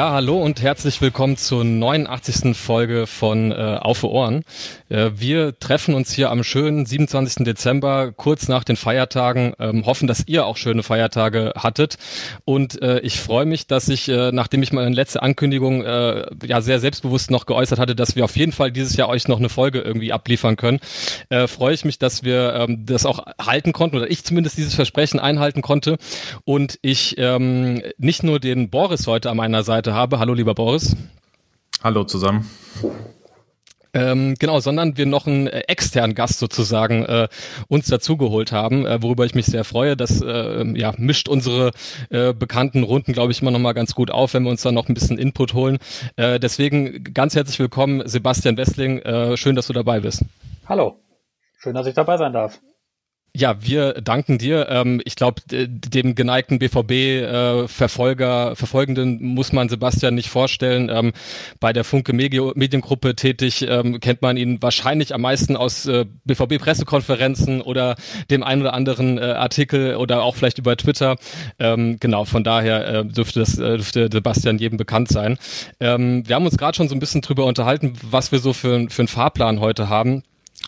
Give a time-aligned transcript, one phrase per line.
[0.00, 2.56] Ja, hallo und herzlich willkommen zur 89.
[2.56, 4.44] Folge von äh, Auf Ohren.
[4.88, 7.44] Äh, wir treffen uns hier am schönen 27.
[7.44, 11.98] Dezember, kurz nach den Feiertagen, ähm, hoffen, dass ihr auch schöne Feiertage hattet.
[12.46, 16.62] Und äh, ich freue mich, dass ich, äh, nachdem ich meine letzte Ankündigung äh, ja
[16.62, 19.50] sehr selbstbewusst noch geäußert hatte, dass wir auf jeden Fall dieses Jahr euch noch eine
[19.50, 20.80] Folge irgendwie abliefern können,
[21.28, 24.74] äh, freue ich mich, dass wir ähm, das auch halten konnten oder ich zumindest dieses
[24.74, 25.98] Versprechen einhalten konnte.
[26.46, 30.18] Und ich ähm, nicht nur den Boris heute an meiner Seite Seite habe.
[30.18, 30.96] Hallo, lieber Boris.
[31.82, 32.48] Hallo zusammen.
[33.92, 37.26] Ähm, genau, sondern wir noch einen äh, externen Gast sozusagen äh,
[37.66, 39.96] uns dazugeholt haben, äh, worüber ich mich sehr freue.
[39.96, 41.72] Das äh, ja, mischt unsere
[42.10, 44.74] äh, bekannten Runden, glaube ich, immer noch mal ganz gut auf, wenn wir uns dann
[44.74, 45.78] noch ein bisschen Input holen.
[46.14, 49.00] Äh, deswegen ganz herzlich willkommen, Sebastian Wessling.
[49.00, 50.24] Äh, schön, dass du dabei bist.
[50.66, 51.00] Hallo,
[51.58, 52.60] schön, dass ich dabei sein darf.
[53.32, 54.68] Ja, wir danken dir.
[54.68, 60.88] Ähm, ich glaube, dem geneigten BVB-Verfolger, äh, Verfolgenden muss man Sebastian nicht vorstellen.
[60.92, 61.12] Ähm,
[61.60, 67.60] bei der Funke Mediengruppe tätig ähm, kennt man ihn wahrscheinlich am meisten aus äh, BVB-Pressekonferenzen
[67.60, 67.94] oder
[68.32, 71.16] dem einen oder anderen äh, Artikel oder auch vielleicht über Twitter.
[71.58, 75.38] Genau, von daher dürfte das dürfte Sebastian jedem bekannt sein.
[75.78, 79.02] Wir haben uns gerade schon so ein bisschen drüber unterhalten, was wir so für, für
[79.02, 80.22] einen Fahrplan heute haben.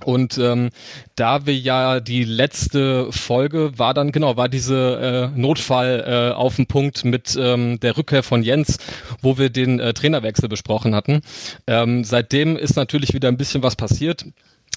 [0.05, 0.71] Und ähm,
[1.15, 6.57] da wir ja die letzte Folge war dann genau war diese äh, Notfall äh, auf
[6.57, 8.79] dem Punkt mit ähm, der Rückkehr von Jens,
[9.20, 11.20] wo wir den äh, Trainerwechsel besprochen hatten.
[11.67, 14.25] Ähm, seitdem ist natürlich wieder ein bisschen was passiert.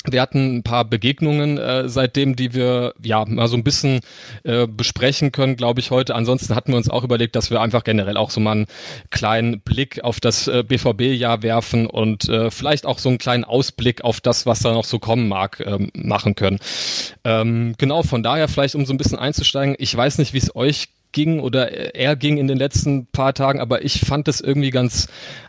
[0.09, 4.01] Wir hatten ein paar Begegnungen äh, seitdem, die wir ja mal so ein bisschen
[4.43, 6.15] äh, besprechen können, glaube ich, heute.
[6.15, 8.65] Ansonsten hatten wir uns auch überlegt, dass wir einfach generell auch so mal einen
[9.09, 14.03] kleinen Blick auf das äh, BVB-Jahr werfen und äh, vielleicht auch so einen kleinen Ausblick
[14.03, 16.59] auf das, was da noch so kommen mag, ähm, machen können.
[17.23, 20.55] Ähm, genau, von daher vielleicht, um so ein bisschen einzusteigen, ich weiß nicht, wie es
[20.55, 24.69] euch ging oder er ging in den letzten paar Tagen, aber ich fand es irgendwie
[24.69, 25.07] ganz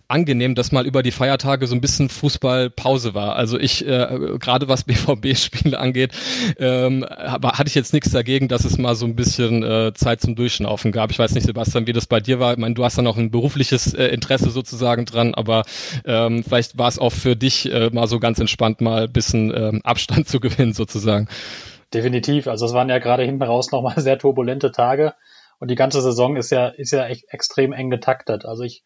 [0.08, 3.34] angenehm, dass mal über die Feiertage so ein bisschen Fußballpause war.
[3.34, 6.12] Also ich, äh, gerade was BVB-Spiele angeht,
[6.58, 10.36] ähm, hatte ich jetzt nichts dagegen, dass es mal so ein bisschen äh, Zeit zum
[10.36, 11.10] Durchschnaufen gab.
[11.10, 12.52] Ich weiß nicht, Sebastian, wie das bei dir war.
[12.52, 15.64] Ich meine, du hast da noch ein berufliches äh, Interesse sozusagen dran, aber
[16.04, 19.52] ähm, vielleicht war es auch für dich äh, mal so ganz entspannt, mal ein bisschen
[19.52, 21.26] ähm, Abstand zu gewinnen sozusagen.
[21.92, 22.46] Definitiv.
[22.46, 25.14] Also es waren ja gerade hinten raus nochmal sehr turbulente Tage.
[25.58, 28.44] Und die ganze Saison ist ja, ist ja echt extrem eng getaktet.
[28.44, 28.82] Also ich,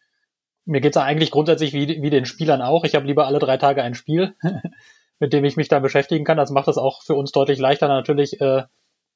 [0.65, 2.83] mir geht's ja eigentlich grundsätzlich wie, wie den Spielern auch.
[2.83, 4.35] Ich habe lieber alle drei Tage ein Spiel,
[5.19, 6.37] mit dem ich mich da beschäftigen kann.
[6.37, 8.63] Das macht es auch für uns deutlich leichter, natürlich äh,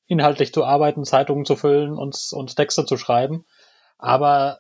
[0.08, 3.46] inhaltlich zu arbeiten, Zeitungen zu füllen und, und Texte zu schreiben.
[3.98, 4.60] Aber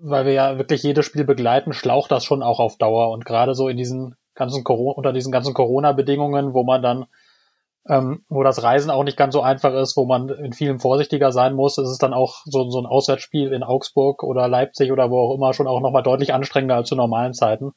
[0.00, 3.10] weil wir ja wirklich jedes Spiel begleiten, schlaucht das schon auch auf Dauer.
[3.10, 7.06] Und gerade so in diesen ganzen Corona, unter diesen ganzen Corona-Bedingungen, wo man dann
[7.88, 11.32] ähm, wo das Reisen auch nicht ganz so einfach ist, wo man in vielen vorsichtiger
[11.32, 15.10] sein muss, ist es dann auch so, so ein Auswärtsspiel in Augsburg oder Leipzig oder
[15.10, 17.72] wo auch immer schon auch nochmal deutlich anstrengender als zu normalen Zeiten.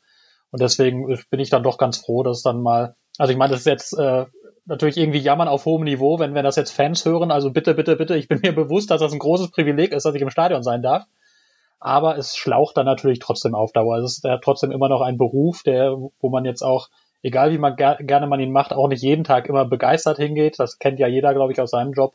[0.51, 3.61] Und deswegen bin ich dann doch ganz froh, dass dann mal, also ich meine, das
[3.61, 4.25] ist jetzt äh,
[4.65, 7.95] natürlich irgendwie jammern auf hohem Niveau, wenn, wenn das jetzt Fans hören, also bitte, bitte,
[7.95, 10.63] bitte, ich bin mir bewusst, dass das ein großes Privileg ist, dass ich im Stadion
[10.63, 11.05] sein darf.
[11.79, 13.97] Aber es schlaucht dann natürlich trotzdem auf Dauer.
[13.97, 16.89] Es ist ja trotzdem immer noch ein Beruf, der, wo man jetzt auch
[17.25, 20.59] egal wie man ger gerne man ihn macht, auch nicht jeden Tag immer begeistert hingeht.
[20.59, 22.13] Das kennt ja jeder, glaube ich, aus seinem Job.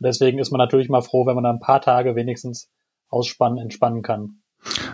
[0.00, 2.70] Und deswegen ist man natürlich mal froh, wenn man dann ein paar Tage wenigstens
[3.10, 4.40] ausspannen, entspannen kann.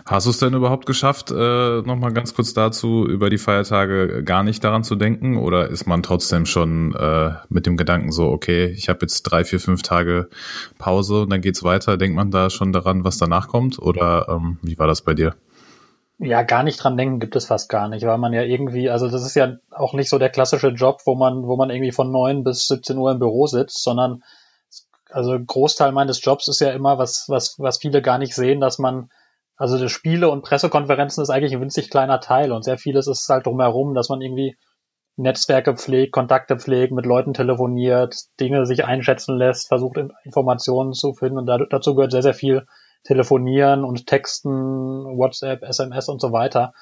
[0.05, 4.43] Hast du es denn überhaupt geschafft, äh, nochmal ganz kurz dazu, über die Feiertage gar
[4.43, 5.39] nicht daran zu denken?
[5.39, 9.45] Oder ist man trotzdem schon äh, mit dem Gedanken so, okay, ich habe jetzt drei,
[9.45, 10.29] vier, fünf Tage
[10.79, 11.97] Pause und dann geht's weiter?
[11.97, 13.79] Denkt man da schon daran, was danach kommt?
[13.79, 15.37] Oder ähm, wie war das bei dir?
[16.25, 19.09] Ja, gar nicht dran denken gibt es fast gar nicht, weil man ja irgendwie, also
[19.09, 22.13] das ist ja auch nicht so der klassische Job, wo man, wo man irgendwie von
[22.13, 24.23] neun bis 17 Uhr im Büro sitzt, sondern
[25.11, 28.79] also Großteil meines Jobs ist ja immer, was, was, was viele gar nicht sehen, dass
[28.79, 29.11] man,
[29.57, 33.29] also die Spiele und Pressekonferenzen ist eigentlich ein winzig kleiner Teil und sehr vieles ist
[33.29, 34.57] halt drumherum, dass man irgendwie
[35.17, 41.39] Netzwerke pflegt, Kontakte pflegt, mit Leuten telefoniert, Dinge sich einschätzen lässt, versucht Informationen zu finden
[41.39, 42.65] und dazu gehört sehr, sehr viel
[43.05, 46.73] Telefonieren und Texten, WhatsApp, SMS und so weiter.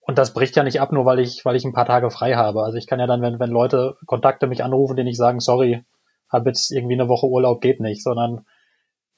[0.00, 2.34] Und das bricht ja nicht ab, nur weil ich, weil ich ein paar Tage frei
[2.34, 2.62] habe.
[2.62, 5.84] Also ich kann ja dann, wenn, wenn Leute Kontakte mich anrufen, denen ich sagen, sorry,
[6.28, 8.44] habe jetzt irgendwie eine Woche Urlaub, geht nicht, sondern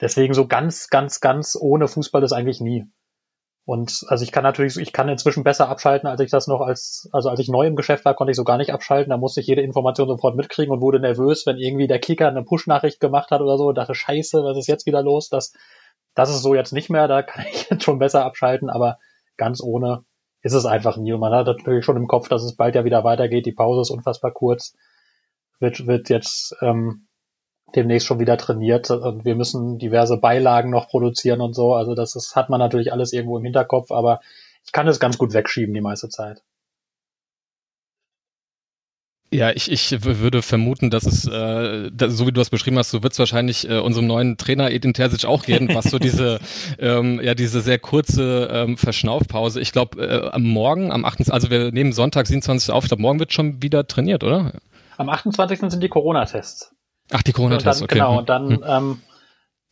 [0.01, 2.87] deswegen so ganz, ganz, ganz ohne Fußball ist eigentlich nie.
[3.67, 7.09] Und also ich kann natürlich, ich kann inzwischen besser abschalten, als ich das noch als,
[7.13, 9.09] also als ich neu im Geschäft war, konnte ich so gar nicht abschalten.
[9.09, 12.45] Da musste ich jede Information sofort mitkriegen und wurde nervös, wenn irgendwie der Kicker eine
[12.45, 15.31] Push-Nachricht gemacht hat oder so und dachte, scheiße, was ist jetzt wieder los?
[15.31, 15.55] Das,
[16.15, 18.99] das ist so jetzt nicht mehr, da kann ich jetzt schon besser abschalten, aber
[19.37, 20.05] ganz ohne
[20.43, 21.13] ist es einfach nie.
[21.13, 23.47] Und man hat natürlich schon im Kopf, dass es bald ja wieder weitergeht.
[23.47, 24.77] Die Pause ist unfassbar kurz.
[25.59, 27.07] Wird, wird jetzt ähm,
[27.75, 31.75] demnächst schon wieder trainiert und wir müssen diverse Beilagen noch produzieren und so.
[31.75, 34.21] Also das ist, hat man natürlich alles irgendwo im Hinterkopf, aber
[34.65, 36.43] ich kann es ganz gut wegschieben die meiste Zeit.
[39.35, 42.93] Ja, ich, ich würde vermuten, dass es, äh, dass, so wie du das beschrieben hast,
[42.93, 46.39] so wird es wahrscheinlich äh, unserem neuen Trainer Edin Terzic auch gehen, was so diese,
[46.79, 49.61] ähm, ja, diese sehr kurze ähm, Verschnaufpause.
[49.61, 52.73] Ich glaube, äh, am Morgen, am 8., also wir nehmen Sonntag 27.
[52.73, 54.53] auf, ich glaube, morgen wird schon wieder trainiert, oder?
[54.99, 55.69] Am 28.
[55.69, 56.73] sind die Corona-Tests.
[57.11, 57.95] Ach, die Corona-Tests, okay.
[57.95, 58.65] Genau, und dann, hm.
[58.65, 59.03] ähm,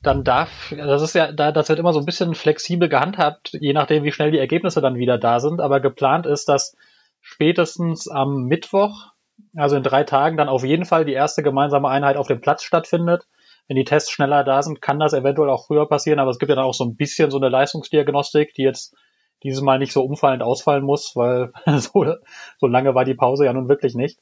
[0.02, 3.74] dann darf, das ist ja, da, das wird immer so ein bisschen flexibel gehandhabt, je
[3.74, 5.60] nachdem, wie schnell die Ergebnisse dann wieder da sind.
[5.60, 6.76] Aber geplant ist, dass
[7.20, 9.11] spätestens am Mittwoch,
[9.56, 12.62] also in drei Tagen, dann auf jeden Fall die erste gemeinsame Einheit auf dem Platz
[12.62, 13.26] stattfindet.
[13.68, 16.50] Wenn die Tests schneller da sind, kann das eventuell auch früher passieren, aber es gibt
[16.50, 18.94] ja dann auch so ein bisschen so eine Leistungsdiagnostik, die jetzt
[19.42, 22.14] dieses Mal nicht so umfallend ausfallen muss, weil so,
[22.58, 24.20] so lange war die Pause ja nun wirklich nicht.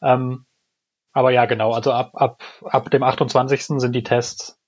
[0.00, 0.46] Ähm,
[1.12, 3.64] aber ja, genau, also ab, ab, ab dem 28.
[3.78, 4.58] sind die Tests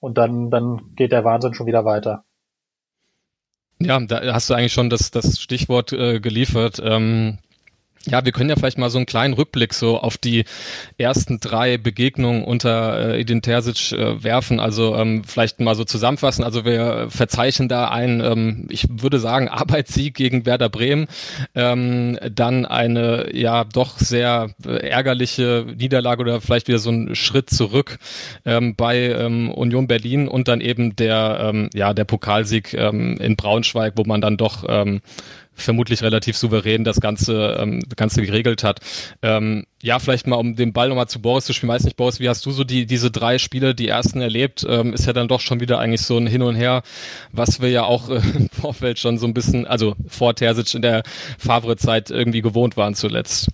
[0.00, 2.24] und dann, dann geht der Wahnsinn schon wieder weiter.
[3.80, 6.80] Ja, da hast du eigentlich schon das, das Stichwort äh, geliefert.
[6.82, 7.38] Ähm,
[8.06, 10.44] ja, wir können ja vielleicht mal so einen kleinen Rückblick so auf die
[10.98, 14.60] ersten drei Begegnungen unter äh, Edin Terzic äh, werfen.
[14.60, 16.44] Also ähm, vielleicht mal so zusammenfassen.
[16.44, 21.06] Also wir verzeichnen da einen, ähm, ich würde sagen, Arbeitssieg gegen Werder Bremen.
[21.54, 27.50] Ähm, dann eine ja doch sehr äh, ärgerliche Niederlage oder vielleicht wieder so ein Schritt
[27.50, 27.98] zurück
[28.44, 33.36] ähm, bei ähm, Union Berlin und dann eben der ähm, ja der Pokalsieg ähm, in
[33.36, 35.00] Braunschweig, wo man dann doch ähm,
[35.54, 38.80] vermutlich relativ souverän das Ganze, ähm, das Ganze geregelt hat.
[39.22, 41.70] Ähm, ja, vielleicht mal, um den Ball nochmal zu Boris zu spielen.
[41.70, 44.66] Weiß nicht, Boris, wie hast du so die, diese drei Spiele, die ersten erlebt?
[44.68, 46.82] Ähm, ist ja dann doch schon wieder eigentlich so ein Hin und Her,
[47.32, 50.82] was wir ja auch äh, im Vorfeld schon so ein bisschen, also vor Terzic in
[50.82, 51.02] der
[51.38, 53.48] Favre-Zeit irgendwie gewohnt waren zuletzt.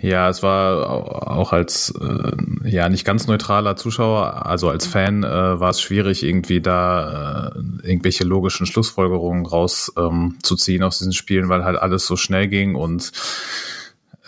[0.00, 0.88] Ja, es war
[1.28, 6.22] auch als äh, ja nicht ganz neutraler Zuschauer, also als Fan äh, war es schwierig,
[6.22, 12.16] irgendwie da äh, irgendwelche logischen Schlussfolgerungen rauszuziehen ähm, aus diesen Spielen, weil halt alles so
[12.16, 13.12] schnell ging und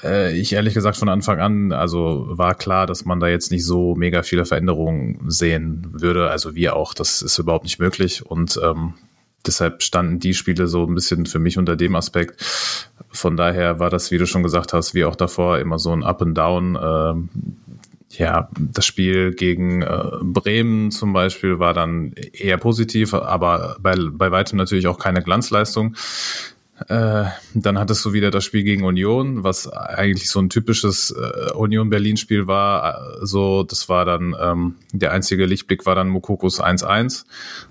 [0.03, 3.65] äh, ich ehrlich gesagt von Anfang an, also war klar, dass man da jetzt nicht
[3.65, 6.31] so mega viele Veränderungen sehen würde.
[6.31, 8.25] Also wir auch, das ist überhaupt nicht möglich.
[8.25, 8.95] Und ähm,
[9.46, 12.43] deshalb standen die Spiele so ein bisschen für mich unter dem Aspekt.
[13.11, 16.02] Von daher war das, wie du schon gesagt hast, wie auch davor immer so ein
[16.02, 16.79] Up and Down.
[16.81, 17.29] Ähm,
[18.11, 24.31] ja, das Spiel gegen äh, Bremen zum Beispiel war dann eher positiv, aber bei, bei
[24.31, 25.94] weitem natürlich auch keine Glanzleistung.
[26.87, 31.53] Äh, dann hattest du wieder das Spiel gegen Union, was eigentlich so ein typisches äh,
[31.53, 33.19] Union Berlin Spiel war.
[33.21, 37.25] So, das war dann ähm, der einzige Lichtblick war dann Mokokos 1-1.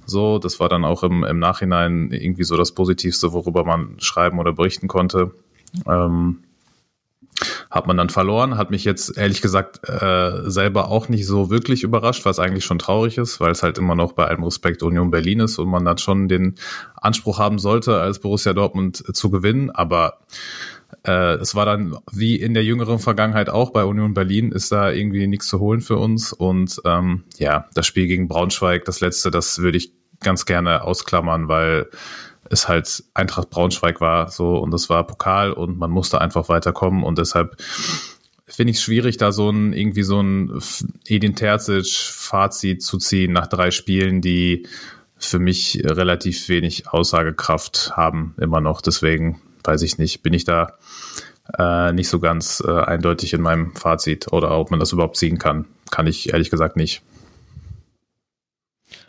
[0.06, 4.40] So, das war dann auch im, im Nachhinein irgendwie so das Positivste, worüber man schreiben
[4.40, 5.32] oder berichten konnte.
[5.86, 6.40] Ähm,
[7.70, 11.84] hat man dann verloren, hat mich jetzt ehrlich gesagt äh, selber auch nicht so wirklich
[11.84, 15.12] überrascht, was eigentlich schon traurig ist, weil es halt immer noch bei allem Respekt Union
[15.12, 16.56] Berlin ist und man dann schon den
[16.96, 19.70] Anspruch haben sollte, als Borussia Dortmund zu gewinnen.
[19.70, 20.20] Aber
[21.04, 24.92] äh, es war dann wie in der jüngeren Vergangenheit auch bei Union Berlin, ist da
[24.92, 26.34] irgendwie nichts zu holen für uns.
[26.34, 31.48] Und ähm, ja, das Spiel gegen Braunschweig, das letzte, das würde ich ganz gerne ausklammern,
[31.48, 31.90] weil
[32.50, 37.04] es halt Eintracht Braunschweig war so und es war Pokal und man musste einfach weiterkommen
[37.04, 37.58] und deshalb
[38.46, 40.62] finde ich es schwierig, da so ein irgendwie so ein
[41.08, 44.66] Edin Terzic Fazit zu ziehen nach drei Spielen, die
[45.18, 48.82] für mich relativ wenig Aussagekraft haben immer noch.
[48.82, 50.78] Deswegen weiß ich nicht, bin ich da
[51.58, 55.38] äh, nicht so ganz äh, eindeutig in meinem Fazit oder ob man das überhaupt ziehen
[55.38, 57.02] kann, kann ich ehrlich gesagt nicht.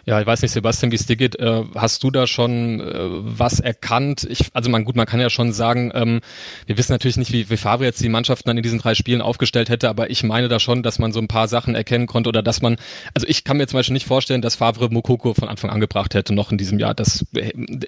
[0.09, 1.39] Ja, ich weiß nicht, Sebastian, wie es dir geht.
[1.39, 4.27] Äh, hast du da schon äh, was erkannt?
[4.31, 6.21] Ich, also man, gut, man kann ja schon sagen, ähm,
[6.65, 9.21] wir wissen natürlich nicht, wie, wie Favre jetzt die Mannschaften dann in diesen drei Spielen
[9.21, 12.31] aufgestellt hätte, aber ich meine da schon, dass man so ein paar Sachen erkennen konnte
[12.31, 12.79] oder dass man,
[13.13, 16.15] also ich kann mir zum Beispiel nicht vorstellen, dass Favre Mokoko von Anfang an gebracht
[16.15, 16.95] hätte, noch in diesem Jahr.
[16.95, 17.27] Das,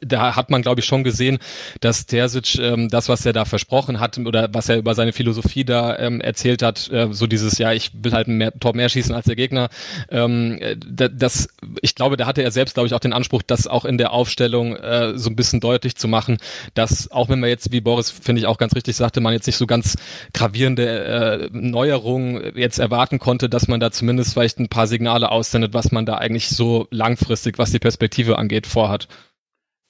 [0.02, 1.38] da hat man, glaube ich, schon gesehen,
[1.80, 5.64] dass Terzic ähm, das, was er da versprochen hat oder was er über seine Philosophie
[5.64, 9.14] da ähm, erzählt hat, äh, so dieses, ja, ich will halt mehr Tor mehr schießen
[9.14, 9.70] als der Gegner,
[10.10, 11.48] ähm, das,
[11.80, 13.96] ich glaube, glaube, da hatte er selbst, glaube ich, auch den Anspruch, das auch in
[13.96, 16.38] der Aufstellung äh, so ein bisschen deutlich zu machen,
[16.74, 19.46] dass auch wenn man jetzt, wie Boris, finde ich auch ganz richtig sagte, man jetzt
[19.46, 19.96] nicht so ganz
[20.34, 25.72] gravierende äh, Neuerungen jetzt erwarten konnte, dass man da zumindest vielleicht ein paar Signale aussendet,
[25.72, 29.06] was man da eigentlich so langfristig, was die Perspektive angeht, vorhat.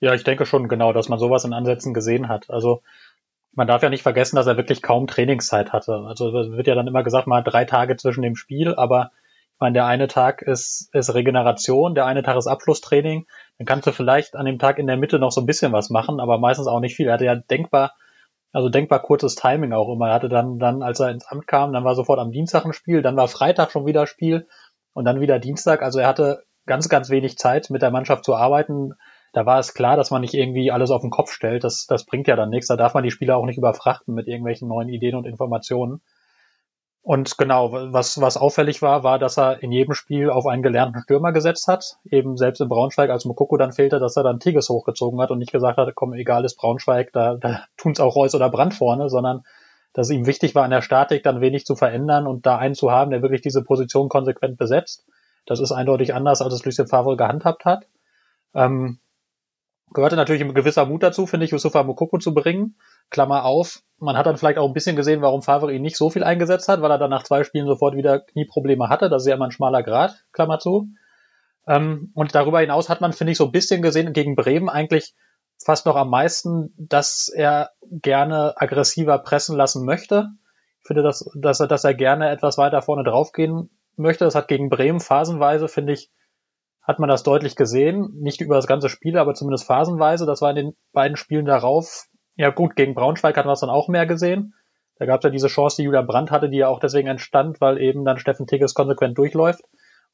[0.01, 2.51] Ja, ich denke schon genau, dass man sowas in Ansätzen gesehen hat.
[2.51, 2.83] Also
[3.53, 6.05] man darf ja nicht vergessen, dass er wirklich kaum Trainingszeit hatte.
[6.07, 9.11] Also wird ja dann immer gesagt, mal drei Tage zwischen dem Spiel, aber
[9.61, 13.27] meine, der eine Tag ist, ist Regeneration, der eine Tag ist Abschlusstraining.
[13.59, 15.91] Dann kannst du vielleicht an dem Tag in der Mitte noch so ein bisschen was
[15.91, 17.09] machen, aber meistens auch nicht viel.
[17.09, 17.95] Er hatte ja denkbar,
[18.53, 20.09] also denkbar kurzes Timing auch immer.
[20.09, 22.73] Er hatte dann, dann, als er ins Amt kam, dann war sofort am Dienstag ein
[22.73, 24.49] Spiel, dann war Freitag schon wieder Spiel
[24.93, 25.83] und dann wieder Dienstag.
[25.83, 28.95] Also er hatte ganz, ganz wenig Zeit, mit der Mannschaft zu arbeiten
[29.33, 31.63] da war es klar, dass man nicht irgendwie alles auf den Kopf stellt.
[31.63, 32.67] Das, das bringt ja dann nichts.
[32.67, 36.03] Da darf man die Spieler auch nicht überfrachten mit irgendwelchen neuen Ideen und Informationen.
[37.03, 41.01] Und genau, was, was auffällig war, war, dass er in jedem Spiel auf einen gelernten
[41.01, 41.97] Stürmer gesetzt hat.
[42.11, 45.39] Eben selbst in Braunschweig, als Mokoko dann fehlte, dass er dann Tigges hochgezogen hat und
[45.39, 49.09] nicht gesagt hat, komm, egal ist Braunschweig, da, da tun's auch Reus oder Brand vorne,
[49.09, 49.45] sondern
[49.93, 52.91] dass ihm wichtig war, an der Statik dann wenig zu verändern und da einen zu
[52.91, 55.07] haben, der wirklich diese Position konsequent besetzt.
[55.47, 57.87] Das ist eindeutig anders, als es Lucien Favre gehandhabt hat.
[58.55, 59.01] Ähm,
[59.93, 62.77] gehörte natürlich ein gewisser Mut dazu, finde ich, Yusufa Mukoko zu bringen.
[63.11, 66.11] Klammer auf, man hat dann vielleicht auch ein bisschen gesehen, warum Favre ihn nicht so
[66.11, 69.09] viel eingesetzt hat, weil er dann nach zwei Spielen sofort wieder Knieprobleme hatte.
[69.09, 70.89] Das ist ja immer ein schmaler Grad, Klammer zu.
[71.67, 75.15] Ähm, und darüber hinaus hat man, finde ich, so ein bisschen gesehen gegen Bremen eigentlich
[75.63, 80.29] fast noch am meisten, dass er gerne aggressiver pressen lassen möchte.
[80.81, 84.25] Ich finde, dass, dass, er, dass er gerne etwas weiter vorne draufgehen möchte.
[84.25, 86.11] Das hat gegen Bremen phasenweise, finde ich,
[86.91, 88.11] hat man das deutlich gesehen.
[88.21, 90.27] Nicht über das ganze Spiel, aber zumindest phasenweise.
[90.27, 92.07] Das war in den beiden Spielen darauf.
[92.37, 94.55] Ja gut, gegen Braunschweig hat man es dann auch mehr gesehen.
[94.97, 97.61] Da gab es ja diese Chance, die Julia Brandt hatte, die ja auch deswegen entstand,
[97.61, 99.63] weil eben dann Steffen Tigges konsequent durchläuft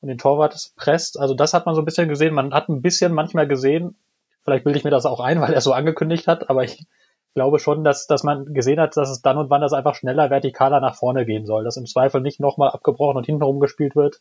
[0.00, 1.18] und den Torwart presst.
[1.18, 2.34] Also das hat man so ein bisschen gesehen.
[2.34, 3.96] Man hat ein bisschen manchmal gesehen,
[4.44, 6.86] vielleicht bilde ich mir das auch ein, weil er so angekündigt hat, aber ich
[7.34, 10.28] glaube schon, dass, dass man gesehen hat, dass es dann und wann das einfach schneller
[10.28, 14.20] vertikaler nach vorne gehen soll, dass im Zweifel nicht nochmal abgebrochen und hintenrum gespielt wird,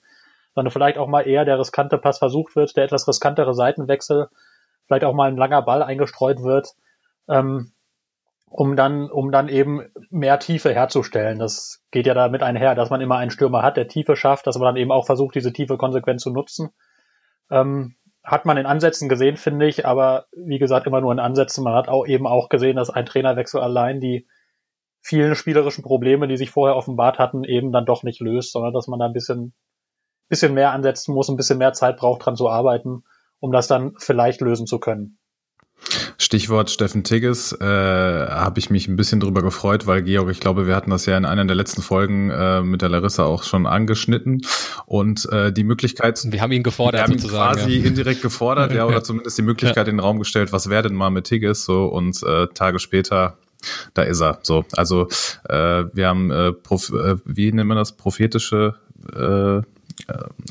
[0.55, 4.29] sondern vielleicht auch mal eher der riskante Pass versucht wird, der etwas riskantere Seitenwechsel,
[4.87, 6.69] vielleicht auch mal ein langer Ball eingestreut wird,
[7.27, 7.73] ähm,
[8.49, 11.39] um dann, um dann eben mehr Tiefe herzustellen.
[11.39, 14.57] Das geht ja damit einher, dass man immer einen Stürmer hat, der Tiefe schafft, dass
[14.57, 16.69] man dann eben auch versucht, diese Tiefe konsequent zu nutzen.
[17.51, 21.63] Ähm, hat man in Ansätzen gesehen, finde ich, aber wie gesagt, immer nur in Ansätzen.
[21.63, 24.25] Man hat auch eben auch gesehen, dass ein Trainerwechsel allein die
[25.01, 28.87] vielen spielerischen Probleme, die sich vorher offenbart hatten, eben dann doch nicht löst, sondern dass
[28.87, 29.53] man da ein bisschen
[30.29, 33.03] bisschen mehr ansetzen muss, ein bisschen mehr Zeit braucht, dran zu arbeiten,
[33.39, 35.17] um das dann vielleicht lösen zu können.
[36.17, 40.67] Stichwort Steffen Tigges, äh, habe ich mich ein bisschen drüber gefreut, weil Georg, ich glaube,
[40.67, 43.67] wir hatten das ja in einer der letzten Folgen äh, mit der Larissa auch schon
[43.67, 44.41] angeschnitten
[44.85, 46.19] und äh, die Möglichkeit.
[46.25, 47.85] Wir haben ihn gefordert, wir haben ihn quasi ja.
[47.85, 49.91] indirekt gefordert, ja, oder zumindest die Möglichkeit ja.
[49.91, 53.37] in den Raum gestellt, was wäre denn mal mit Tigges so und äh, Tage später
[53.93, 54.39] da ist er.
[54.43, 55.07] So, also
[55.49, 58.75] äh, wir haben äh, Prof, äh, wie nennt man das prophetische
[59.13, 59.61] äh, äh,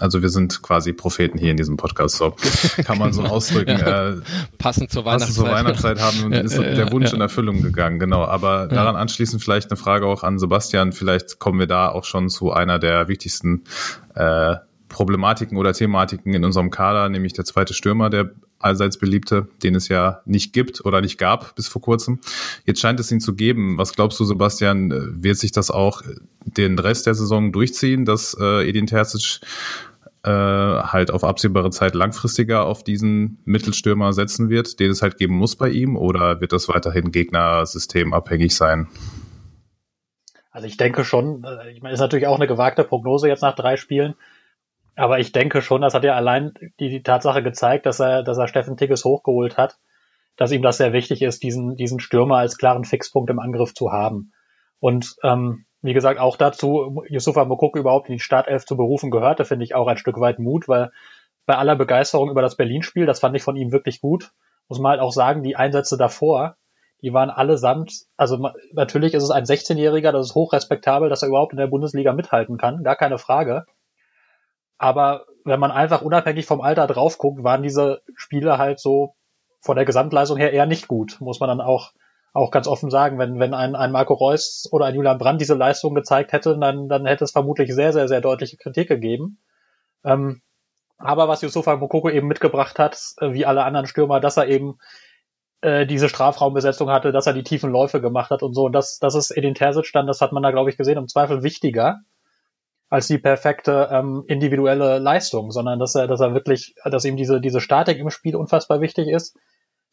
[0.01, 2.35] also wir sind quasi Propheten hier in diesem Podcast, so
[2.85, 3.79] kann man so ausdrücken.
[3.79, 4.11] ja.
[4.11, 4.17] äh,
[4.59, 5.45] passend zur Weihnachtszeit.
[5.45, 8.25] Passend zur Weihnachtszeit haben ist der Wunsch in Erfüllung gegangen, genau.
[8.25, 10.93] Aber daran anschließend vielleicht eine Frage auch an Sebastian.
[10.93, 13.65] Vielleicht kommen wir da auch schon zu einer der wichtigsten
[14.15, 14.57] äh,
[14.95, 19.89] Problematiken oder Thematiken in unserem Kader, nämlich der zweite Stürmer, der allseits beliebte, den es
[19.89, 22.21] ja nicht gibt oder nicht gab bis vor kurzem.
[22.65, 23.77] Jetzt scheint es ihn zu geben.
[23.77, 26.03] Was glaubst du, Sebastian, wird sich das auch
[26.45, 29.41] den Rest der Saison durchziehen, dass äh, Edin Terzic
[30.23, 35.35] äh, halt auf absehbare Zeit langfristiger auf diesen Mittelstürmer setzen wird, den es halt geben
[35.35, 38.87] muss bei ihm, oder wird das weiterhin Gegnersystem abhängig sein?
[40.53, 43.57] Also ich denke schon, äh, ich meine, ist natürlich auch eine gewagte Prognose jetzt nach
[43.57, 44.15] drei Spielen,
[44.97, 48.39] aber ich denke schon, das hat ja allein die, die Tatsache gezeigt, dass er, dass
[48.39, 49.79] er Steffen Tigges hochgeholt hat,
[50.37, 53.93] dass ihm das sehr wichtig ist, diesen, diesen Stürmer als klaren Fixpunkt im Angriff zu
[53.93, 54.33] haben.
[54.81, 59.45] Und ähm, wie gesagt, auch dazu, Yusufa Mokoko überhaupt in die Startelf zu berufen, gehörte,
[59.45, 60.91] finde ich auch ein Stück weit Mut, weil
[61.47, 64.33] bei aller Begeisterung über das Berlin-Spiel, das fand ich von ihm wirklich gut,
[64.69, 66.57] muss man halt auch sagen, die Einsätze davor,
[67.03, 71.53] die waren allesamt, also natürlich ist es ein 16-Jähriger, das ist hochrespektabel, dass er überhaupt
[71.53, 73.67] in der Bundesliga mithalten kann, gar keine Frage.
[74.79, 79.15] Aber wenn man einfach unabhängig vom Alter drauf guckt, waren diese Spiele halt so
[79.61, 81.93] von der Gesamtleistung her eher nicht gut, muss man dann auch,
[82.33, 83.19] auch ganz offen sagen.
[83.19, 86.89] Wenn, wenn ein, ein Marco Reus oder ein Julian Brandt diese Leistung gezeigt hätte, dann,
[86.89, 89.39] dann hätte es vermutlich sehr, sehr, sehr deutliche Kritik gegeben.
[90.05, 90.43] Ähm,
[90.99, 94.79] aber was Yusufa Mokoko eben mitgebracht hat, äh, wie alle anderen Stürmer, dass er eben
[95.61, 98.65] äh, diese Strafraumbesetzung hatte, dass er die tiefen Läufe gemacht hat und so.
[98.65, 101.09] Und das, das ist Edin Terzic dann, das hat man da, glaube ich, gesehen, im
[101.09, 102.01] Zweifel wichtiger
[102.91, 107.41] als die perfekte ähm, individuelle Leistung, sondern dass er, dass er wirklich, dass ihm diese,
[107.41, 109.37] diese Statik im Spiel unfassbar wichtig ist,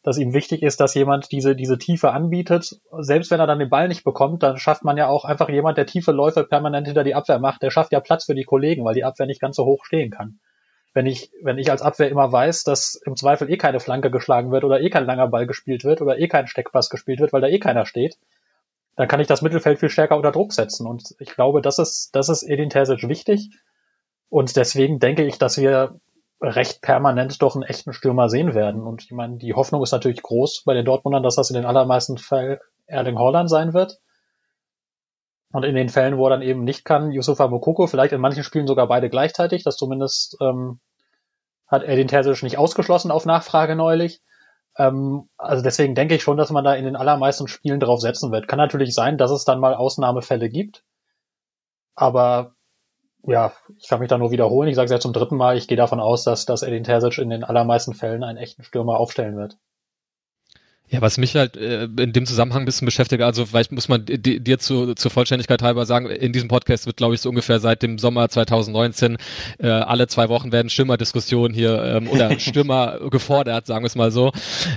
[0.03, 2.79] dass ihm wichtig ist, dass jemand diese, diese Tiefe anbietet.
[2.99, 5.77] Selbst wenn er dann den Ball nicht bekommt, dann schafft man ja auch einfach jemand,
[5.77, 8.83] der tiefe Läufe permanent hinter die Abwehr macht, der schafft ja Platz für die Kollegen,
[8.83, 10.39] weil die Abwehr nicht ganz so hoch stehen kann.
[10.93, 14.51] Wenn ich, wenn ich als Abwehr immer weiß, dass im Zweifel eh keine Flanke geschlagen
[14.51, 17.41] wird oder eh kein langer Ball gespielt wird oder eh kein Steckpass gespielt wird, weil
[17.41, 18.17] da eh keiner steht,
[19.01, 20.85] dann kann ich das Mittelfeld viel stärker unter Druck setzen.
[20.85, 23.49] Und ich glaube, das ist, das ist Edin Terzic wichtig.
[24.29, 25.99] Und deswegen denke ich, dass wir
[26.39, 28.83] recht permanent doch einen echten Stürmer sehen werden.
[28.83, 31.65] Und ich meine, die Hoffnung ist natürlich groß bei den Dortmundern, dass das in den
[31.65, 33.97] allermeisten Fällen Erling Haaland sein wird.
[35.51, 38.43] Und in den Fällen, wo er dann eben nicht kann, Yusufa Mokoko, vielleicht in manchen
[38.43, 39.63] Spielen sogar beide gleichzeitig.
[39.63, 40.79] Das zumindest ähm,
[41.65, 44.21] hat Edin Terzic nicht ausgeschlossen auf Nachfrage neulich.
[44.77, 48.31] Ähm, also deswegen denke ich schon, dass man da in den allermeisten Spielen drauf setzen
[48.31, 48.47] wird.
[48.47, 50.83] Kann natürlich sein, dass es dann mal Ausnahmefälle gibt.
[51.95, 52.55] Aber
[53.23, 54.69] ja, ich kann mich da nur wiederholen.
[54.69, 55.57] Ich sage es ja zum dritten Mal.
[55.57, 58.97] Ich gehe davon aus, dass, dass Edin Terzic in den allermeisten Fällen einen echten Stürmer
[58.97, 59.57] aufstellen wird.
[60.91, 64.03] Ja, was mich halt äh, in dem Zusammenhang ein bisschen beschäftigt, also vielleicht muss man
[64.05, 67.81] dir zu, zur Vollständigkeit halber sagen, in diesem Podcast wird, glaube ich, so ungefähr seit
[67.81, 69.15] dem Sommer 2019
[69.59, 74.11] äh, alle zwei Wochen werden Stürmerdiskussionen hier ähm, oder Stürmer gefordert, sagen wir es mal
[74.11, 74.33] so.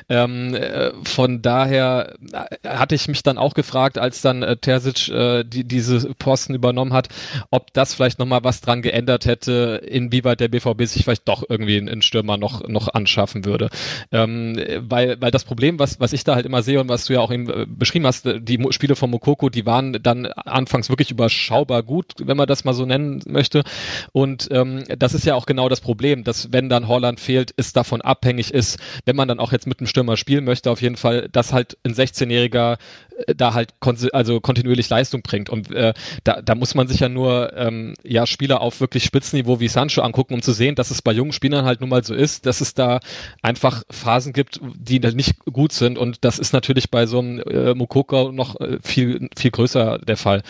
[0.08, 5.08] Ähm, äh, von daher äh, hatte ich mich dann auch gefragt, als dann äh, Terzic
[5.08, 7.08] äh, die, diese Posten übernommen hat,
[7.50, 11.78] ob das vielleicht nochmal was dran geändert hätte, inwieweit der BVB sich vielleicht doch irgendwie
[11.78, 13.68] einen Stürmer noch, noch anschaffen würde.
[14.12, 17.14] Ähm, weil, weil das Problem, was was ich da halt immer sehe und was du
[17.14, 20.90] ja auch eben äh, beschrieben hast, äh, die Spiele von Mokoko, die waren dann anfangs
[20.90, 23.64] wirklich überschaubar gut, wenn man das mal so nennen möchte.
[24.12, 27.72] Und ähm, das ist ja auch genau das Problem, dass wenn dann Holland fehlt, es
[27.72, 30.96] davon abhängig ist, wenn man dann auch jetzt mit einem Stürmer spielen möchte, auf jeden
[30.96, 33.74] Fall, dass halt ein 16-Jähriger äh, da halt
[34.12, 35.48] also kontinuierlich Leistung bringt.
[35.48, 35.94] Und äh,
[36.24, 40.02] da, da muss man sich ja nur ähm, ja Spieler auf wirklich Spitzenniveau wie Sancho
[40.02, 42.60] angucken, um zu sehen, dass es bei jungen Spielern halt nun mal so ist, dass
[42.60, 43.00] es da
[43.42, 45.98] einfach Phasen gibt, die nicht gut sind sind.
[45.98, 50.16] Und das ist natürlich bei so einem äh, Mukoko noch äh, viel, viel größer der
[50.16, 50.42] Fall.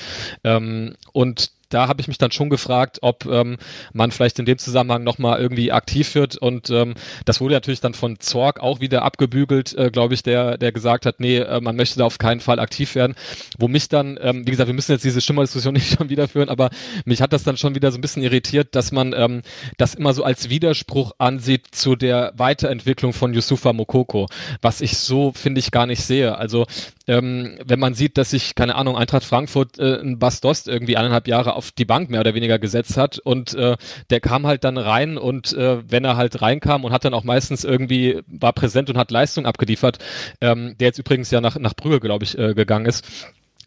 [0.43, 3.57] Ähm, und da habe ich mich dann schon gefragt, ob ähm,
[3.93, 6.37] man vielleicht in dem Zusammenhang nochmal irgendwie aktiv wird.
[6.37, 10.57] Und ähm, das wurde natürlich dann von Zorg auch wieder abgebügelt, äh, glaube ich, der,
[10.57, 13.15] der gesagt hat, nee, äh, man möchte da auf keinen Fall aktiv werden.
[13.59, 16.49] Wo mich dann, ähm, wie gesagt, wir müssen jetzt diese Stimmerdiskussion nicht schon wieder führen,
[16.49, 16.71] aber
[17.05, 19.43] mich hat das dann schon wieder so ein bisschen irritiert, dass man ähm,
[19.77, 24.29] das immer so als Widerspruch ansieht zu der Weiterentwicklung von Yusufa Mokoko,
[24.63, 26.39] was ich so, finde ich, gar nicht sehe.
[26.39, 26.67] Also
[27.07, 31.29] ähm, wenn man sieht, dass sich, keine Ahnung, Eintracht Frankfurt äh, ein Bastost irgendwie eineinhalb
[31.29, 33.19] Jahre auf die Bank mehr oder weniger gesetzt hat.
[33.19, 33.77] Und äh,
[34.11, 37.25] der kam halt dann rein und äh, wenn er halt reinkam und hat dann auch
[37.25, 39.99] meistens irgendwie, war präsent und hat Leistung abgeliefert,
[40.41, 43.05] ähm, der jetzt übrigens ja nach, nach Brügge, glaube ich, äh, gegangen ist,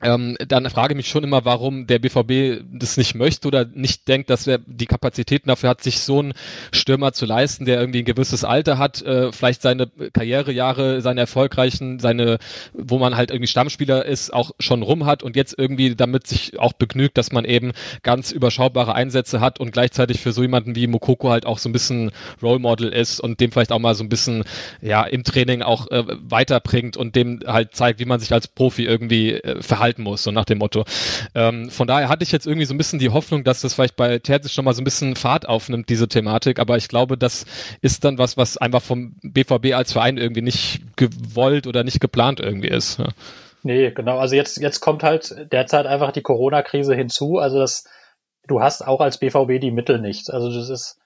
[0.02, 4.08] ähm, dann frage ich mich schon immer, warum der BVB das nicht möchte oder nicht
[4.08, 6.34] denkt, dass er die Kapazitäten dafür hat, sich so einen
[6.72, 12.00] Stürmer zu leisten, der irgendwie ein gewisses Alter hat, äh, vielleicht seine Karrierejahre, seine erfolgreichen,
[12.00, 12.38] seine,
[12.74, 16.60] wo man halt irgendwie Stammspieler ist, auch schon rum hat und jetzt irgendwie damit sich
[16.60, 17.72] auch begnügt, dass man eben
[18.04, 21.74] ganz überschaubare Einsätze hat und gleichzeitig für so jemanden wie Mokoko halt auch so ein
[21.74, 24.44] bisschen Role Model ist und dem vielleicht auch mal so ein bisschen
[24.82, 28.86] ja im Training auch äh, weiterbringt und dem halt zeigt, wie man sich als Profi
[28.86, 30.84] irgendwie äh, verhalten halten muss, so nach dem Motto.
[31.34, 33.96] Ähm, von daher hatte ich jetzt irgendwie so ein bisschen die Hoffnung, dass das vielleicht
[33.96, 37.46] bei Terzic schon mal so ein bisschen Fahrt aufnimmt, diese Thematik, aber ich glaube, das
[37.82, 42.42] ist dann was, was einfach vom BVB als Verein irgendwie nicht gewollt oder nicht geplant
[42.42, 43.00] irgendwie ist.
[43.00, 43.08] Ja.
[43.64, 44.18] Nee, genau.
[44.18, 47.38] Also jetzt, jetzt kommt halt derzeit einfach die Corona-Krise hinzu.
[47.38, 47.86] Also das,
[48.48, 50.32] du hast auch als BVB die Mittel nicht.
[50.32, 51.00] Also das ist,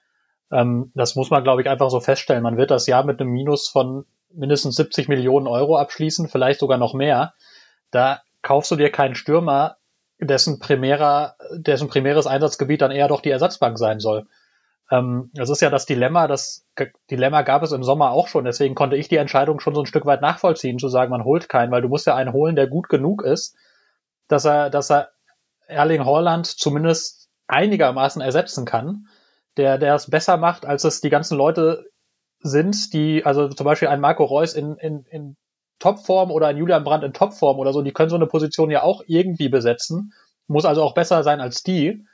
[0.50, 2.42] ähm, das muss man, glaube ich, einfach so feststellen.
[2.42, 6.78] Man wird das Jahr mit einem Minus von mindestens 70 Millionen Euro abschließen, vielleicht sogar
[6.78, 7.34] noch mehr.
[7.90, 9.76] Da kaufst du dir keinen Stürmer,
[10.20, 14.26] dessen primärer, dessen primäres Einsatzgebiet dann eher doch die Ersatzbank sein soll.
[14.90, 16.66] Ähm, das ist ja das Dilemma, das
[17.10, 19.86] Dilemma gab es im Sommer auch schon, deswegen konnte ich die Entscheidung schon so ein
[19.86, 22.66] Stück weit nachvollziehen, zu sagen, man holt keinen, weil du musst ja einen holen, der
[22.66, 23.56] gut genug ist,
[24.28, 25.10] dass er, dass er
[25.66, 29.06] Erling Haaland zumindest einigermaßen ersetzen kann,
[29.56, 31.86] der, der es besser macht, als es die ganzen Leute
[32.40, 35.36] sind, die, also zum Beispiel ein Marco Reus in, in, in
[35.82, 38.84] Topform oder ein Julian Brandt in Topform oder so, die können so eine Position ja
[38.84, 40.12] auch irgendwie besetzen,
[40.46, 42.06] muss also auch besser sein als die,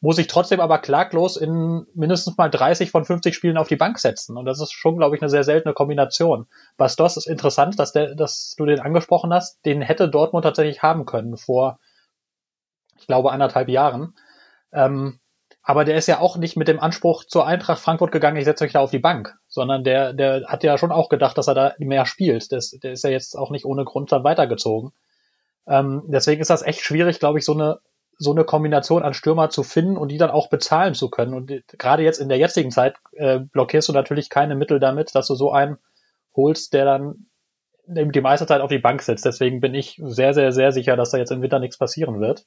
[0.00, 3.98] muss ich trotzdem aber klaglos in mindestens mal 30 von 50 Spielen auf die Bank
[3.98, 4.38] setzen.
[4.38, 6.46] Und das ist schon, glaube ich, eine sehr seltene Kombination.
[6.78, 9.62] Bastos ist interessant, dass, der, dass du den angesprochen hast.
[9.66, 11.78] Den hätte Dortmund tatsächlich haben können vor,
[12.98, 14.14] ich glaube, anderthalb Jahren.
[14.72, 15.20] Ähm,
[15.62, 18.64] aber der ist ja auch nicht mit dem Anspruch zur Eintracht Frankfurt gegangen, ich setze
[18.64, 21.54] euch da auf die Bank, sondern der, der hat ja schon auch gedacht, dass er
[21.54, 22.52] da mehr spielt.
[22.52, 24.92] Das, der ist ja jetzt auch nicht ohne Grund dann weitergezogen.
[25.66, 27.80] Ähm, deswegen ist das echt schwierig, glaube ich, so eine,
[28.16, 31.34] so eine Kombination an Stürmer zu finden und die dann auch bezahlen zu können.
[31.34, 35.26] Und gerade jetzt in der jetzigen Zeit äh, blockierst du natürlich keine Mittel damit, dass
[35.26, 35.78] du so einen
[36.36, 37.26] holst, der dann
[37.86, 39.24] die meiste Zeit auf die Bank sitzt.
[39.24, 42.46] Deswegen bin ich sehr, sehr, sehr sicher, dass da jetzt im Winter nichts passieren wird.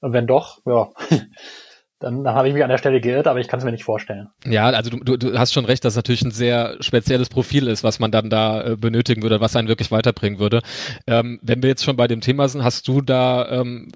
[0.00, 0.90] Und wenn doch, ja,
[2.00, 3.84] dann, dann habe ich mich an der Stelle geirrt, aber ich kann es mir nicht
[3.84, 4.30] vorstellen.
[4.46, 8.00] Ja, also du, du hast schon recht, dass natürlich ein sehr spezielles Profil ist, was
[8.00, 10.62] man dann da äh, benötigen würde, was einen wirklich weiterbringen würde.
[11.06, 13.92] Ähm, wenn wir jetzt schon bei dem Thema sind, hast du da ähm,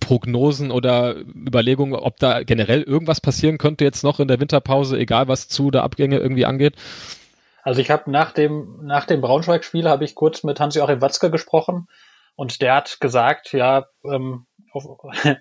[0.00, 5.26] Prognosen oder Überlegungen, ob da generell irgendwas passieren könnte jetzt noch in der Winterpause, egal
[5.26, 6.76] was zu der Abgänge irgendwie angeht?
[7.62, 11.88] Also ich habe nach dem, nach dem Braunschweig-Spiel habe ich kurz mit Hans-Joachim Watzke gesprochen
[12.36, 14.84] und der hat gesagt, ja, ähm, auf,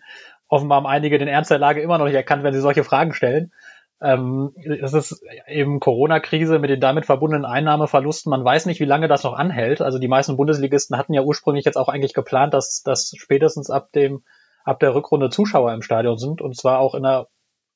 [0.50, 3.14] offenbar haben einige den Ernst der Lage immer noch nicht erkannt, wenn sie solche Fragen
[3.14, 3.54] stellen.
[4.02, 8.30] Ähm, es ist eben Corona-Krise mit den damit verbundenen Einnahmeverlusten.
[8.30, 9.82] Man weiß nicht, wie lange das noch anhält.
[9.82, 13.92] Also die meisten Bundesligisten hatten ja ursprünglich jetzt auch eigentlich geplant, dass, dass spätestens ab
[13.92, 14.24] dem,
[14.64, 17.28] ab der Rückrunde Zuschauer im Stadion sind und zwar auch in einer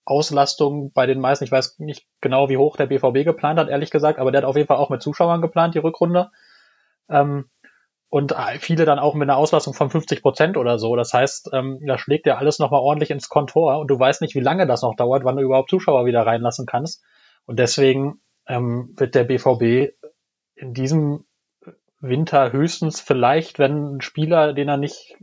[0.05, 1.43] Auslastung bei den meisten.
[1.43, 4.47] Ich weiß nicht genau, wie hoch der BVB geplant hat, ehrlich gesagt, aber der hat
[4.47, 6.31] auf jeden Fall auch mit Zuschauern geplant, die Rückrunde.
[7.09, 7.49] Ähm,
[8.13, 10.95] und viele dann auch mit einer Auslastung von 50 Prozent oder so.
[10.95, 14.35] Das heißt, ähm, da schlägt ja alles nochmal ordentlich ins Kontor und du weißt nicht,
[14.35, 17.03] wie lange das noch dauert, wann du überhaupt Zuschauer wieder reinlassen kannst.
[17.47, 19.95] Und deswegen ähm, wird der BVB
[20.53, 21.25] in diesem
[22.01, 25.17] Winter höchstens vielleicht, wenn ein Spieler, den er nicht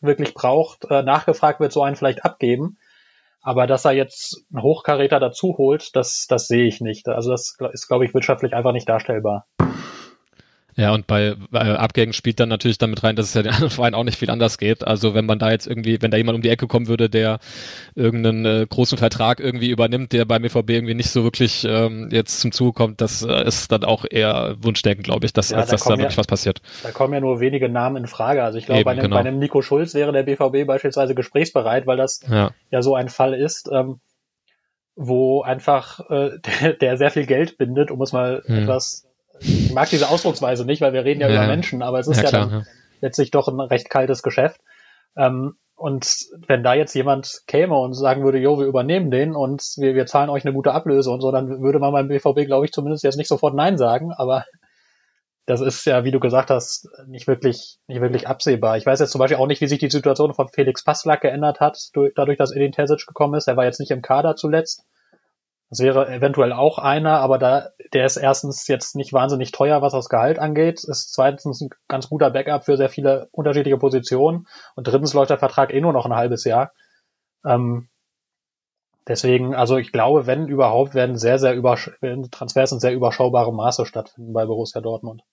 [0.00, 2.76] wirklich braucht, äh, nachgefragt wird, so einen vielleicht abgeben.
[3.40, 7.08] Aber dass er jetzt einen Hochkaräter dazu holt, das, das sehe ich nicht.
[7.08, 9.46] Also das ist, glaube ich, wirtschaftlich einfach nicht darstellbar.
[10.76, 13.70] Ja, und bei, bei Abgängen spielt dann natürlich damit rein, dass es ja den anderen
[13.70, 14.86] Vereinen auch nicht viel anders geht.
[14.86, 17.38] Also wenn man da jetzt irgendwie, wenn da jemand um die Ecke kommen würde, der
[17.94, 22.40] irgendeinen äh, großen Vertrag irgendwie übernimmt, der beim EVB irgendwie nicht so wirklich ähm, jetzt
[22.40, 25.68] zum Zuge kommt, das äh, ist dann auch eher Wunschdenken, glaube ich, dass, ja, als
[25.68, 26.60] da dass da wirklich ja, was passiert.
[26.82, 28.42] Da kommen ja nur wenige Namen in Frage.
[28.42, 29.16] Also ich glaube, bei, einem, genau.
[29.16, 33.08] bei einem Nico Schulz wäre der BVB beispielsweise gesprächsbereit, weil das ja, ja so ein
[33.08, 33.70] Fall ist.
[33.72, 34.00] Ähm,
[34.96, 38.62] wo einfach äh, der, der sehr viel Geld bindet, um es mal hm.
[38.62, 39.06] etwas
[39.40, 42.22] ich mag diese Ausdrucksweise nicht, weil wir reden ja, ja über Menschen, aber es ist
[42.22, 42.66] ja, klar, dann ja.
[43.00, 44.60] letztlich doch ein recht kaltes Geschäft.
[45.16, 46.06] Ähm, und
[46.46, 50.06] wenn da jetzt jemand käme und sagen würde, jo, wir übernehmen den und wir, wir
[50.06, 53.02] zahlen euch eine gute Ablöse und so, dann würde man beim BVB, glaube ich, zumindest
[53.02, 54.44] jetzt nicht sofort Nein sagen, aber
[55.46, 58.78] das ist ja, wie du gesagt hast, nicht wirklich, nicht wirklich absehbar.
[58.78, 61.60] Ich weiß jetzt zum Beispiel auch nicht, wie sich die Situation von Felix Passlack geändert
[61.60, 63.46] hat, dadurch, dass Edin Terzic gekommen ist.
[63.46, 64.86] Er war jetzt nicht im Kader zuletzt.
[65.74, 69.92] Das wäre eventuell auch einer, aber da, der ist erstens jetzt nicht wahnsinnig teuer, was
[69.92, 74.86] das Gehalt angeht, ist zweitens ein ganz guter Backup für sehr viele unterschiedliche Positionen und
[74.86, 76.70] drittens läuft der Vertrag eh nur noch ein halbes Jahr.
[77.44, 77.88] Ähm,
[79.08, 81.90] deswegen, also ich glaube, wenn überhaupt, werden sehr, sehr übersch
[82.30, 85.24] Transfers in sehr überschaubarem Maße stattfinden bei Borussia Dortmund.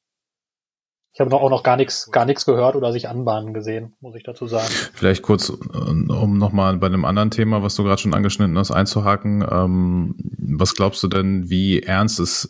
[1.13, 4.24] Ich habe auch noch gar nichts, gar nichts gehört oder sich anbahnen gesehen, muss ich
[4.24, 4.69] dazu sagen.
[4.93, 9.45] Vielleicht kurz, um nochmal bei einem anderen Thema, was du gerade schon angeschnitten hast, einzuhaken.
[9.50, 12.50] Ähm, was glaubst du denn, wie ernst es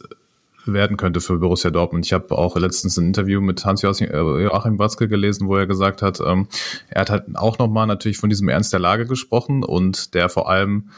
[0.66, 2.06] werden könnte für Borussia Dortmund.
[2.06, 6.48] Ich habe auch letztens ein Interview mit Hans-Joachim Watzke gelesen, wo er gesagt hat, ähm,
[6.90, 10.50] er hat halt auch nochmal natürlich von diesem Ernst der Lage gesprochen und der vor
[10.50, 10.90] allem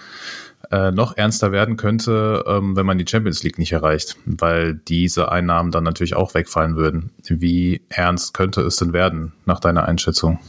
[0.73, 5.31] äh, noch ernster werden könnte, ähm, wenn man die Champions League nicht erreicht, weil diese
[5.31, 7.11] Einnahmen dann natürlich auch wegfallen würden.
[7.27, 10.39] Wie ernst könnte es denn werden, nach deiner Einschätzung?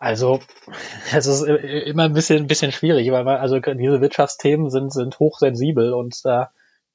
[0.00, 0.40] Also,
[1.14, 5.20] es ist immer ein bisschen, ein bisschen schwierig, weil man, also diese Wirtschaftsthemen sind, sind
[5.20, 6.50] hochsensibel und da,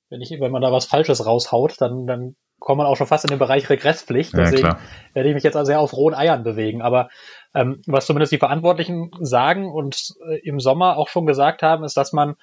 [0.10, 3.26] wenn ich, wenn man da was Falsches raushaut, dann, dann kommt man auch schon fast
[3.26, 4.34] in den Bereich Regresspflicht.
[4.34, 4.80] Deswegen ja,
[5.14, 6.82] werde ich mich jetzt also sehr auf rohen Eiern bewegen.
[6.82, 7.10] Aber
[7.54, 11.98] ähm, was zumindest die Verantwortlichen sagen und äh, im Sommer auch schon gesagt haben, ist,
[11.98, 12.36] dass man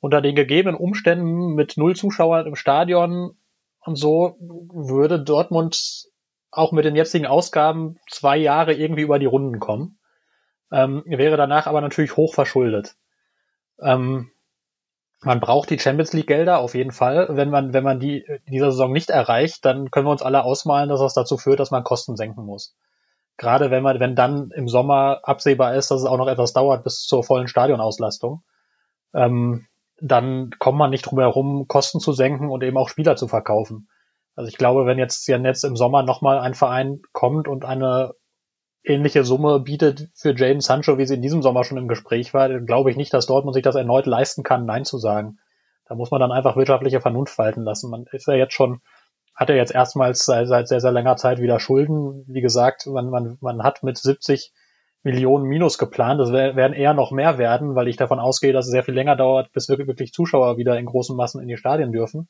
[0.00, 3.36] unter den gegebenen Umständen mit null Zuschauern im Stadion
[3.80, 6.06] und so würde Dortmund
[6.50, 9.98] auch mit den jetzigen Ausgaben zwei Jahre irgendwie über die Runden kommen.
[10.72, 12.96] Ähm, wäre danach aber natürlich hoch verschuldet.
[13.80, 14.30] Ähm,
[15.22, 17.28] man braucht die Champions League Gelder auf jeden Fall.
[17.30, 20.44] Wenn man, wenn man die in dieser Saison nicht erreicht, dann können wir uns alle
[20.44, 22.74] ausmalen, dass das dazu führt, dass man Kosten senken muss
[23.40, 26.84] gerade wenn man, wenn dann im Sommer absehbar ist, dass es auch noch etwas dauert
[26.84, 28.42] bis zur vollen Stadionauslastung,
[29.14, 29.66] ähm,
[29.98, 33.88] dann kommt man nicht drum herum, Kosten zu senken und eben auch Spieler zu verkaufen.
[34.36, 38.12] Also ich glaube, wenn jetzt ja jetzt im Sommer nochmal ein Verein kommt und eine
[38.82, 42.60] ähnliche Summe bietet für Jaden Sancho, wie sie in diesem Sommer schon im Gespräch war,
[42.60, 45.38] glaube ich nicht, dass Dortmund sich das erneut leisten kann, Nein zu sagen.
[45.86, 47.90] Da muss man dann einfach wirtschaftliche Vernunft walten lassen.
[47.90, 48.80] Man ist ja jetzt schon
[49.40, 52.24] hat er jetzt erstmals seit, seit sehr, sehr langer Zeit wieder Schulden.
[52.28, 54.52] Wie gesagt, man, man, man hat mit 70
[55.02, 56.20] Millionen Minus geplant.
[56.20, 59.16] Das werden eher noch mehr werden, weil ich davon ausgehe, dass es sehr viel länger
[59.16, 62.28] dauert, bis wirklich, wirklich Zuschauer wieder in großen Massen in die Stadien dürfen.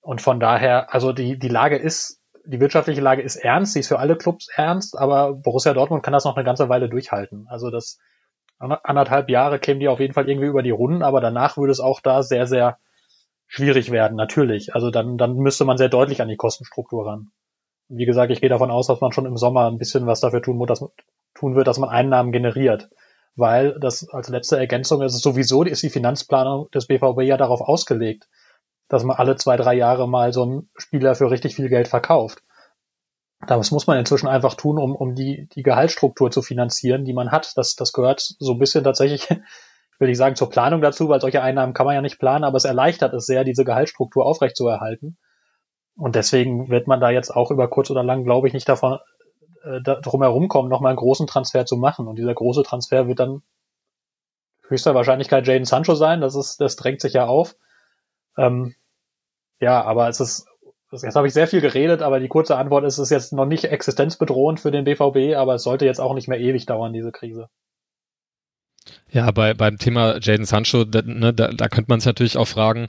[0.00, 3.88] Und von daher, also die, die Lage ist die wirtschaftliche Lage ist ernst, sie ist
[3.88, 7.46] für alle Clubs ernst, aber Borussia Dortmund kann das noch eine ganze Weile durchhalten.
[7.48, 7.98] Also das
[8.58, 11.80] anderthalb Jahre kämen die auf jeden Fall irgendwie über die Runden, aber danach würde es
[11.80, 12.78] auch da sehr, sehr
[13.46, 14.74] schwierig werden, natürlich.
[14.74, 17.30] Also dann, dann müsste man sehr deutlich an die Kostenstruktur ran.
[17.88, 20.42] Wie gesagt, ich gehe davon aus, dass man schon im Sommer ein bisschen was dafür
[20.42, 20.84] tun, dass,
[21.34, 22.88] tun wird, dass man Einnahmen generiert.
[23.36, 27.60] Weil das als letzte Ergänzung ist es sowieso, ist die Finanzplanung des BVB ja darauf
[27.60, 28.28] ausgelegt,
[28.88, 32.42] dass man alle zwei, drei Jahre mal so einen Spieler für richtig viel Geld verkauft.
[33.46, 37.30] Das muss man inzwischen einfach tun, um, um die, die Gehaltsstruktur zu finanzieren, die man
[37.30, 37.56] hat.
[37.56, 41.20] Das, das gehört so ein bisschen tatsächlich, ich will nicht sagen zur Planung dazu, weil
[41.20, 45.18] solche Einnahmen kann man ja nicht planen, aber es erleichtert es sehr, diese Gehaltsstruktur aufrechtzuerhalten.
[45.96, 48.98] Und deswegen wird man da jetzt auch über kurz oder lang, glaube ich, nicht davon
[49.64, 52.06] äh, drum herum kommen, nochmal einen großen Transfer zu machen.
[52.06, 53.42] Und dieser große Transfer wird dann
[54.68, 56.20] höchster Wahrscheinlichkeit Jaden Sancho sein.
[56.20, 57.56] Das ist, das drängt sich ja auf.
[58.36, 58.74] Ähm,
[59.60, 60.46] ja, aber es ist,
[60.92, 63.46] jetzt habe ich sehr viel geredet, aber die kurze Antwort ist, es ist jetzt noch
[63.46, 67.12] nicht existenzbedrohend für den BVB, aber es sollte jetzt auch nicht mehr ewig dauern, diese
[67.12, 67.48] Krise.
[69.10, 72.46] Ja, bei, beim Thema Jaden Sancho, da, ne, da, da könnte man sich natürlich auch
[72.48, 72.88] fragen,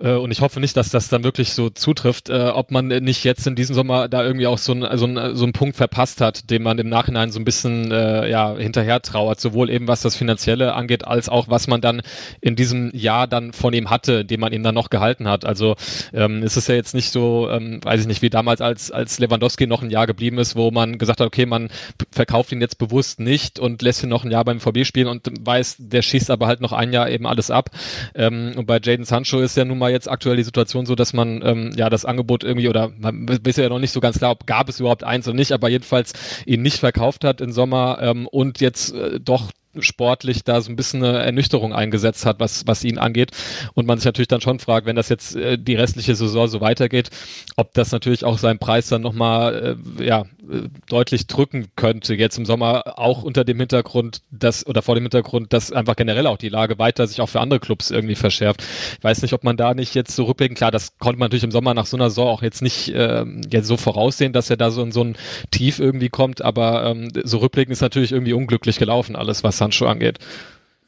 [0.00, 3.24] äh, und ich hoffe nicht, dass das dann wirklich so zutrifft, äh, ob man nicht
[3.24, 6.20] jetzt in diesem Sommer da irgendwie auch so, ein, so, ein, so einen Punkt verpasst
[6.20, 10.00] hat, dem man im Nachhinein so ein bisschen äh, ja, hinterher trauert, sowohl eben was
[10.00, 12.02] das Finanzielle angeht, als auch was man dann
[12.40, 15.44] in diesem Jahr dann von ihm hatte, dem man ihn dann noch gehalten hat.
[15.44, 15.76] Also
[16.12, 19.18] ähm, ist es ja jetzt nicht so, ähm, weiß ich nicht, wie damals, als, als
[19.18, 21.68] Lewandowski noch ein Jahr geblieben ist, wo man gesagt hat, okay, man
[22.10, 25.28] verkauft ihn jetzt bewusst nicht und lässt ihn noch ein Jahr beim VB spielen und
[25.40, 27.70] weiß, der schießt aber halt noch ein Jahr eben alles ab.
[28.14, 31.12] Ähm, und bei Jaden Sancho ist ja nun mal jetzt aktuell die Situation so, dass
[31.12, 34.32] man ähm, ja das Angebot irgendwie oder man bisher ja noch nicht so ganz klar,
[34.32, 36.12] ob gab es überhaupt eins oder nicht, aber jedenfalls
[36.46, 40.76] ihn nicht verkauft hat im Sommer ähm, und jetzt äh, doch sportlich da so ein
[40.76, 43.30] bisschen eine Ernüchterung eingesetzt hat, was, was ihn angeht.
[43.74, 46.60] Und man sich natürlich dann schon fragt, wenn das jetzt äh, die restliche Saison so
[46.60, 47.10] weitergeht,
[47.56, 52.14] ob das natürlich auch seinen Preis dann nochmal äh, ja, äh, deutlich drücken könnte.
[52.14, 56.26] Jetzt im Sommer auch unter dem Hintergrund, dass, oder vor dem Hintergrund, dass einfach generell
[56.26, 58.62] auch die Lage weiter sich auch für andere Clubs irgendwie verschärft.
[58.98, 61.44] Ich weiß nicht, ob man da nicht jetzt so rückblicken, klar, das konnte man natürlich
[61.44, 64.56] im Sommer nach so einer Saison auch jetzt nicht äh, jetzt so voraussehen, dass er
[64.56, 65.16] da so in so ein
[65.50, 69.86] Tief irgendwie kommt, aber ähm, so rückblicken ist natürlich irgendwie unglücklich gelaufen, alles, was Sancho
[69.86, 70.18] angeht.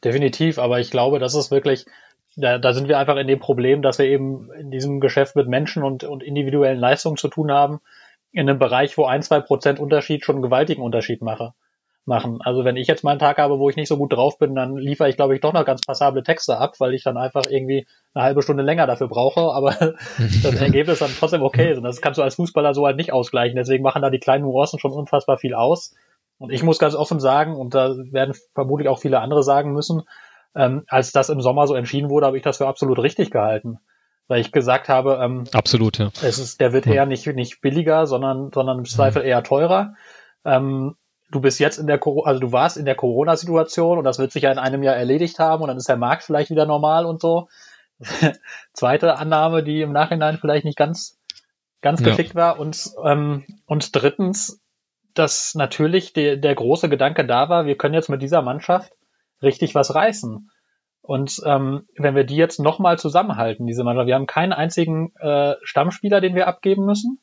[0.04, 1.86] Definitiv, aber ich glaube, das ist wirklich,
[2.36, 5.46] da, da sind wir einfach in dem Problem, dass wir eben in diesem Geschäft mit
[5.46, 7.80] Menschen und, und individuellen Leistungen zu tun haben,
[8.32, 11.52] in einem Bereich, wo ein, zwei Prozent Unterschied schon einen gewaltigen Unterschied mache,
[12.04, 12.40] machen.
[12.42, 14.54] Also wenn ich jetzt mal einen Tag habe, wo ich nicht so gut drauf bin,
[14.54, 17.44] dann liefere ich, glaube ich, doch noch ganz passable Texte ab, weil ich dann einfach
[17.48, 19.70] irgendwie eine halbe Stunde länger dafür brauche, aber
[20.42, 21.78] das Ergebnis dann trotzdem okay ist.
[21.78, 23.56] Und das kannst du als Fußballer so halt nicht ausgleichen.
[23.56, 25.94] Deswegen machen da die kleinen Nuancen schon unfassbar viel aus.
[26.38, 30.02] Und ich muss ganz offen sagen, und da werden vermutlich auch viele andere sagen müssen,
[30.54, 33.78] ähm, als das im Sommer so entschieden wurde, habe ich das für absolut richtig gehalten.
[34.28, 36.10] Weil ich gesagt habe, ähm, absolut, ja.
[36.22, 39.94] Es ist, der wird eher nicht, nicht billiger, sondern, sondern im Zweifel eher teurer.
[40.44, 40.96] Ähm,
[41.30, 44.44] du bist jetzt in der, also du warst in der Corona-Situation und das wird sich
[44.44, 47.20] ja in einem Jahr erledigt haben und dann ist der Markt vielleicht wieder normal und
[47.20, 47.48] so.
[48.72, 51.18] Zweite Annahme, die im Nachhinein vielleicht nicht ganz,
[51.80, 52.40] ganz geschickt ja.
[52.40, 52.58] war.
[52.60, 54.60] Und, ähm, und drittens,
[55.14, 58.92] dass natürlich der, der große Gedanke da war, wir können jetzt mit dieser Mannschaft
[59.42, 60.50] richtig was reißen.
[61.02, 65.54] Und ähm, wenn wir die jetzt nochmal zusammenhalten, diese Mannschaft, wir haben keinen einzigen äh,
[65.62, 67.20] Stammspieler, den wir abgeben müssen.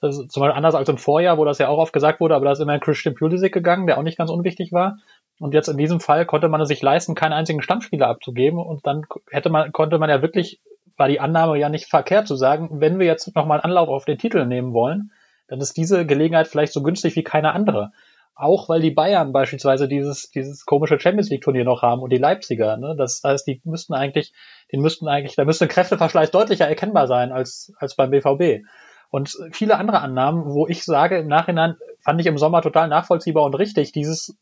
[0.00, 2.36] Das ist zum Beispiel anders als im Vorjahr, wo das ja auch oft gesagt wurde,
[2.36, 4.98] aber da ist immer ein Christian Pulisic gegangen, der auch nicht ganz unwichtig war.
[5.40, 8.58] Und jetzt in diesem Fall konnte man es sich leisten, keinen einzigen Stammspieler abzugeben.
[8.58, 10.60] Und dann hätte man, konnte man ja wirklich,
[10.96, 14.18] war die Annahme ja nicht verkehrt zu sagen, wenn wir jetzt nochmal Anlauf auf den
[14.18, 15.10] Titel nehmen wollen,
[15.48, 17.92] dann ist diese Gelegenheit vielleicht so günstig wie keine andere.
[18.34, 22.18] Auch weil die Bayern beispielsweise dieses, dieses komische Champions League Turnier noch haben und die
[22.18, 22.94] Leipziger, ne?
[22.96, 24.34] Das heißt, die müssten eigentlich,
[24.70, 28.66] den müssten eigentlich, da müsste ein Kräfteverschleiß deutlicher erkennbar sein als, als beim BVB.
[29.08, 33.44] Und viele andere Annahmen, wo ich sage, im Nachhinein fand ich im Sommer total nachvollziehbar
[33.44, 34.36] und richtig, dieses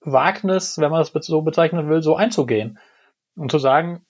[0.00, 2.78] Wagnis, wenn man es so bezeichnen will, so einzugehen.
[3.34, 4.04] Und zu sagen,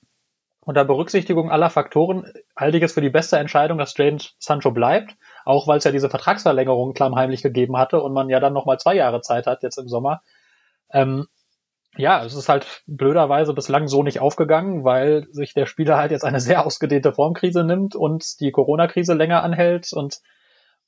[0.60, 5.16] unter Berücksichtigung aller Faktoren halte ich es für die beste Entscheidung, dass Jane Sancho bleibt,
[5.46, 8.96] auch weil es ja diese Vertragsverlängerung klammheimlich gegeben hatte und man ja dann nochmal zwei
[8.96, 10.22] Jahre Zeit hat jetzt im Sommer.
[10.92, 11.26] Ähm,
[11.96, 16.24] ja, es ist halt blöderweise bislang so nicht aufgegangen, weil sich der Spieler halt jetzt
[16.24, 20.18] eine sehr ausgedehnte Formkrise nimmt und die Corona-Krise länger anhält und,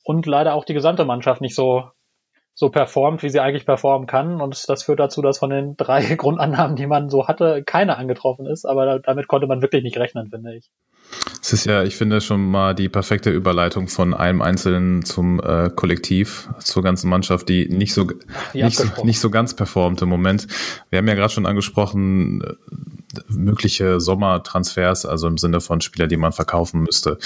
[0.03, 1.85] und leider auch die gesamte Mannschaft nicht so
[2.59, 4.41] so performt, wie sie eigentlich performen kann.
[4.41, 8.47] Und das führt dazu, dass von den drei Grundannahmen, die man so hatte, keine angetroffen
[8.47, 8.65] ist.
[8.65, 10.69] Aber damit konnte man wirklich nicht rechnen, finde ich.
[11.41, 15.71] Es ist ja, ich finde schon mal die perfekte Überleitung von einem Einzelnen zum äh,
[15.71, 18.09] Kollektiv, zur ganzen Mannschaft, die nicht so,
[18.53, 20.49] nicht so, nicht so ganz performt im Moment.
[20.91, 22.55] Wir haben ja gerade schon angesprochen, äh,
[23.29, 27.19] mögliche Sommertransfers, also im Sinne von Spieler, die man verkaufen müsste.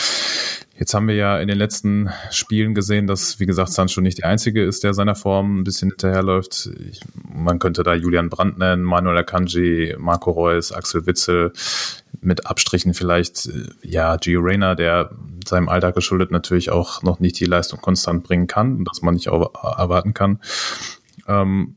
[0.78, 4.28] Jetzt haben wir ja in den letzten Spielen gesehen, dass, wie gesagt, Sancho nicht der
[4.28, 6.70] Einzige ist, der seiner Form ein bisschen hinterherläuft.
[6.90, 11.52] Ich, man könnte da Julian Brandt nennen, Manuel Akanji, Marco Reus, Axel Witzel,
[12.20, 13.50] mit Abstrichen vielleicht,
[13.82, 15.10] ja, Gio Reyna, der
[15.46, 19.14] seinem Alter geschuldet natürlich auch noch nicht die Leistung konstant bringen kann und das man
[19.14, 20.40] nicht erwarten kann.
[21.26, 21.76] Ähm,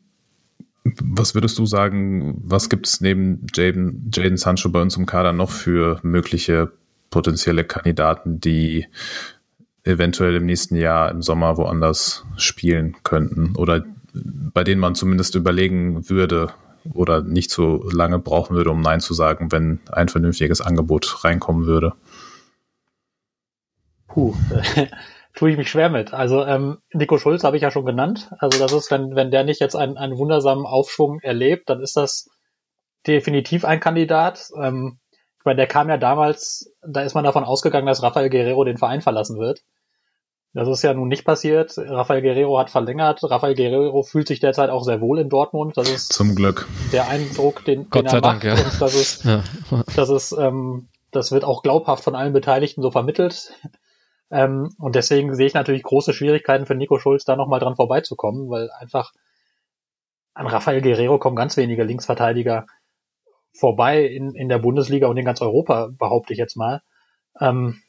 [0.86, 5.34] was würdest du sagen, was gibt es neben Jaden, Jaden Sancho bei uns im Kader
[5.34, 6.72] noch für mögliche
[7.10, 8.88] potenzielle Kandidaten, die
[9.84, 16.10] eventuell im nächsten Jahr im Sommer woanders spielen könnten oder bei denen man zumindest überlegen
[16.10, 16.54] würde
[16.94, 21.66] oder nicht so lange brauchen würde, um Nein zu sagen, wenn ein vernünftiges Angebot reinkommen
[21.66, 21.94] würde?
[24.08, 24.36] Puh,
[25.36, 26.14] tue ich mich schwer mit.
[26.14, 28.32] Also ähm, Nico Schulz habe ich ja schon genannt.
[28.40, 31.98] Also das ist, wenn, wenn der nicht jetzt einen, einen wundersamen Aufschwung erlebt, dann ist
[31.98, 32.30] das
[33.06, 34.50] definitiv ein Kandidat.
[34.60, 35.00] Ähm,
[35.40, 38.78] ich meine, der kam ja damals, da ist man davon ausgegangen, dass Rafael Guerrero den
[38.78, 39.62] Verein verlassen wird.
[40.54, 41.74] Das ist ja nun nicht passiert.
[41.78, 43.20] Rafael Guerrero hat verlängert.
[43.24, 45.76] Rafael Guerrero fühlt sich derzeit auch sehr wohl in Dortmund.
[45.76, 48.58] Das ist zum Glück der Eindruck, den, Gott den sei er Dank, macht.
[48.58, 48.64] ja.
[48.64, 49.44] Und das ist, ja.
[49.98, 53.52] das ist, ähm, das wird auch glaubhaft von allen Beteiligten so vermittelt.
[54.32, 58.50] Ähm, und deswegen sehe ich natürlich große Schwierigkeiten für Nico Schulz, da nochmal dran vorbeizukommen,
[58.50, 59.12] weil einfach
[60.34, 62.66] an Rafael Guerrero kommen ganz wenige Linksverteidiger
[63.54, 66.82] vorbei in, in der Bundesliga und in ganz Europa, behaupte ich jetzt mal.
[67.40, 67.82] Ähm,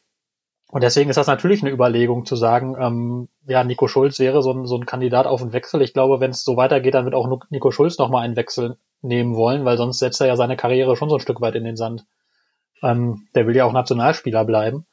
[0.69, 4.53] und deswegen ist das natürlich eine Überlegung zu sagen, ähm, ja, Nico Schulz wäre so
[4.53, 5.81] ein, so ein Kandidat auf einen Wechsel.
[5.83, 9.37] Ich glaube, wenn es so weitergeht, dann wird auch Nico Schulz nochmal einen Wechsel nehmen
[9.37, 11.77] wollen, weil sonst setzt er ja seine Karriere schon so ein Stück weit in den
[11.77, 12.05] Sand.
[12.83, 14.87] Ähm, der will ja auch Nationalspieler bleiben.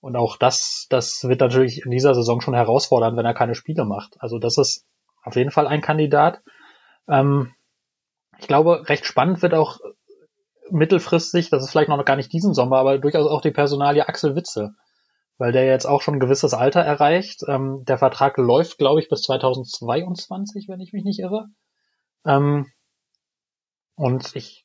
[0.00, 3.84] Und auch das, das wird natürlich in dieser Saison schon herausfordernd, wenn er keine Spiele
[3.84, 4.16] macht.
[4.18, 4.86] Also das ist
[5.22, 6.40] auf jeden Fall ein Kandidat.
[7.06, 7.52] Ähm,
[8.38, 9.78] ich glaube, recht spannend wird auch
[10.70, 14.36] mittelfristig, das ist vielleicht noch gar nicht diesen Sommer, aber durchaus auch die Personalie Axel
[14.36, 14.74] Witzel,
[15.36, 17.42] weil der jetzt auch schon ein gewisses Alter erreicht.
[17.46, 21.48] Ähm, der Vertrag läuft, glaube ich, bis 2022, wenn ich mich nicht irre.
[22.24, 22.66] Ähm,
[23.96, 24.64] und ich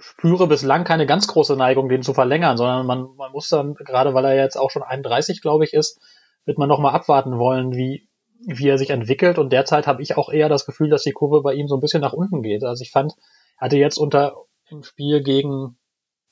[0.00, 4.14] spüre bislang keine ganz große Neigung, den zu verlängern, sondern man, man muss dann, gerade
[4.14, 6.00] weil er jetzt auch schon 31, glaube ich, ist,
[6.44, 8.08] wird man nochmal abwarten wollen, wie,
[8.40, 9.38] wie er sich entwickelt.
[9.38, 11.80] Und derzeit habe ich auch eher das Gefühl, dass die Kurve bei ihm so ein
[11.80, 12.64] bisschen nach unten geht.
[12.64, 13.12] Also ich fand,
[13.58, 14.36] er hatte jetzt unter
[14.70, 15.76] im Spiel gegen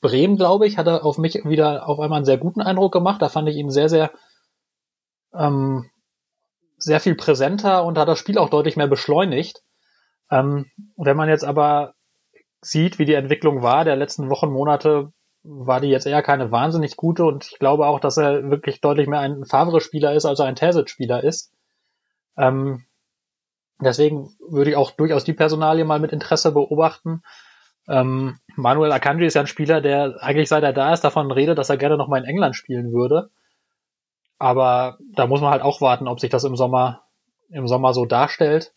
[0.00, 3.20] Bremen, glaube ich, hat er auf mich wieder auf einmal einen sehr guten Eindruck gemacht.
[3.20, 4.12] Da fand ich ihn sehr, sehr,
[5.34, 5.90] ähm,
[6.78, 9.62] sehr viel präsenter und hat das Spiel auch deutlich mehr beschleunigt.
[10.30, 11.94] Ähm, wenn man jetzt aber
[12.60, 16.96] sieht, wie die Entwicklung war der letzten Wochen, Monate, war die jetzt eher keine wahnsinnig
[16.96, 20.46] gute und ich glaube auch, dass er wirklich deutlich mehr ein Favre-Spieler ist, als er
[20.46, 21.52] ein Terzic-Spieler ist.
[22.36, 22.84] Ähm,
[23.80, 27.22] deswegen würde ich auch durchaus die Personalie mal mit Interesse beobachten.
[27.88, 31.56] Ähm, Manuel Akanji ist ja ein Spieler, der eigentlich seit er da ist davon redet,
[31.56, 33.30] dass er gerne noch mal in England spielen würde.
[34.38, 37.04] Aber da muss man halt auch warten, ob sich das im Sommer,
[37.48, 38.72] im Sommer so darstellt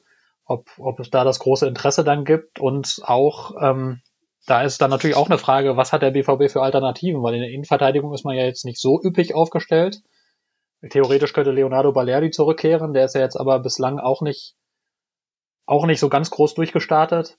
[0.52, 4.02] ob, ob es da das große Interesse dann gibt und auch ähm,
[4.48, 7.42] da ist dann natürlich auch eine Frage, was hat der BVB für Alternativen, weil in
[7.42, 10.02] der Innenverteidigung ist man ja jetzt nicht so üppig aufgestellt.
[10.90, 14.56] Theoretisch könnte Leonardo Balerdi zurückkehren, der ist ja jetzt aber bislang auch nicht
[15.68, 17.38] auch nicht so ganz groß durchgestartet.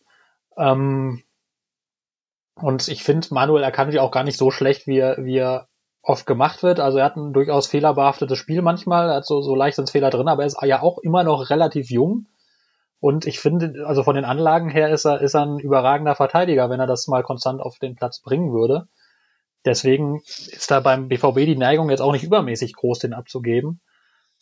[0.56, 1.22] Ähm,
[2.54, 5.68] und ich finde Manuel Akanji auch gar nicht so schlecht, wie er, wie er
[6.02, 6.80] oft gemacht wird.
[6.80, 10.10] Also er hat ein durchaus fehlerbehaftetes Spiel manchmal, er hat so, so leicht ins Fehler
[10.10, 12.26] drin, aber er ist ja auch immer noch relativ jung.
[13.02, 16.70] Und ich finde, also von den Anlagen her ist er, ist er ein überragender Verteidiger,
[16.70, 18.86] wenn er das mal konstant auf den Platz bringen würde.
[19.64, 23.80] Deswegen ist da beim BVB die Neigung jetzt auch nicht übermäßig groß, den abzugeben.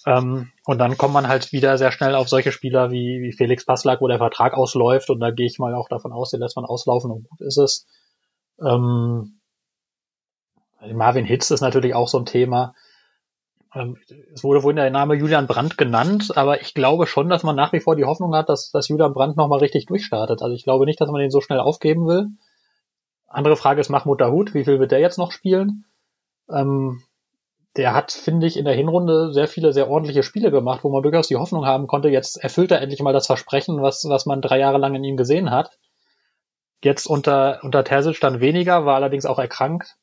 [0.05, 3.65] Ähm, und dann kommt man halt wieder sehr schnell auf solche Spieler wie, wie Felix
[3.65, 5.09] Passlack, wo der Vertrag ausläuft.
[5.09, 7.57] Und da gehe ich mal auch davon aus, den lässt man auslaufen und gut ist
[7.57, 7.87] es.
[8.63, 9.41] Ähm,
[10.93, 12.75] Marvin Hitz ist natürlich auch so ein Thema.
[13.75, 13.97] Ähm,
[14.35, 17.73] es wurde wohl der Name Julian Brandt genannt, aber ich glaube schon, dass man nach
[17.73, 20.43] wie vor die Hoffnung hat, dass, dass Julian Brandt nochmal richtig durchstartet.
[20.43, 22.29] Also ich glaube nicht, dass man den so schnell aufgeben will.
[23.29, 25.85] Andere Frage ist Mahmoud Dahoud, wie viel wird der jetzt noch spielen?
[26.51, 27.03] Ähm,
[27.77, 31.05] der hat, finde ich, in der Hinrunde sehr viele, sehr ordentliche Spiele gemacht, wo man
[31.05, 34.43] durchaus die Hoffnung haben konnte, jetzt erfüllt er endlich mal das Versprechen, was, was man
[34.43, 35.71] drei Jahre lang in ihm gesehen hat.
[36.83, 39.97] Jetzt unter, unter Terzic dann weniger, war allerdings auch erkrankt.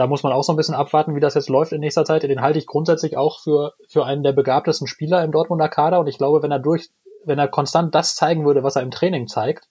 [0.00, 2.22] Da muss man auch so ein bisschen abwarten, wie das jetzt läuft in nächster Zeit.
[2.22, 6.00] Den halte ich grundsätzlich auch für, für einen der begabtesten Spieler im Dortmunder Kader.
[6.00, 6.88] Und ich glaube, wenn er durch,
[7.26, 9.68] wenn er konstant das zeigen würde, was er im Training zeigt,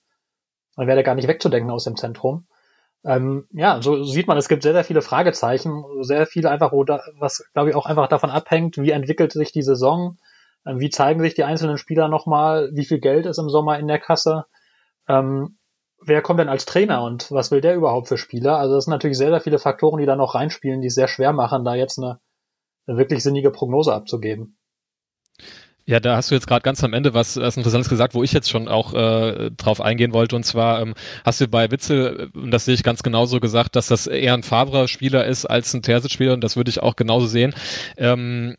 [0.75, 2.45] dann wäre er gar nicht wegzudenken aus dem Zentrum.
[3.03, 6.83] Ähm, ja, so sieht man, es gibt sehr, sehr viele Fragezeichen, sehr viel einfach, wo
[6.83, 10.19] da, was glaube ich auch einfach davon abhängt, wie entwickelt sich die Saison,
[10.63, 13.87] äh, wie zeigen sich die einzelnen Spieler nochmal, wie viel Geld ist im Sommer in
[13.87, 14.45] der Kasse,
[15.07, 15.57] ähm,
[16.01, 18.57] wer kommt denn als Trainer und was will der überhaupt für Spieler?
[18.57, 21.07] Also das sind natürlich sehr, sehr viele Faktoren, die da noch reinspielen, die es sehr
[21.07, 22.19] schwer machen, da jetzt eine,
[22.87, 24.57] eine wirklich sinnige Prognose abzugeben.
[25.89, 28.31] Ja, da hast du jetzt gerade ganz am Ende was, was Interessantes gesagt, wo ich
[28.31, 30.35] jetzt schon auch äh, drauf eingehen wollte.
[30.35, 30.93] Und zwar ähm,
[31.25, 34.43] hast du bei Witzel, und das sehe ich ganz genauso gesagt, dass das eher ein
[34.43, 36.33] Favre-Spieler ist als ein Terzic-Spieler.
[36.33, 37.55] Und das würde ich auch genauso sehen.
[37.97, 38.55] Ähm,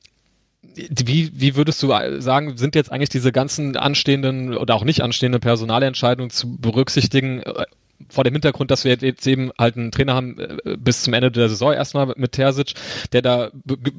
[0.63, 1.89] wie, wie würdest du
[2.21, 7.65] sagen, sind jetzt eigentlich diese ganzen anstehenden oder auch nicht anstehenden Personalentscheidungen zu berücksichtigen äh,
[8.09, 11.31] vor dem Hintergrund, dass wir jetzt eben halt einen Trainer haben äh, bis zum Ende
[11.31, 12.75] der Saison erstmal mit Terzic,
[13.13, 13.51] der da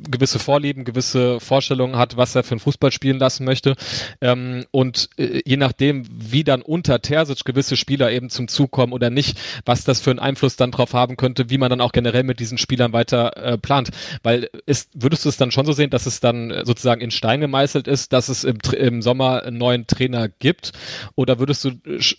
[0.09, 3.75] gewisse Vorlieben, gewisse Vorstellungen hat, was er für einen Fußball spielen lassen möchte.
[4.21, 8.93] Ähm, und äh, je nachdem, wie dann unter Terzic gewisse Spieler eben zum Zug kommen
[8.93, 11.91] oder nicht, was das für einen Einfluss dann drauf haben könnte, wie man dann auch
[11.91, 13.89] generell mit diesen Spielern weiter äh, plant.
[14.23, 17.41] Weil ist, würdest du es dann schon so sehen, dass es dann sozusagen in Stein
[17.41, 20.71] gemeißelt ist, dass es im, im Sommer einen neuen Trainer gibt?
[21.15, 21.71] Oder würdest du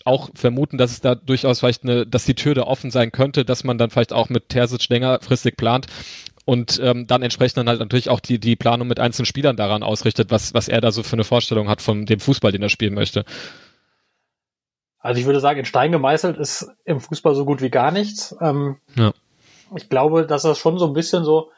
[0.05, 3.11] auch vermuten, dass es da durchaus vielleicht vielleicht eine, dass die Tür da offen sein
[3.11, 5.87] könnte, dass man dann vielleicht auch mit Terzic längerfristig plant
[6.45, 9.83] und ähm, dann entsprechend dann halt natürlich auch die, die Planung mit einzelnen Spielern daran
[9.83, 12.69] ausrichtet, was, was er da so für eine Vorstellung hat von dem Fußball, den er
[12.69, 13.23] spielen möchte.
[14.99, 18.35] Also ich würde sagen, in Stein gemeißelt ist im Fußball so gut wie gar nichts.
[18.41, 19.13] Ähm, ja.
[19.75, 21.51] Ich glaube, dass das schon so ein bisschen so,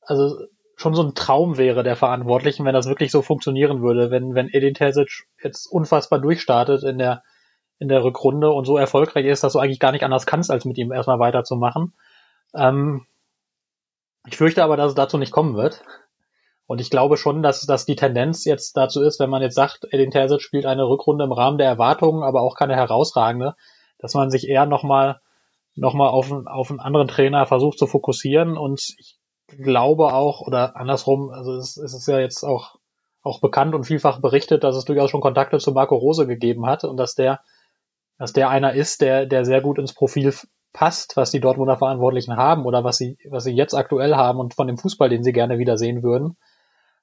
[0.00, 0.36] also
[0.76, 4.48] schon so ein Traum wäre der Verantwortlichen, wenn das wirklich so funktionieren würde, wenn, wenn
[4.48, 7.22] Edin Terzic jetzt unfassbar durchstartet in der
[7.78, 10.64] in der Rückrunde und so erfolgreich ist, dass du eigentlich gar nicht anders kannst, als
[10.64, 11.94] mit ihm erstmal weiterzumachen.
[12.54, 13.06] Ähm,
[14.26, 15.82] ich fürchte aber, dass es dazu nicht kommen wird.
[16.66, 19.86] Und ich glaube schon, dass, dass die Tendenz jetzt dazu ist, wenn man jetzt sagt,
[19.90, 23.54] Edin Terzic spielt eine Rückrunde im Rahmen der Erwartungen, aber auch keine herausragende,
[23.98, 25.20] dass man sich eher nochmal
[25.78, 28.58] noch mal auf, auf einen anderen Trainer versucht zu fokussieren.
[28.58, 29.16] Und ich
[29.46, 32.76] glaube auch, oder andersrum, also es, es ist ja jetzt auch,
[33.22, 36.84] auch bekannt und vielfach berichtet, dass es durchaus schon Kontakte zu Marco Rose gegeben hat
[36.84, 37.40] und dass der
[38.18, 40.34] dass der einer ist, der, der sehr gut ins Profil
[40.72, 44.54] passt, was die Dortmunder Verantwortlichen haben oder was sie, was sie jetzt aktuell haben und
[44.54, 46.36] von dem Fußball, den sie gerne wieder sehen würden.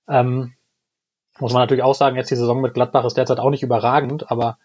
[0.08, 0.54] Ähm,
[1.40, 4.32] muss man natürlich auch sagen, jetzt die Saison mit Gladbach ist derzeit auch nicht überragend,
[4.32, 4.58] aber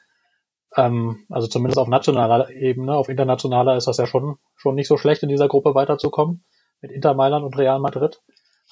[0.76, 4.96] ähm, also zumindest auf nationaler Ebene, auf internationaler ist das ja schon, schon nicht so
[4.96, 6.44] schlecht in dieser Gruppe weiterzukommen
[6.80, 8.20] mit Inter Mailand und Real Madrid.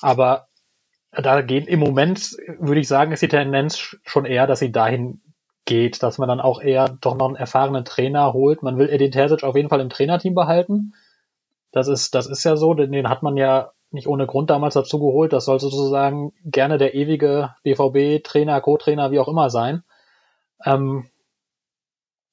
[0.00, 0.46] Aber
[1.10, 5.22] da gehen im Moment, würde ich sagen, ist die Tendenz schon eher, dass sie dahin
[5.68, 8.62] geht, dass man dann auch eher doch noch einen erfahrenen Trainer holt.
[8.62, 10.94] Man will Edin Terzic auf jeden Fall im Trainerteam behalten.
[11.72, 14.74] Das ist, das ist ja so, denn den hat man ja nicht ohne Grund damals
[14.74, 15.34] dazu geholt.
[15.34, 19.84] Das soll sozusagen gerne der ewige BVB-Trainer, Co-Trainer, wie auch immer sein.
[20.64, 21.10] Ähm,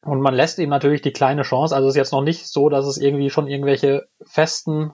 [0.05, 1.75] und man lässt ihm natürlich die kleine Chance.
[1.75, 4.93] Also es ist jetzt noch nicht so, dass es irgendwie schon irgendwelche festen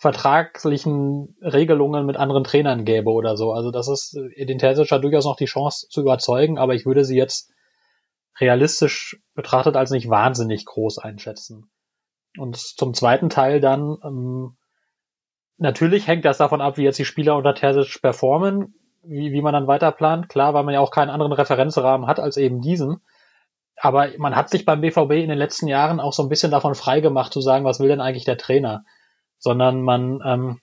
[0.00, 3.52] vertraglichen Regelungen mit anderen Trainern gäbe oder so.
[3.52, 7.04] Also das ist den Terzic hat durchaus noch die Chance zu überzeugen, aber ich würde
[7.04, 7.52] sie jetzt
[8.40, 11.70] realistisch betrachtet als nicht wahnsinnig groß einschätzen.
[12.38, 14.56] Und zum zweiten Teil dann, ähm,
[15.58, 19.52] natürlich hängt das davon ab, wie jetzt die Spieler unter Terzic performen, wie, wie man
[19.52, 20.30] dann weiter plant.
[20.30, 23.02] Klar, weil man ja auch keinen anderen Referenzrahmen hat als eben diesen.
[23.76, 26.74] Aber man hat sich beim BVB in den letzten Jahren auch so ein bisschen davon
[26.74, 28.86] freigemacht zu sagen, was will denn eigentlich der Trainer?
[29.40, 30.60] Sondern man, ähm,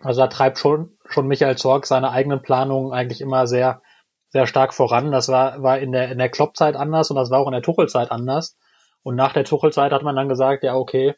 [0.00, 3.82] also da treibt schon, schon Michael Zorg seine eigenen Planungen eigentlich immer sehr,
[4.30, 5.12] sehr stark voran.
[5.12, 7.62] Das war, war in der, in der Kloppzeit anders und das war auch in der
[7.62, 8.56] Tuchelzeit anders.
[9.04, 11.14] Und nach der Tuchelzeit hat man dann gesagt, ja, okay,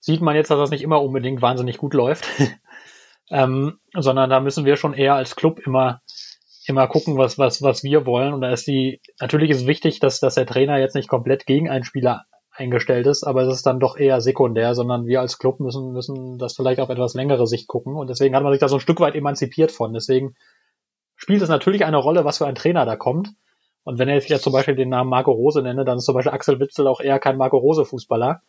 [0.00, 2.28] sieht man jetzt, dass das nicht immer unbedingt wahnsinnig gut läuft.
[3.30, 6.02] ähm, sondern da müssen wir schon eher als Club immer,
[6.66, 8.34] immer gucken, was, was, was wir wollen.
[8.34, 11.70] Und da ist die, natürlich ist wichtig, dass, dass der Trainer jetzt nicht komplett gegen
[11.70, 15.60] einen Spieler eingestellt ist, aber es ist dann doch eher sekundär, sondern wir als Club
[15.60, 18.68] müssen, müssen das vielleicht auf etwas längere Sicht gucken und deswegen hat man sich da
[18.68, 19.92] so ein Stück weit emanzipiert von.
[19.92, 20.34] Deswegen
[21.16, 23.30] spielt es natürlich eine Rolle, was für ein Trainer da kommt.
[23.82, 26.32] Und wenn ich jetzt zum Beispiel den Namen Marco Rose nenne, dann ist zum Beispiel
[26.32, 28.42] Axel Witzel auch eher kein Marco Rose Fußballer.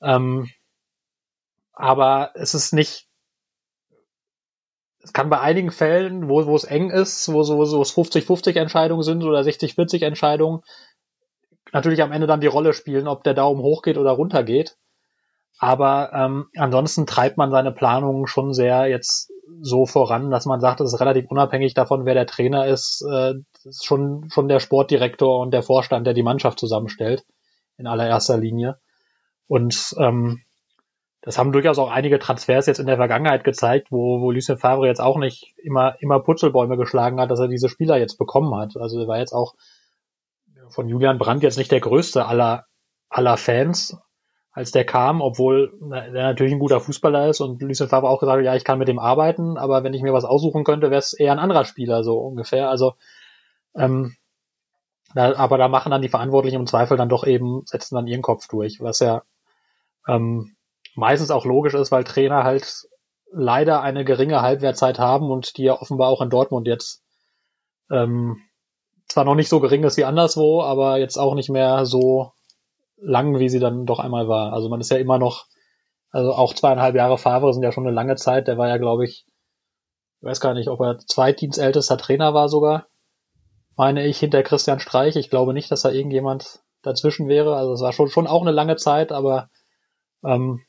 [0.00, 0.48] Ähm,
[1.72, 3.08] aber es ist nicht,
[5.02, 9.02] es kann bei einigen Fällen, wo, wo es eng ist, wo so, so 50-50 Entscheidungen
[9.02, 10.62] sind oder 60-40 Entscheidungen,
[11.72, 14.76] natürlich am Ende dann die Rolle spielen, ob der Daumen hoch geht oder runter geht.
[15.58, 20.80] Aber ähm, ansonsten treibt man seine Planungen schon sehr jetzt so voran, dass man sagt,
[20.80, 23.04] es ist relativ unabhängig davon, wer der Trainer ist.
[23.08, 27.24] Äh, ist schon, schon der Sportdirektor und der Vorstand, der die Mannschaft zusammenstellt,
[27.76, 28.78] in allererster Linie.
[29.46, 30.40] Und ähm,
[31.20, 34.88] das haben durchaus auch einige Transfers jetzt in der Vergangenheit gezeigt, wo, wo Lucien Favre
[34.88, 38.76] jetzt auch nicht immer, immer Putzelbäume geschlagen hat, dass er diese Spieler jetzt bekommen hat.
[38.76, 39.54] Also er war jetzt auch
[40.72, 42.66] von Julian Brandt jetzt nicht der größte aller,
[43.08, 43.96] aller Fans.
[44.52, 48.38] als der kam, obwohl der natürlich ein guter Fußballer ist und Lucien Favre auch gesagt
[48.38, 50.98] hat, ja, ich kann mit dem arbeiten, aber wenn ich mir was aussuchen könnte, wäre
[50.98, 52.68] es eher ein anderer Spieler, so ungefähr.
[52.68, 52.94] Also,
[53.74, 54.14] ähm,
[55.14, 58.22] da, aber da machen dann die Verantwortlichen im Zweifel dann doch eben, setzen dann ihren
[58.22, 59.22] Kopf durch, was ja
[60.06, 60.54] ähm,
[60.94, 62.86] meistens auch logisch ist, weil Trainer halt
[63.32, 67.02] leider eine geringe Halbwertzeit haben und die ja offenbar auch in Dortmund jetzt
[67.90, 68.42] ähm,
[69.12, 72.32] zwar noch nicht so gering ist wie anderswo, aber jetzt auch nicht mehr so
[72.96, 74.52] lang, wie sie dann doch einmal war.
[74.52, 75.46] Also man ist ja immer noch,
[76.10, 78.48] also auch zweieinhalb Jahre Favre sind ja schon eine lange Zeit.
[78.48, 79.26] Der war ja, glaube ich,
[80.20, 82.86] ich weiß gar nicht, ob er zweitdienstältester Trainer war sogar,
[83.76, 85.16] meine ich, hinter Christian Streich.
[85.16, 87.56] Ich glaube nicht, dass da irgendjemand dazwischen wäre.
[87.56, 89.50] Also es war schon, schon auch eine lange Zeit, aber
[90.24, 90.60] ähm,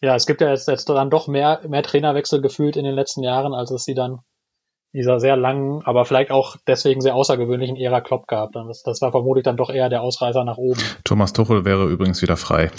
[0.00, 3.22] ja, es gibt ja jetzt, jetzt dann doch mehr, mehr Trainerwechsel gefühlt in den letzten
[3.22, 4.20] Jahren, als es sie dann
[4.94, 8.52] dieser sehr langen, aber vielleicht auch deswegen sehr außergewöhnlichen Ära Klopp gab.
[8.52, 10.80] Das, das war vermutlich dann doch eher der Ausreißer nach oben.
[11.04, 12.70] Thomas Tuchel wäre übrigens wieder frei.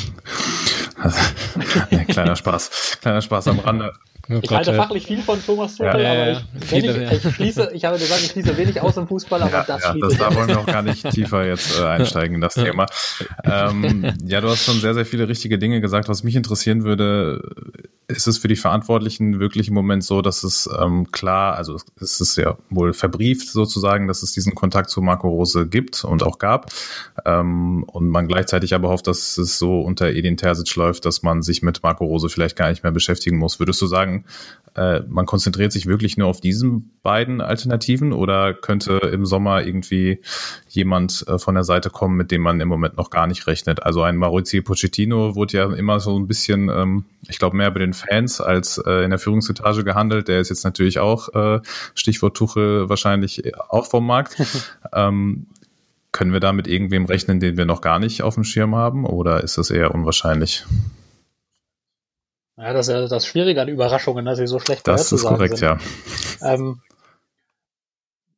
[2.07, 3.93] Kleiner Spaß, kleiner Spaß am Rande.
[4.27, 7.71] Oh ich halte fachlich viel von Thomas Tuchel, ja, aber ich, viele, ich, ich, schließe,
[7.73, 10.17] ich habe gesagt, ich schließe wenig aus im Fußball, aber ja, das ja, schließe das,
[10.17, 12.87] Da wollen wir auch gar nicht tiefer jetzt äh, einsteigen in das Thema.
[13.43, 16.09] Ähm, ja, du hast schon sehr, sehr viele richtige Dinge gesagt.
[16.09, 17.39] Was mich interessieren würde,
[18.07, 22.19] ist es für die Verantwortlichen wirklich im Moment so, dass es ähm, klar, also es
[22.19, 26.39] ist ja wohl verbrieft sozusagen, dass es diesen Kontakt zu Marco Rose gibt und auch
[26.39, 26.71] gab.
[27.25, 31.41] Ähm, und man gleichzeitig aber hofft, dass es so unter Edin Terzic läuft, dass man
[31.41, 33.59] sich mit Marco Rose vielleicht gar nicht mehr beschäftigen muss.
[33.59, 34.25] Würdest du sagen,
[34.75, 40.19] äh, man konzentriert sich wirklich nur auf diesen beiden Alternativen oder könnte im Sommer irgendwie
[40.69, 43.83] jemand äh, von der Seite kommen, mit dem man im Moment noch gar nicht rechnet?
[43.83, 47.79] Also ein Maurizio Pochettino wurde ja immer so ein bisschen, ähm, ich glaube, mehr bei
[47.79, 50.27] den Fans als äh, in der Führungsetage gehandelt.
[50.27, 51.61] Der ist jetzt natürlich auch, äh,
[51.93, 54.35] Stichwort Tuchel, wahrscheinlich auch vom Markt.
[54.93, 55.47] ähm,
[56.15, 59.05] können wir da mit irgendwem rechnen, den wir noch gar nicht auf dem Schirm haben
[59.05, 60.65] oder ist das eher unwahrscheinlich?
[62.55, 65.57] Ja, das ist ja das Schwierige an Überraschungen, dass sie so schlecht Das ist korrekt,
[65.57, 65.67] sind.
[65.67, 65.77] ja.
[66.41, 66.79] Ähm,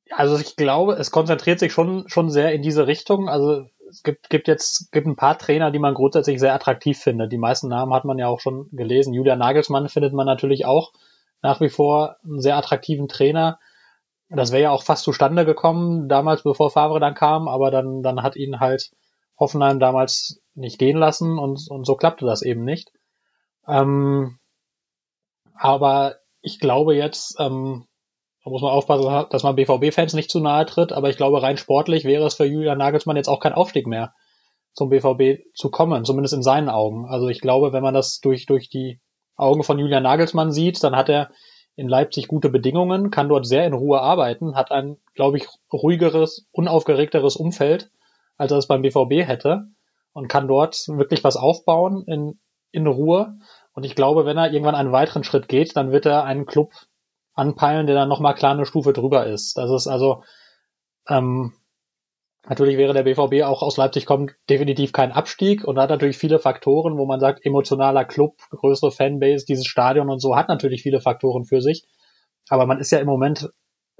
[0.09, 3.30] also ich glaube, es konzentriert sich schon, schon sehr in diese Richtung.
[3.30, 7.32] Also es gibt, gibt jetzt gibt ein paar Trainer, die man grundsätzlich sehr attraktiv findet.
[7.32, 9.13] Die meisten Namen hat man ja auch schon gelesen.
[9.13, 10.93] Julia Nagelsmann findet man natürlich auch
[11.43, 13.59] nach wie vor einen sehr attraktiven Trainer.
[14.30, 18.23] Das wäre ja auch fast zustande gekommen, damals bevor Favre dann kam, aber dann, dann
[18.23, 18.91] hat ihn halt
[19.39, 22.91] Hoffenheim damals nicht gehen lassen und, und so klappte das eben nicht.
[23.67, 24.39] Ähm,
[25.53, 27.86] aber ich glaube jetzt, ähm,
[28.43, 31.57] da muss man aufpassen, dass man BVB-Fans nicht zu nahe tritt, aber ich glaube, rein
[31.57, 34.13] sportlich wäre es für Julian Nagelsmann jetzt auch kein Aufstieg mehr,
[34.73, 37.05] zum BVB zu kommen, zumindest in seinen Augen.
[37.07, 38.99] Also ich glaube, wenn man das durch, durch die
[39.36, 41.32] Augen von Julian Nagelsmann sieht, dann hat er
[41.78, 46.47] in Leipzig gute Bedingungen, kann dort sehr in Ruhe arbeiten, hat ein, glaube ich, ruhigeres,
[46.51, 47.89] unaufgeregteres Umfeld,
[48.36, 49.67] als er es beim BVB hätte
[50.11, 52.39] und kann dort wirklich was aufbauen in,
[52.71, 53.38] in Ruhe
[53.78, 56.73] und ich glaube, wenn er irgendwann einen weiteren Schritt geht, dann wird er einen Club
[57.36, 59.55] anpeilen, der dann nochmal klar eine Stufe drüber ist.
[59.55, 60.23] Das ist also,
[61.07, 61.53] ähm,
[62.48, 66.39] natürlich wäre der BVB auch aus Leipzig kommt definitiv kein Abstieg und hat natürlich viele
[66.39, 71.02] Faktoren, wo man sagt, emotionaler Club, größere Fanbase, dieses Stadion und so hat natürlich viele
[71.02, 71.86] Faktoren für sich.
[72.50, 73.50] Aber man ist ja im Moment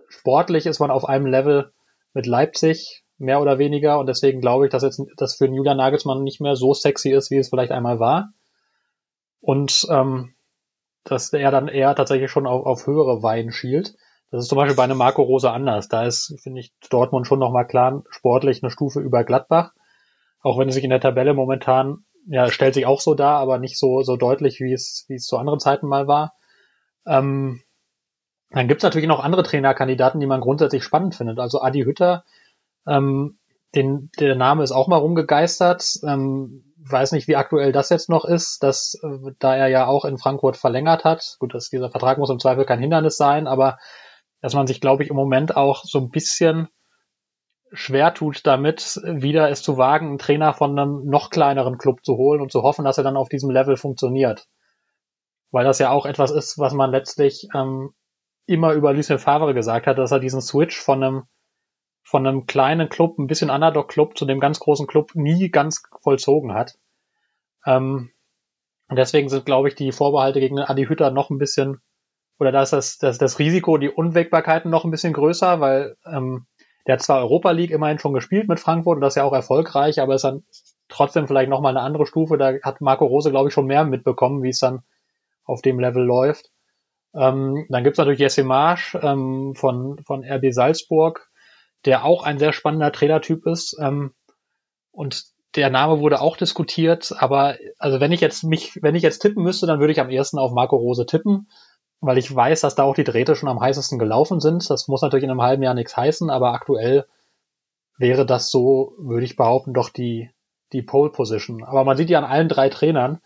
[0.10, 1.72] sportlich ist man auf einem Level
[2.14, 4.00] mit Leipzig, mehr oder weniger.
[4.00, 7.32] Und deswegen glaube ich, dass jetzt das für Julian Nagelsmann nicht mehr so sexy ist,
[7.32, 8.34] wie es vielleicht einmal war
[9.41, 10.34] und ähm,
[11.04, 13.95] dass er dann eher tatsächlich schon auf, auf höhere Wein schielt.
[14.30, 15.88] Das ist zum Beispiel bei einem Marco Rose anders.
[15.88, 19.71] Da ist, finde ich, Dortmund schon nochmal klar sportlich eine Stufe über Gladbach.
[20.41, 23.57] Auch wenn es sich in der Tabelle momentan, ja, stellt sich auch so dar, aber
[23.57, 26.34] nicht so, so deutlich, wie es, wie es zu anderen Zeiten mal war.
[27.05, 27.61] Ähm,
[28.51, 31.39] dann gibt es natürlich noch andere Trainerkandidaten, die man grundsätzlich spannend findet.
[31.39, 32.23] Also Adi Hütter,
[32.86, 33.38] ähm,
[33.75, 35.99] den, der Name ist auch mal rumgegeistert.
[36.03, 40.05] Ähm, weiß nicht, wie aktuell das jetzt noch ist, dass äh, da er ja auch
[40.05, 41.38] in Frankfurt verlängert hat.
[41.39, 43.78] Gut, dass dieser Vertrag muss im Zweifel kein Hindernis sein, aber
[44.42, 46.70] dass man sich, glaube ich, im Moment auch so ein bisschen
[47.72, 52.16] schwer tut damit, wieder es zu wagen, einen Trainer von einem noch kleineren Club zu
[52.16, 54.48] holen und zu hoffen, dass er dann auf diesem Level funktioniert.
[55.52, 57.94] Weil das ja auch etwas ist, was man letztlich ähm,
[58.46, 61.24] immer über Lucien Favre gesagt hat, dass er diesen Switch von einem
[62.04, 66.54] von einem kleinen Club, ein bisschen Underdog-Club zu dem ganz großen Club nie ganz vollzogen
[66.54, 66.80] hat.
[67.66, 68.12] Ähm,
[68.88, 71.82] und deswegen sind, glaube ich, die Vorbehalte gegen Adi Hütter noch ein bisschen,
[72.40, 76.46] oder da ist das, das, das Risiko, die Unwägbarkeiten noch ein bisschen größer, weil ähm,
[76.86, 79.34] der hat zwar Europa League immerhin schon gespielt mit Frankfurt und das ist ja auch
[79.34, 80.44] erfolgreich, aber ist dann
[80.88, 82.38] trotzdem vielleicht nochmal eine andere Stufe.
[82.38, 84.84] Da hat Marco Rose, glaube ich, schon mehr mitbekommen, wie es dann
[85.44, 86.52] auf dem Level läuft.
[87.14, 91.30] Ähm, dann gibt's natürlich Jesse Marsch ähm, von, von RB Salzburg,
[91.86, 93.78] der auch ein sehr spannender Trainertyp ist.
[93.82, 94.14] Ähm,
[94.92, 95.26] und
[95.56, 99.44] der Name wurde auch diskutiert, aber also wenn ich jetzt mich, wenn ich jetzt tippen
[99.44, 101.50] müsste, dann würde ich am ersten auf Marco Rose tippen,
[102.00, 104.70] weil ich weiß, dass da auch die Drähte schon am heißesten gelaufen sind.
[104.70, 107.06] Das muss natürlich in einem halben Jahr nichts heißen, aber aktuell
[107.98, 110.30] wäre das so, würde ich behaupten, doch die,
[110.74, 111.64] die Pole Position.
[111.64, 113.20] Aber man sieht ja an allen drei Trainern,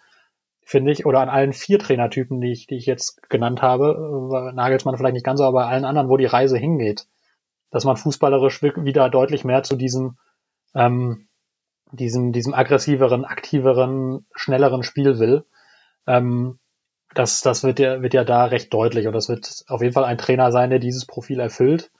[0.63, 4.95] finde ich, oder an allen vier Trainertypen, die ich, die ich jetzt genannt habe, Nagelsmann
[4.95, 7.07] vielleicht nicht ganz so, aber allen anderen, wo die Reise hingeht,
[7.71, 10.17] dass man fußballerisch wieder deutlich mehr zu diesem,
[10.73, 11.27] ähm,
[11.91, 15.43] diesem, diesem aggressiveren, aktiveren, schnelleren Spiel will.
[16.07, 16.59] Ähm,
[17.13, 20.05] das, das wird ja, wird ja da recht deutlich und das wird auf jeden Fall
[20.05, 21.91] ein Trainer sein, der dieses Profil erfüllt.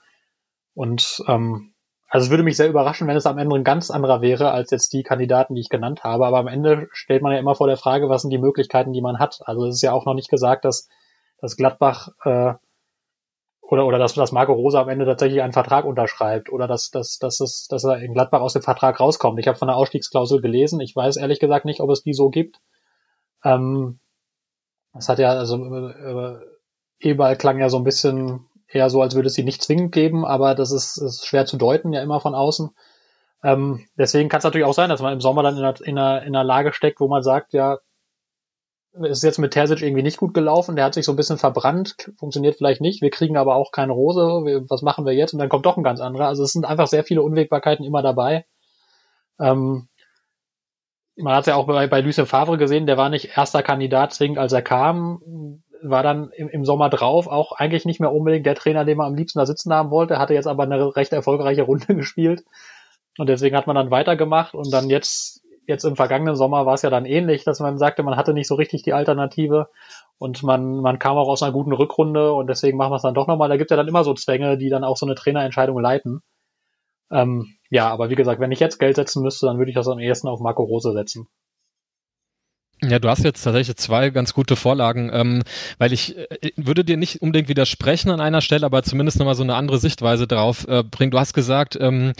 [0.74, 1.74] Und ähm,
[2.08, 4.70] also es würde mich sehr überraschen, wenn es am Ende ein ganz anderer wäre als
[4.70, 6.26] jetzt die Kandidaten, die ich genannt habe.
[6.26, 9.00] Aber am Ende stellt man ja immer vor der Frage, was sind die Möglichkeiten, die
[9.00, 9.40] man hat.
[9.44, 10.88] Also es ist ja auch noch nicht gesagt, dass,
[11.38, 12.54] dass Gladbach äh,
[13.62, 17.18] oder, oder dass, dass Marco Rosa am Ende tatsächlich einen Vertrag unterschreibt oder dass, dass,
[17.18, 19.38] dass, es, dass er in Gladbach aus dem Vertrag rauskommt.
[19.40, 20.80] Ich habe von der Ausstiegsklausel gelesen.
[20.80, 22.60] Ich weiß ehrlich gesagt nicht, ob es die so gibt.
[23.42, 24.00] Ähm,
[24.92, 26.38] das hat ja, also äh,
[27.00, 30.24] Eberl klang ja so ein bisschen eher so, als würde es sie nicht zwingend geben,
[30.24, 32.70] aber das ist, ist schwer zu deuten, ja immer von außen.
[33.42, 35.98] Ähm, deswegen kann es natürlich auch sein, dass man im Sommer dann in einer, in,
[35.98, 37.78] einer, in einer Lage steckt, wo man sagt, ja,
[38.92, 42.12] ist jetzt mit Terzic irgendwie nicht gut gelaufen, der hat sich so ein bisschen verbrannt,
[42.18, 45.32] funktioniert vielleicht nicht, wir kriegen aber auch keine Rose, wir, was machen wir jetzt?
[45.32, 46.26] Und dann kommt doch ein ganz anderer.
[46.26, 48.44] Also es sind einfach sehr viele Unwägbarkeiten immer dabei.
[49.40, 49.88] Ähm,
[51.22, 54.12] man hat es ja auch bei, bei Lucien Favre gesehen, der war nicht erster Kandidat
[54.12, 58.46] zwingend, als er kam, war dann im, im Sommer drauf, auch eigentlich nicht mehr unbedingt
[58.46, 61.12] der Trainer, den man am liebsten da sitzen haben wollte, hatte jetzt aber eine recht
[61.12, 62.44] erfolgreiche Runde gespielt.
[63.18, 66.82] Und deswegen hat man dann weitergemacht und dann jetzt, jetzt im vergangenen Sommer war es
[66.82, 69.68] ja dann ähnlich, dass man sagte, man hatte nicht so richtig die Alternative
[70.18, 73.14] und man, man kam auch aus einer guten Rückrunde und deswegen machen wir es dann
[73.14, 73.48] doch nochmal.
[73.48, 76.20] Da gibt es ja dann immer so Zwänge, die dann auch so eine Trainerentscheidung leiten.
[77.10, 79.88] Ähm, ja, aber wie gesagt, wenn ich jetzt Geld setzen müsste, dann würde ich das
[79.88, 81.26] am ehesten auf Marco Rose setzen.
[82.84, 85.42] Ja, du hast jetzt tatsächlich zwei ganz gute Vorlagen, ähm,
[85.78, 89.44] weil ich äh, würde dir nicht unbedingt widersprechen an einer Stelle, aber zumindest nochmal so
[89.44, 91.12] eine andere Sichtweise darauf äh, bringen.
[91.12, 92.12] Du hast gesagt, ähm,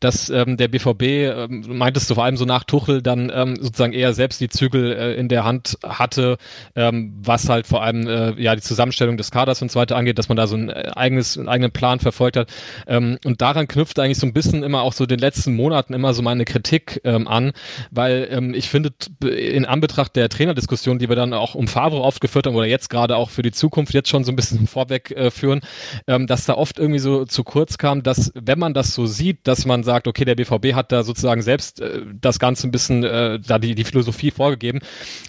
[0.00, 3.94] dass ähm, der BVB, ähm, meintest du vor allem so nach Tuchel, dann ähm, sozusagen
[3.94, 6.36] eher selbst die Zügel äh, in der Hand hatte,
[6.76, 10.18] ähm, was halt vor allem äh, ja die Zusammenstellung des Kaders und so weiter angeht,
[10.18, 12.50] dass man da so ein äh, eigenes, einen eigenen Plan verfolgt hat.
[12.86, 16.12] Ähm, und daran knüpft eigentlich so ein bisschen immer auch so den letzten Monaten immer
[16.12, 17.52] so meine Kritik ähm, an,
[17.90, 18.90] weil ähm, ich finde,
[19.24, 23.16] in Anbetracht der Trainerdiskussion, die wir dann auch um Favre aufgeführt haben oder jetzt gerade
[23.16, 25.60] auch für die Zukunft jetzt schon so ein bisschen vorweg äh, führen,
[26.06, 29.46] ähm, dass da oft irgendwie so zu kurz kam, dass wenn man das so sieht,
[29.46, 33.04] dass man sagt, okay, der BVB hat da sozusagen selbst äh, das Ganze ein bisschen,
[33.04, 34.80] äh, da die, die Philosophie vorgegeben,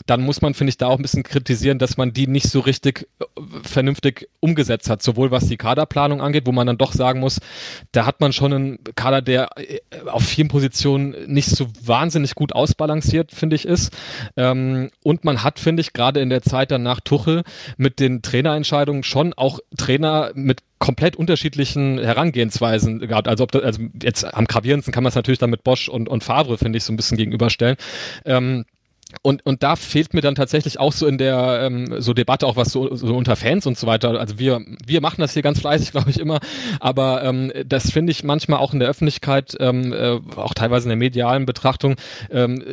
[0.06, 2.60] dann muss man, finde ich, da auch ein bisschen kritisieren, dass man die nicht so
[2.60, 3.26] richtig äh,
[3.64, 7.40] vernünftig umgesetzt hat, sowohl was die Kaderplanung angeht, wo man dann doch sagen muss,
[7.92, 12.54] da hat man schon einen Kader, der äh, auf vielen Positionen nicht so wahnsinnig gut
[12.54, 13.92] ausbalanciert, finde ich, ist.
[14.38, 14.71] Ähm,
[15.04, 17.44] und man hat, finde ich, gerade in der Zeit danach Tuchel
[17.78, 23.28] mit den Trainerentscheidungen schon auch Trainer mit komplett unterschiedlichen Herangehensweisen gehabt.
[23.28, 26.10] Also, ob das, also jetzt am gravierendsten kann man es natürlich dann mit Bosch und,
[26.10, 27.78] und Favre, finde ich, so ein bisschen gegenüberstellen.
[28.26, 28.66] Ähm,
[29.22, 32.55] und, und da fehlt mir dann tatsächlich auch so in der ähm, so Debatte auch
[32.55, 34.20] was so, so unter Fans und so weiter.
[34.20, 36.39] Also wir wir machen das hier ganz fleißig, glaube ich immer,
[36.80, 40.89] aber ähm, das finde ich manchmal auch in der Öffentlichkeit, ähm, äh, auch teilweise in
[40.89, 41.95] der medialen Betrachtung
[42.30, 42.64] ähm,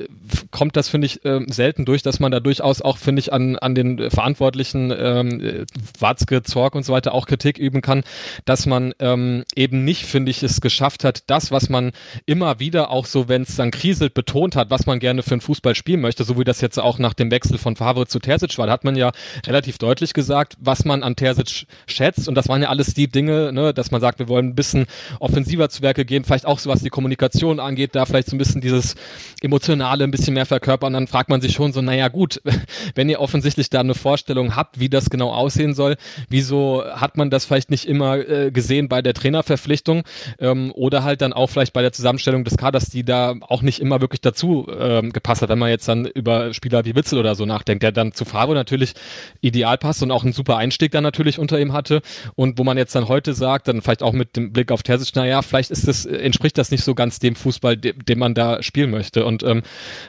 [0.50, 3.56] kommt das finde ich äh, selten durch, dass man da durchaus auch finde ich an
[3.56, 5.66] an den Verantwortlichen ähm,
[5.98, 8.04] Watzke, Zorg und so weiter auch Kritik üben kann,
[8.44, 11.92] dass man ähm, eben nicht finde ich es geschafft hat, das was man
[12.26, 15.40] immer wieder auch so wenn es dann kriselt betont hat, was man gerne für einen
[15.40, 18.56] Fußball spielen möchte so wie das jetzt auch nach dem Wechsel von Favre zu Terzic
[18.58, 19.10] war, da hat man ja
[19.46, 22.28] relativ deutlich gesagt, was man an Terzic schätzt.
[22.28, 24.86] Und das waren ja alles die Dinge, ne, dass man sagt, wir wollen ein bisschen
[25.18, 28.38] offensiver zu Werke gehen, vielleicht auch so was die Kommunikation angeht, da vielleicht so ein
[28.38, 28.94] bisschen dieses
[29.40, 32.40] emotionale ein bisschen mehr verkörpern, dann fragt man sich schon so, naja gut,
[32.94, 35.96] wenn ihr offensichtlich da eine Vorstellung habt, wie das genau aussehen soll,
[36.28, 40.02] wieso hat man das vielleicht nicht immer äh, gesehen bei der Trainerverpflichtung
[40.38, 43.80] ähm, oder halt dann auch vielleicht bei der Zusammenstellung des Kaders, die da auch nicht
[43.80, 47.34] immer wirklich dazu ähm, gepasst hat, wenn man jetzt dann über Spieler wie Witzel oder
[47.34, 48.94] so nachdenkt, der dann zu Favre natürlich
[49.40, 52.02] ideal passt und auch einen super Einstieg dann natürlich unter ihm hatte.
[52.34, 55.14] Und wo man jetzt dann heute sagt, dann vielleicht auch mit dem Blick auf Terzic,
[55.14, 58.62] naja, vielleicht ist das, entspricht das nicht so ganz dem Fußball, de, den man da
[58.62, 59.24] spielen möchte.
[59.24, 59.62] Und ähm,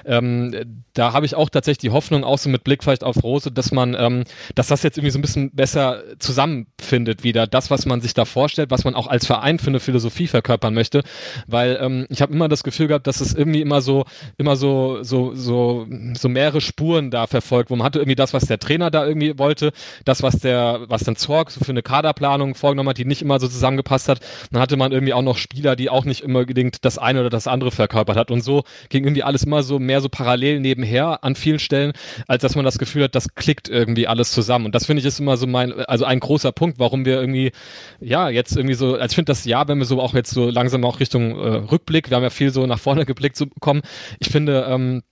[0.05, 3.51] ähm, da habe ich auch tatsächlich die Hoffnung, auch so mit Blick vielleicht auf Rose,
[3.51, 4.23] dass man, ähm,
[4.55, 8.25] dass das jetzt irgendwie so ein bisschen besser zusammenfindet wieder, das, was man sich da
[8.25, 11.03] vorstellt, was man auch als Verein für eine Philosophie verkörpern möchte,
[11.47, 14.05] weil ähm, ich habe immer das Gefühl gehabt, dass es irgendwie immer so,
[14.37, 18.45] immer so, so, so so mehrere Spuren da verfolgt, wo man hatte irgendwie das, was
[18.45, 19.71] der Trainer da irgendwie wollte,
[20.05, 23.39] das, was der, was dann Zorg so für eine Kaderplanung vorgenommen hat, die nicht immer
[23.39, 24.19] so zusammengepasst hat.
[24.51, 27.29] Dann hatte man irgendwie auch noch Spieler, die auch nicht immer unbedingt das eine oder
[27.29, 28.31] das andere verkörpert hat.
[28.31, 31.93] Und so ging irgendwie alles immer so mehr so parallel nebenher an vielen Stellen,
[32.27, 34.65] als dass man das Gefühl hat, das klickt irgendwie alles zusammen.
[34.65, 37.51] Und das finde ich ist immer so mein, also ein großer Punkt, warum wir irgendwie,
[37.99, 40.49] ja, jetzt irgendwie so, also ich finde das Jahr, wenn wir so auch jetzt so
[40.49, 43.81] langsam auch Richtung äh, Rückblick, wir haben ja viel so nach vorne geblickt zu bekommen.
[44.19, 45.03] Ich finde, ähm,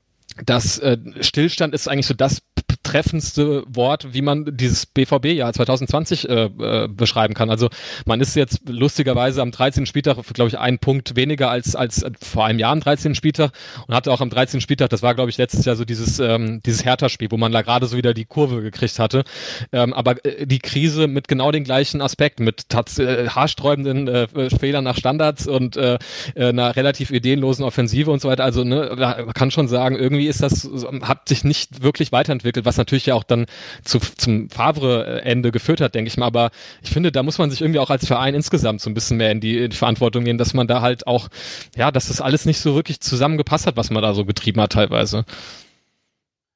[0.45, 2.41] dass äh, Stillstand ist eigentlich so das
[2.87, 7.49] treffendste Wort, wie man dieses BVB-Jahr 2020 äh, äh, beschreiben kann.
[7.49, 7.69] Also
[8.05, 9.85] man ist jetzt lustigerweise am 13.
[9.85, 13.13] Spieltag, glaube ich, einen Punkt weniger als, als vor einem Jahr am 13.
[13.13, 13.51] Spieltag
[13.87, 14.61] und hatte auch am 13.
[14.61, 17.61] Spieltag, das war, glaube ich, letztes Jahr so dieses, ähm, dieses Hertha-Spiel, wo man da
[17.61, 19.25] gerade so wieder die Kurve gekriegt hatte.
[19.73, 24.49] Ähm, aber äh, die Krise mit genau den gleichen Aspekten, mit tats äh, haarsträubenden äh,
[24.49, 25.97] Fehlern nach Standards und äh,
[26.35, 28.45] äh, einer relativ ideenlosen Offensive und so weiter.
[28.45, 30.69] Also ne, man kann schon sagen, irgendwie ist das,
[31.01, 33.45] hat sich nicht wirklich weiterentwickelt, was natürlich ja auch dann
[33.83, 36.27] zu, zum Favre-Ende geführt hat, denke ich mal.
[36.27, 36.51] Aber
[36.81, 39.31] ich finde, da muss man sich irgendwie auch als Verein insgesamt so ein bisschen mehr
[39.31, 41.29] in die, in die Verantwortung gehen, dass man da halt auch,
[41.75, 44.73] ja, dass das alles nicht so wirklich zusammengepasst hat, was man da so getrieben hat
[44.73, 45.25] teilweise.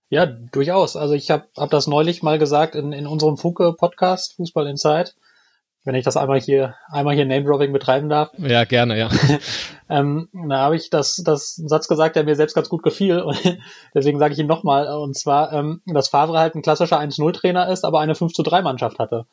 [0.09, 0.97] Ja, durchaus.
[0.97, 5.11] Also ich habe hab das neulich mal gesagt in, in unserem Funke-Podcast, Fußball Inside
[5.83, 8.29] wenn ich das einmal hier, einmal hier Name-Dropping betreiben darf.
[8.37, 9.09] Ja, gerne, ja.
[9.89, 13.21] ähm, da habe ich das, das einen Satz gesagt, der mir selbst ganz gut gefiel.
[13.21, 13.37] Und
[13.95, 14.87] deswegen sage ich ihn nochmal.
[14.87, 18.61] Und zwar, ähm, dass Favre halt ein klassischer 1-0-Trainer ist, aber eine 5 zu 3
[18.61, 19.25] Mannschaft hatte.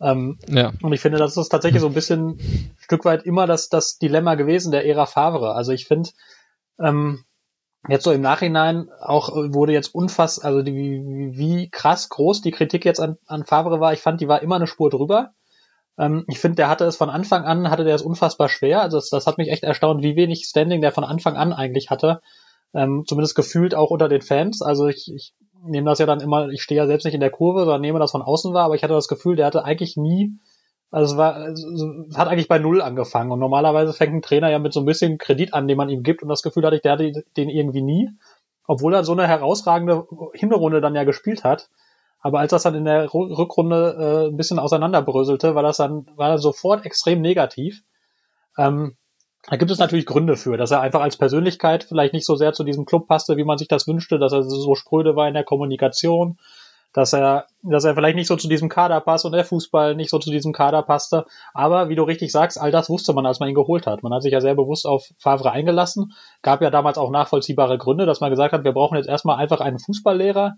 [0.00, 0.72] Ähm, ja.
[0.82, 3.98] Und ich finde, das ist tatsächlich so ein bisschen ein Stück weit immer das, das
[3.98, 5.54] Dilemma gewesen der Ära Favre.
[5.54, 6.10] Also ich finde,
[6.80, 7.24] ähm,
[7.86, 12.50] jetzt so im Nachhinein auch wurde jetzt unfassbar, also die, wie, wie krass groß die
[12.50, 13.92] Kritik jetzt an, an Favre war.
[13.92, 15.34] Ich fand, die war immer eine Spur drüber.
[15.98, 18.82] Ähm, ich finde, der hatte es von Anfang an, hatte der es unfassbar schwer.
[18.82, 21.90] Also das, das hat mich echt erstaunt, wie wenig Standing der von Anfang an eigentlich
[21.90, 22.20] hatte.
[22.74, 24.62] Ähm, zumindest gefühlt auch unter den Fans.
[24.62, 25.34] Also ich, ich
[25.64, 27.98] nehme das ja dann immer, ich stehe ja selbst nicht in der Kurve, sondern nehme
[27.98, 30.32] das von außen wahr, aber ich hatte das Gefühl, der hatte eigentlich nie,
[30.92, 33.32] also es war, es hat eigentlich bei Null angefangen.
[33.32, 36.02] Und normalerweise fängt ein Trainer ja mit so ein bisschen Kredit an, den man ihm
[36.02, 36.22] gibt.
[36.22, 38.10] Und das Gefühl hatte ich, der hatte den irgendwie nie.
[38.66, 41.70] Obwohl er so eine herausragende Hinterrunde dann ja gespielt hat.
[42.22, 46.30] Aber als das dann in der Rückrunde äh, ein bisschen auseinanderbröselte, war das dann, war
[46.30, 47.82] er sofort extrem negativ.
[48.56, 48.96] Ähm,
[49.48, 52.52] da gibt es natürlich Gründe für, dass er einfach als Persönlichkeit vielleicht nicht so sehr
[52.52, 55.34] zu diesem Club passte, wie man sich das wünschte, dass er so spröde war in
[55.34, 56.38] der Kommunikation,
[56.92, 60.10] dass er, dass er vielleicht nicht so zu diesem Kader passt und der Fußball nicht
[60.10, 61.24] so zu diesem Kader passte.
[61.54, 64.04] Aber wie du richtig sagst, all das wusste man, als man ihn geholt hat.
[64.04, 66.12] Man hat sich ja sehr bewusst auf Favre eingelassen.
[66.42, 69.60] Gab ja damals auch nachvollziehbare Gründe, dass man gesagt hat, wir brauchen jetzt erstmal einfach
[69.60, 70.54] einen Fußballlehrer,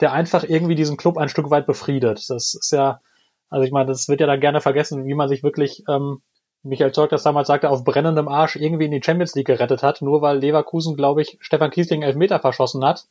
[0.00, 2.28] der einfach irgendwie diesen Club ein Stück weit befriedet.
[2.28, 3.00] Das ist ja,
[3.48, 6.22] also ich meine, das wird ja dann gerne vergessen, wie man sich wirklich, ähm,
[6.62, 10.00] Michael Zorg das damals sagte, auf brennendem Arsch irgendwie in die Champions League gerettet hat,
[10.00, 13.06] nur weil Leverkusen, glaube ich, Stefan Kiesling elf Meter verschossen hat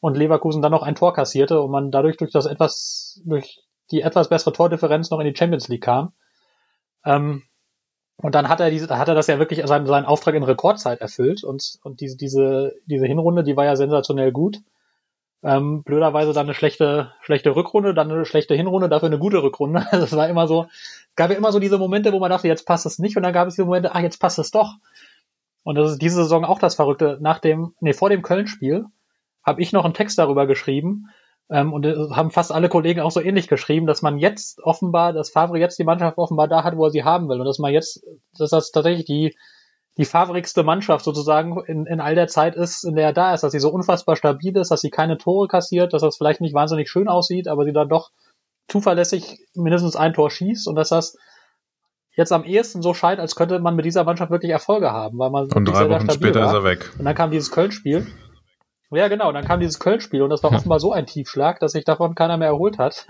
[0.00, 4.00] und Leverkusen dann noch ein Tor kassierte und man dadurch durch das etwas, durch die
[4.00, 6.12] etwas bessere Tordifferenz noch in die Champions League kam.
[7.04, 7.42] Ähm,
[8.16, 11.00] und dann hat er diese, hat er das ja wirklich seinen, seinen Auftrag in Rekordzeit
[11.00, 14.58] erfüllt und, und diese, diese, diese Hinrunde, die war ja sensationell gut.
[15.42, 19.86] Ähm, blöderweise dann eine schlechte, schlechte Rückrunde, dann eine schlechte Hinrunde, dafür eine gute Rückrunde.
[19.90, 20.66] Also es war immer so,
[21.14, 23.32] gab ja immer so diese Momente, wo man dachte, jetzt passt es nicht, und dann
[23.32, 24.74] gab es diese Momente, ach, jetzt passt es doch.
[25.62, 27.18] Und das ist diese Saison auch das Verrückte.
[27.20, 28.86] Nach dem, nee, vor dem Köln-Spiel
[29.44, 31.08] habe ich noch einen Text darüber geschrieben,
[31.48, 35.30] ähm, und haben fast alle Kollegen auch so ähnlich geschrieben, dass man jetzt offenbar, dass
[35.30, 37.40] Favre jetzt die Mannschaft offenbar da hat, wo er sie haben will.
[37.40, 38.04] Und dass man jetzt,
[38.36, 39.36] dass das tatsächlich die,
[39.96, 43.42] die favorigste Mannschaft sozusagen in, in all der Zeit ist, in der er da ist,
[43.42, 46.54] dass sie so unfassbar stabil ist, dass sie keine Tore kassiert, dass das vielleicht nicht
[46.54, 48.10] wahnsinnig schön aussieht, aber sie dann doch
[48.68, 51.16] zuverlässig mindestens ein Tor schießt und dass das
[52.16, 55.30] jetzt am ehesten so scheint, als könnte man mit dieser Mannschaft wirklich Erfolge haben, weil
[55.30, 56.48] man und drei Wochen später war.
[56.48, 56.92] ist er weg.
[56.98, 58.06] Und dann kam dieses Köln-Spiel.
[58.90, 61.84] Ja, genau, dann kam dieses Köln-Spiel und das war offenbar so ein Tiefschlag, dass sich
[61.84, 63.06] davon keiner mehr erholt hat.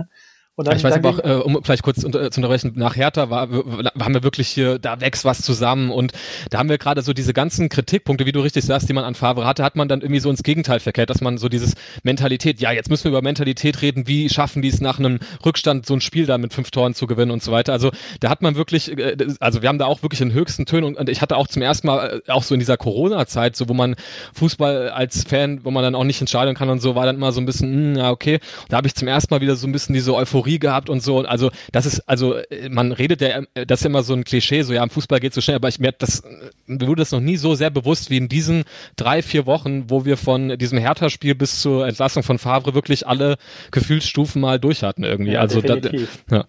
[0.59, 3.29] Und dann, ich weiß aber auch, äh, um vielleicht kurz unter, zu unterbrechen, nach Hertha
[3.29, 6.13] war, haben wir wirklich hier, da wächst was zusammen und
[6.49, 9.15] da haben wir gerade so diese ganzen Kritikpunkte, wie du richtig sagst, die man an
[9.15, 12.59] Favre hatte, hat man dann irgendwie so ins Gegenteil verkehrt, dass man so dieses Mentalität,
[12.59, 15.93] ja, jetzt müssen wir über Mentalität reden, wie schaffen die es nach einem Rückstand so
[15.93, 17.75] ein Spiel da mit fünf Toren zu gewinnen und so weiter.
[17.75, 17.91] Also
[18.21, 21.11] da hat man wirklich, äh, also wir haben da auch wirklich in höchsten Tönen und
[21.11, 23.95] ich hatte auch zum ersten Mal, äh, auch so in dieser Corona-Zeit, so wo man
[24.33, 27.33] Fußball als Fan, wo man dann auch nicht entscheiden kann und so, war dann immer
[27.33, 28.39] so ein bisschen, mh, hm, ja, okay,
[28.71, 31.01] da habe ich zum ersten Mal wieder so ein bisschen diese Euphorie Euphorie gehabt und
[31.03, 31.19] so.
[31.21, 32.37] Also das ist, also
[32.71, 35.41] man redet ja, das ist immer so ein Klischee, so ja, im Fußball geht so
[35.41, 36.23] schnell, aber ich mir das,
[36.67, 38.65] mir wurde das noch nie so sehr bewusst wie in diesen
[38.97, 43.37] drei, vier Wochen, wo wir von diesem Hertha-Spiel bis zur Entlassung von Favre wirklich alle
[43.71, 45.33] Gefühlsstufen mal durch hatten irgendwie.
[45.33, 46.45] Ja, also da, ja.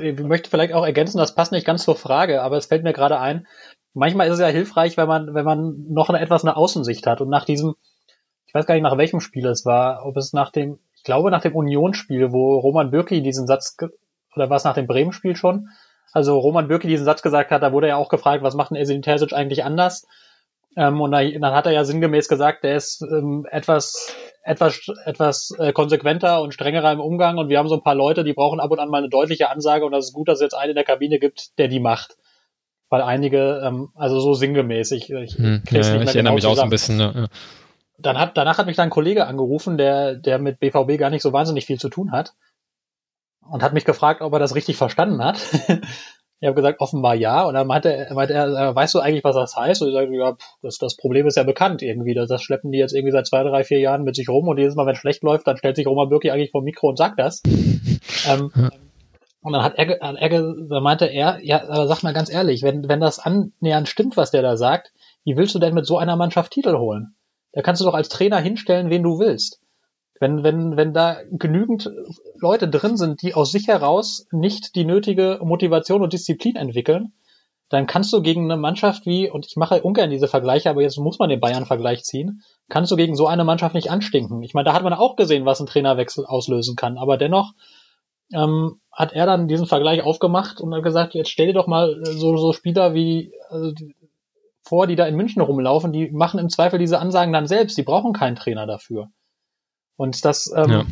[0.00, 2.94] Ich möchte vielleicht auch ergänzen, das passt nicht ganz zur Frage, aber es fällt mir
[2.94, 3.46] gerade ein,
[3.92, 7.20] manchmal ist es ja hilfreich, wenn man, wenn man noch eine etwas eine Außensicht hat
[7.20, 7.74] und nach diesem
[8.56, 11.40] weiß gar nicht nach welchem Spiel es war, ob es nach dem, ich glaube nach
[11.40, 13.76] dem Unionsspiel, wo Roman Bürki diesen Satz,
[14.34, 15.68] oder war es nach dem Bremen-Spiel schon?
[16.12, 18.76] Also Roman Bürki diesen Satz gesagt hat, da wurde er auch gefragt, was macht denn
[18.76, 20.06] Edin Terzic eigentlich anders?
[20.76, 25.72] Ähm, und dann, hat er ja sinngemäß gesagt, der ist ähm, etwas, etwas, etwas äh,
[25.72, 28.70] konsequenter und strengerer im Umgang und wir haben so ein paar Leute, die brauchen ab
[28.70, 30.76] und an mal eine deutliche Ansage und das ist gut, dass es jetzt einen in
[30.76, 32.16] der Kabine gibt, der die macht.
[32.90, 36.52] Weil einige, ähm, also so sinngemäß, ich, ich, hm, ja, ich erinnere genau mich zusammen.
[36.52, 37.00] auch so ein bisschen.
[37.00, 37.26] Ja.
[37.98, 41.22] Dann hat, danach hat mich dann ein Kollege angerufen, der, der mit BVB gar nicht
[41.22, 42.34] so wahnsinnig viel zu tun hat
[43.40, 45.38] und hat mich gefragt, ob er das richtig verstanden hat.
[46.38, 47.44] Ich habe gesagt, offenbar ja.
[47.44, 49.80] Und dann meinte er, meinte er, weißt du eigentlich, was das heißt?
[49.80, 52.12] Und ich sage, ja, das, das Problem ist ja bekannt irgendwie.
[52.12, 54.58] Das, das schleppen die jetzt irgendwie seit zwei, drei, vier Jahren mit sich rum und
[54.58, 56.98] jedes Mal, wenn es schlecht läuft, dann stellt sich Roman Birki eigentlich vor Mikro und
[56.98, 57.42] sagt das.
[58.28, 58.52] ähm,
[59.40, 62.62] und dann hat er, hat er, dann meinte er, ja, aber sag mal ganz ehrlich,
[62.62, 64.92] wenn, wenn das annähernd stimmt, was der da sagt,
[65.24, 67.15] wie willst du denn mit so einer Mannschaft Titel holen?
[67.56, 69.60] Da kannst du doch als Trainer hinstellen, wen du willst.
[70.20, 71.90] Wenn, wenn, wenn da genügend
[72.38, 77.14] Leute drin sind, die aus sich heraus nicht die nötige Motivation und Disziplin entwickeln,
[77.70, 80.98] dann kannst du gegen eine Mannschaft wie, und ich mache ungern diese Vergleiche, aber jetzt
[80.98, 84.42] muss man den Bayern-Vergleich ziehen, kannst du gegen so eine Mannschaft nicht anstinken.
[84.42, 87.54] Ich meine, da hat man auch gesehen, was ein Trainerwechsel auslösen kann, aber dennoch
[88.34, 92.04] ähm, hat er dann diesen Vergleich aufgemacht und hat gesagt, jetzt stell dir doch mal
[92.04, 93.72] so, so Spieler wie also
[94.66, 97.82] vor, die da in München rumlaufen, die machen im Zweifel diese Ansagen dann selbst, die
[97.82, 99.08] brauchen keinen Trainer dafür.
[99.96, 100.84] Und das ähm, ja.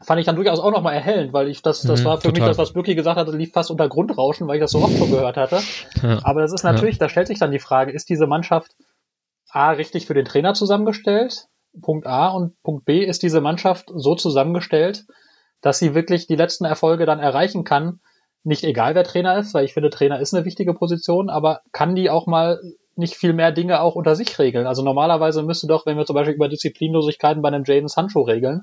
[0.00, 2.40] fand ich dann durchaus auch nochmal erhellend, weil ich das, das mhm, war für total.
[2.40, 4.96] mich das, was Birki gesagt hat, lief fast unter Grundrauschen, weil ich das so oft
[4.96, 5.60] schon gehört hatte.
[6.02, 6.20] Ja.
[6.22, 7.00] Aber das ist natürlich, ja.
[7.00, 8.76] da stellt sich dann die Frage, ist diese Mannschaft
[9.50, 11.48] A richtig für den Trainer zusammengestellt?
[11.82, 15.04] Punkt A und Punkt B ist diese Mannschaft so zusammengestellt,
[15.60, 18.00] dass sie wirklich die letzten Erfolge dann erreichen kann.
[18.42, 21.94] Nicht egal, wer Trainer ist, weil ich finde, Trainer ist eine wichtige Position, aber kann
[21.94, 22.60] die auch mal
[23.00, 24.66] nicht viel mehr Dinge auch unter sich regeln.
[24.66, 28.62] Also normalerweise müsste doch, wenn wir zum Beispiel über Disziplinlosigkeiten bei einem Jaden Sancho regeln,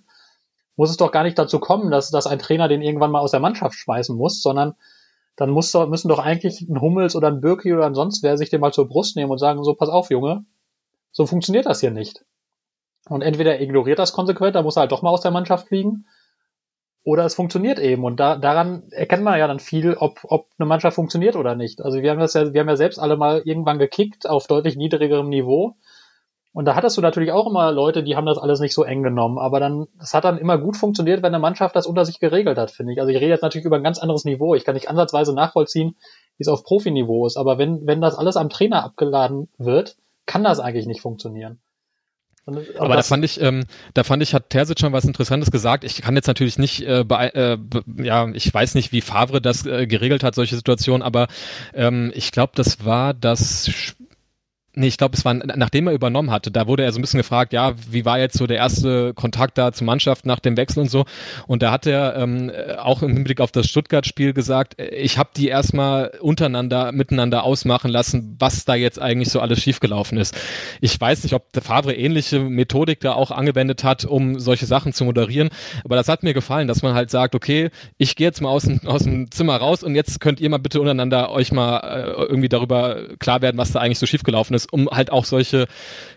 [0.77, 3.31] muss es doch gar nicht dazu kommen, dass, dass ein Trainer den irgendwann mal aus
[3.31, 4.75] der Mannschaft schmeißen muss, sondern
[5.35, 8.49] dann muss müssen doch eigentlich ein Hummels oder ein Birki oder ein sonst wer sich
[8.49, 10.45] den mal zur Brust nehmen und sagen, so, pass auf, Junge,
[11.11, 12.23] so funktioniert das hier nicht.
[13.09, 16.05] Und entweder ignoriert das konsequent, da muss er halt doch mal aus der Mannschaft fliegen,
[17.03, 18.03] oder es funktioniert eben.
[18.03, 21.81] Und da, daran erkennt man ja dann viel, ob, ob eine Mannschaft funktioniert oder nicht.
[21.81, 24.75] Also wir haben das ja, wir haben ja selbst alle mal irgendwann gekickt auf deutlich
[24.75, 25.75] niedrigerem Niveau.
[26.53, 29.03] Und da hattest du natürlich auch immer Leute, die haben das alles nicht so eng
[29.03, 29.37] genommen.
[29.37, 32.57] Aber dann, das hat dann immer gut funktioniert, wenn eine Mannschaft das unter sich geregelt
[32.57, 32.99] hat, finde ich.
[32.99, 34.55] Also ich rede jetzt natürlich über ein ganz anderes Niveau.
[34.55, 35.95] Ich kann nicht ansatzweise nachvollziehen,
[36.37, 37.37] wie es auf Profiniveau ist.
[37.37, 41.59] Aber wenn, wenn das alles am Trainer abgeladen wird, kann das eigentlich nicht funktionieren.
[42.77, 45.83] Aber da fand ich, ähm, da fand ich, hat Terzic schon was Interessantes gesagt.
[45.83, 47.57] Ich kann jetzt natürlich nicht, äh, äh,
[47.97, 51.27] ja, ich weiß nicht, wie Favre das äh, geregelt hat, solche Situationen, aber
[51.73, 53.69] ähm, ich glaube, das war das
[54.77, 57.17] Nee, ich glaube, es war nachdem er übernommen hatte, da wurde er so ein bisschen
[57.17, 60.81] gefragt, ja, wie war jetzt so der erste Kontakt da zur Mannschaft nach dem Wechsel
[60.81, 61.05] und so.
[61.47, 65.31] Und da hat er ähm, auch im Hinblick auf das Stuttgart-Spiel gesagt, äh, ich habe
[65.35, 70.37] die erstmal untereinander, miteinander ausmachen lassen, was da jetzt eigentlich so alles schiefgelaufen ist.
[70.79, 74.93] Ich weiß nicht, ob der Favre ähnliche Methodik da auch angewendet hat, um solche Sachen
[74.93, 75.49] zu moderieren,
[75.85, 78.65] aber das hat mir gefallen, dass man halt sagt, okay, ich gehe jetzt mal aus
[78.65, 82.25] dem, aus dem Zimmer raus und jetzt könnt ihr mal bitte untereinander euch mal äh,
[82.25, 85.67] irgendwie darüber klar werden, was da eigentlich so schiefgelaufen ist um halt auch solche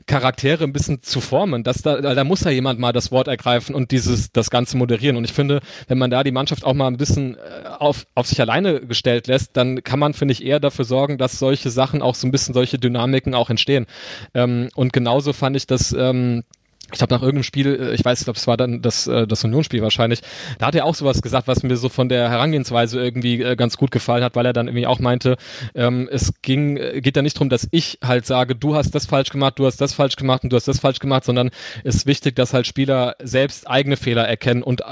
[0.07, 1.63] Charaktere ein bisschen zu formen.
[1.63, 5.17] Dass da, da muss ja jemand mal das Wort ergreifen und dieses, das Ganze moderieren.
[5.17, 8.27] Und ich finde, wenn man da die Mannschaft auch mal ein bisschen äh, auf, auf
[8.27, 12.03] sich alleine gestellt lässt, dann kann man, finde ich, eher dafür sorgen, dass solche Sachen
[12.03, 13.87] auch so ein bisschen solche Dynamiken auch entstehen.
[14.35, 16.45] Ähm, und genauso fand ich das, ähm,
[16.93, 19.27] ich glaube nach irgendeinem Spiel, äh, ich weiß, ich glaube, es war dann das, äh,
[19.27, 20.21] das Unionsspiel wahrscheinlich,
[20.59, 23.77] da hat er auch sowas gesagt, was mir so von der Herangehensweise irgendwie äh, ganz
[23.77, 25.37] gut gefallen hat, weil er dann irgendwie auch meinte,
[25.75, 29.31] ähm, es ging, geht da nicht darum, dass ich halt sage, du hast das falsch
[29.31, 31.51] gemacht, du hast das falsch gemacht und du hast das falsch gemacht, sondern
[31.85, 34.83] es ist wichtig, dass halt Spieler selbst eigene Fehler erkennen und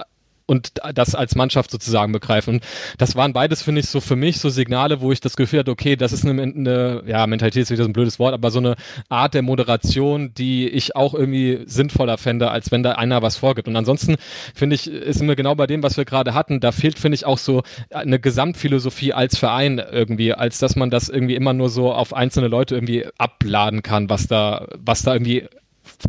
[0.49, 2.55] und das als Mannschaft sozusagen begreifen.
[2.55, 2.64] Und
[2.96, 5.70] das waren beides, finde ich, so für mich so Signale, wo ich das Gefühl hatte,
[5.70, 8.59] okay, das ist eine, eine ja, Mentalität ist wieder so ein blödes Wort, aber so
[8.59, 8.76] eine
[9.11, 13.68] Art der Moderation, die ich auch irgendwie sinnvoller fände, als wenn da einer was vorgibt.
[13.68, 14.16] Und ansonsten
[14.55, 17.26] finde ich, ist immer genau bei dem, was wir gerade hatten, da fehlt, finde ich,
[17.26, 21.92] auch so eine Gesamtphilosophie als Verein irgendwie, als dass man das irgendwie immer nur so
[21.92, 25.44] auf einzelne Leute irgendwie abladen kann, was da, was da irgendwie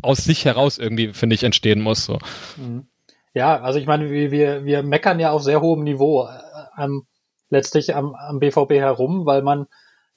[0.02, 2.06] aus sich heraus irgendwie, finde ich, entstehen muss.
[2.06, 2.20] So.
[2.56, 2.86] Mhm.
[3.40, 7.08] Ja, also ich meine, wir, wir, meckern ja auf sehr hohem Niveau äh, ähm,
[7.50, 9.68] letztlich am, am BVB herum, weil man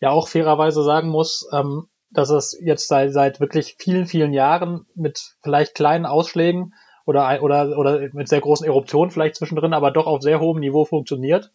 [0.01, 4.87] ja auch fairerweise sagen muss, ähm, dass es jetzt seit, seit wirklich vielen, vielen Jahren
[4.97, 6.75] mit vielleicht kleinen Ausschlägen
[7.07, 10.85] oder, oder, oder mit sehr großen Eruptionen vielleicht zwischendrin, aber doch auf sehr hohem Niveau
[10.85, 11.53] funktioniert.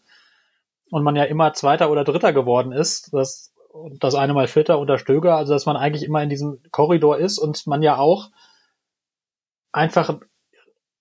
[0.90, 3.14] Und man ja immer Zweiter oder Dritter geworden ist.
[3.14, 3.54] Das,
[4.00, 7.40] das eine Mal Vierter unter Stöger, also dass man eigentlich immer in diesem Korridor ist
[7.40, 8.30] und man ja auch
[9.74, 10.18] einfach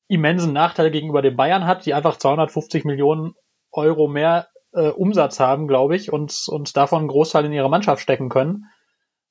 [0.09, 3.35] immensen Nachteil gegenüber den Bayern hat, die einfach 250 Millionen
[3.73, 8.03] Euro mehr äh, Umsatz haben, glaube ich, und, und davon einen Großteil in ihre Mannschaft
[8.03, 8.67] stecken können.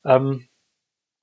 [0.03, 0.47] Ähm,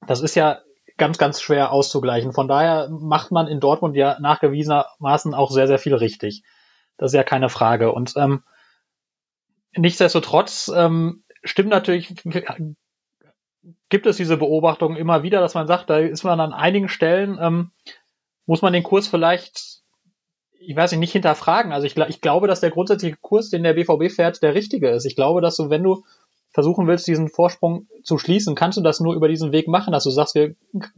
[0.07, 0.61] das ist ja
[0.97, 2.33] ganz, ganz schwer auszugleichen.
[2.33, 6.43] Von daher macht man in Dortmund ja nachgewiesenermaßen auch sehr, sehr viel richtig.
[6.97, 7.93] Das ist ja keine Frage.
[7.93, 8.43] Und ähm,
[9.77, 12.15] nichtsdestotrotz ähm, stimmt natürlich,
[13.89, 17.39] gibt es diese Beobachtung immer wieder, dass man sagt, da ist man an einigen Stellen,
[17.41, 17.71] ähm,
[18.53, 19.81] muss man den Kurs vielleicht,
[20.61, 21.73] ich weiß nicht, nicht hinterfragen.
[21.73, 25.07] Also ich, ich glaube, dass der grundsätzliche Kurs, den der BVB fährt, der richtige ist.
[25.07, 26.05] Ich glaube, dass du, wenn du
[26.51, 30.05] versuchen willst, diesen Vorsprung zu schließen, kannst du das nur über diesen Weg machen, dass
[30.05, 30.55] du sagst, wir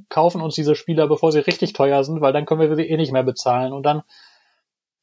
[0.09, 2.97] kaufen uns diese Spieler, bevor sie richtig teuer sind, weil dann können wir sie eh
[2.97, 3.73] nicht mehr bezahlen.
[3.73, 4.03] Und dann,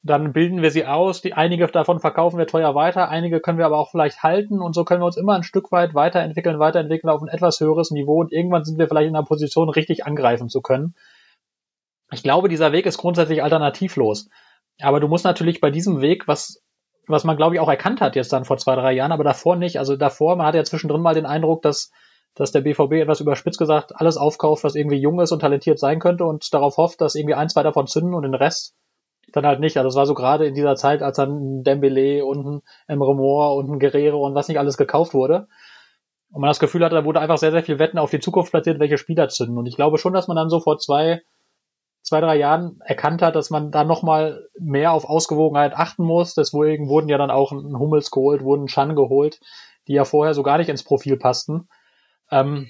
[0.03, 1.21] dann bilden wir sie aus.
[1.21, 4.75] Die, einige davon verkaufen wir teuer weiter, einige können wir aber auch vielleicht halten und
[4.75, 8.19] so können wir uns immer ein Stück weit weiterentwickeln, weiterentwickeln auf ein etwas höheres Niveau
[8.19, 10.95] und irgendwann sind wir vielleicht in einer Position, richtig angreifen zu können.
[12.11, 14.29] Ich glaube, dieser Weg ist grundsätzlich alternativlos.
[14.81, 16.61] Aber du musst natürlich bei diesem Weg, was
[17.07, 19.55] was man, glaube ich, auch erkannt hat jetzt dann vor zwei, drei Jahren, aber davor
[19.55, 19.77] nicht.
[19.79, 21.91] Also davor, man hatte ja zwischendrin mal den Eindruck, dass,
[22.35, 25.99] dass der BVB etwas überspitzt gesagt alles aufkauft, was irgendwie jung ist und talentiert sein
[25.99, 28.75] könnte und darauf hofft, dass irgendwie ein, zwei davon zünden und den Rest
[29.33, 29.77] dann halt nicht.
[29.77, 33.15] Also es war so gerade in dieser Zeit, als dann ein Dembele und ein Emre
[33.15, 35.47] Moore und ein Guerrero und was nicht alles gekauft wurde.
[36.31, 38.51] Und man das Gefühl hatte, da wurde einfach sehr, sehr viel Wetten auf die Zukunft
[38.51, 39.57] platziert, welche Spieler zünden.
[39.57, 41.21] Und ich glaube schon, dass man dann so vor zwei,
[42.01, 46.33] zwei, drei Jahren erkannt hat, dass man da nochmal mehr auf Ausgewogenheit achten muss.
[46.33, 49.39] Deswegen wurden ja dann auch ein Hummels geholt, wurden Schan geholt,
[49.87, 51.67] die ja vorher so gar nicht ins Profil passten.
[52.31, 52.69] Ähm,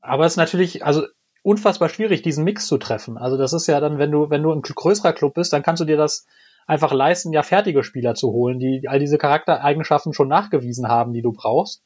[0.00, 1.04] aber es ist natürlich, also
[1.42, 3.18] unfassbar schwierig, diesen Mix zu treffen.
[3.18, 5.80] Also das ist ja dann, wenn du, wenn du ein größerer Club bist, dann kannst
[5.80, 6.26] du dir das
[6.66, 11.22] einfach leisten, ja fertige Spieler zu holen, die all diese Charaktereigenschaften schon nachgewiesen haben, die
[11.22, 11.82] du brauchst.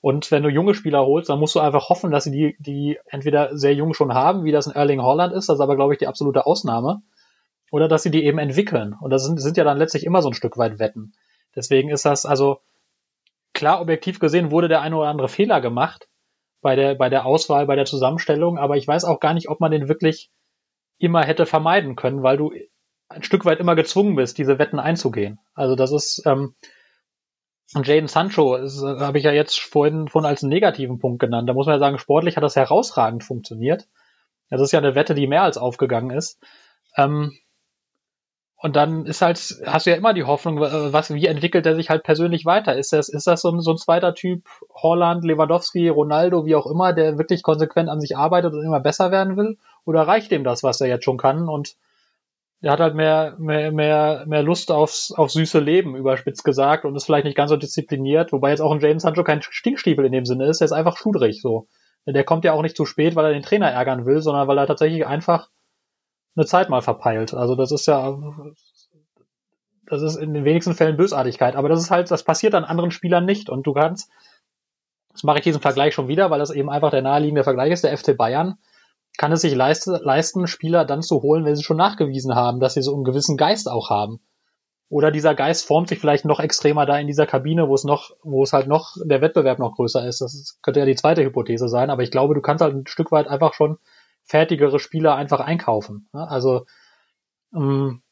[0.00, 2.98] Und wenn du junge Spieler holst, dann musst du einfach hoffen, dass sie die, die
[3.06, 5.94] entweder sehr jung schon haben, wie das in Erling Holland ist, das ist aber, glaube
[5.94, 7.02] ich, die absolute Ausnahme,
[7.70, 8.94] oder dass sie die eben entwickeln.
[9.00, 11.14] Und das sind, sind ja dann letztlich immer so ein Stück weit Wetten.
[11.54, 12.60] Deswegen ist das also
[13.54, 16.08] klar objektiv gesehen wurde der eine oder andere Fehler gemacht
[16.60, 19.60] bei der, bei der Auswahl, bei der Zusammenstellung, aber ich weiß auch gar nicht, ob
[19.60, 20.30] man den wirklich
[20.98, 22.52] immer hätte vermeiden können, weil du
[23.08, 25.38] ein Stück weit immer gezwungen bist, diese Wetten einzugehen.
[25.54, 26.54] Also das ist, ähm,
[27.74, 31.48] und Jaden Sancho äh, habe ich ja jetzt vorhin von als negativen Punkt genannt.
[31.48, 33.86] Da muss man ja sagen, sportlich hat das herausragend funktioniert.
[34.50, 36.38] Das ist ja eine Wette, die mehr als aufgegangen ist.
[36.96, 37.36] Ähm,
[38.58, 41.90] und dann ist halt, hast du ja immer die Hoffnung, was, wie entwickelt er sich
[41.90, 42.74] halt persönlich weiter?
[42.76, 46.66] Ist das, ist das so ein, so ein zweiter Typ, Holland, Lewandowski, Ronaldo, wie auch
[46.66, 49.58] immer, der wirklich konsequent an sich arbeitet und immer besser werden will?
[49.84, 51.48] Oder reicht ihm das, was er jetzt schon kann?
[51.48, 51.76] Und
[52.62, 56.96] der hat halt mehr, mehr, mehr, mehr Lust aufs, aufs süße Leben, überspitzt gesagt, und
[56.96, 60.12] ist vielleicht nicht ganz so diszipliniert, wobei jetzt auch ein James Sancho kein Stinkstiefel in
[60.12, 61.68] dem Sinne ist, der ist einfach schludrig, so.
[62.06, 64.58] Der kommt ja auch nicht zu spät, weil er den Trainer ärgern will, sondern weil
[64.58, 65.50] er tatsächlich einfach
[66.36, 67.34] eine Zeit mal verpeilt.
[67.34, 68.16] Also das ist ja,
[69.86, 72.90] das ist in den wenigsten Fällen Bösartigkeit, aber das ist halt, das passiert an anderen
[72.90, 74.10] Spielern nicht und du kannst,
[75.12, 77.84] das mache ich diesen Vergleich schon wieder, weil das eben einfach der naheliegende Vergleich ist,
[77.84, 78.58] der FC Bayern
[79.16, 82.74] kann es sich leiste, leisten, Spieler dann zu holen, wenn sie schon nachgewiesen haben, dass
[82.74, 84.20] sie so einen gewissen Geist auch haben.
[84.88, 88.12] Oder dieser Geist formt sich vielleicht noch extremer da in dieser Kabine, wo es noch,
[88.22, 90.20] wo es halt noch, der Wettbewerb noch größer ist.
[90.20, 92.86] Das ist, könnte ja die zweite Hypothese sein, aber ich glaube, du kannst halt ein
[92.86, 93.78] Stück weit einfach schon
[94.22, 96.08] fertigere Spieler einfach einkaufen.
[96.12, 96.66] Also
[97.54, 98.02] ähm,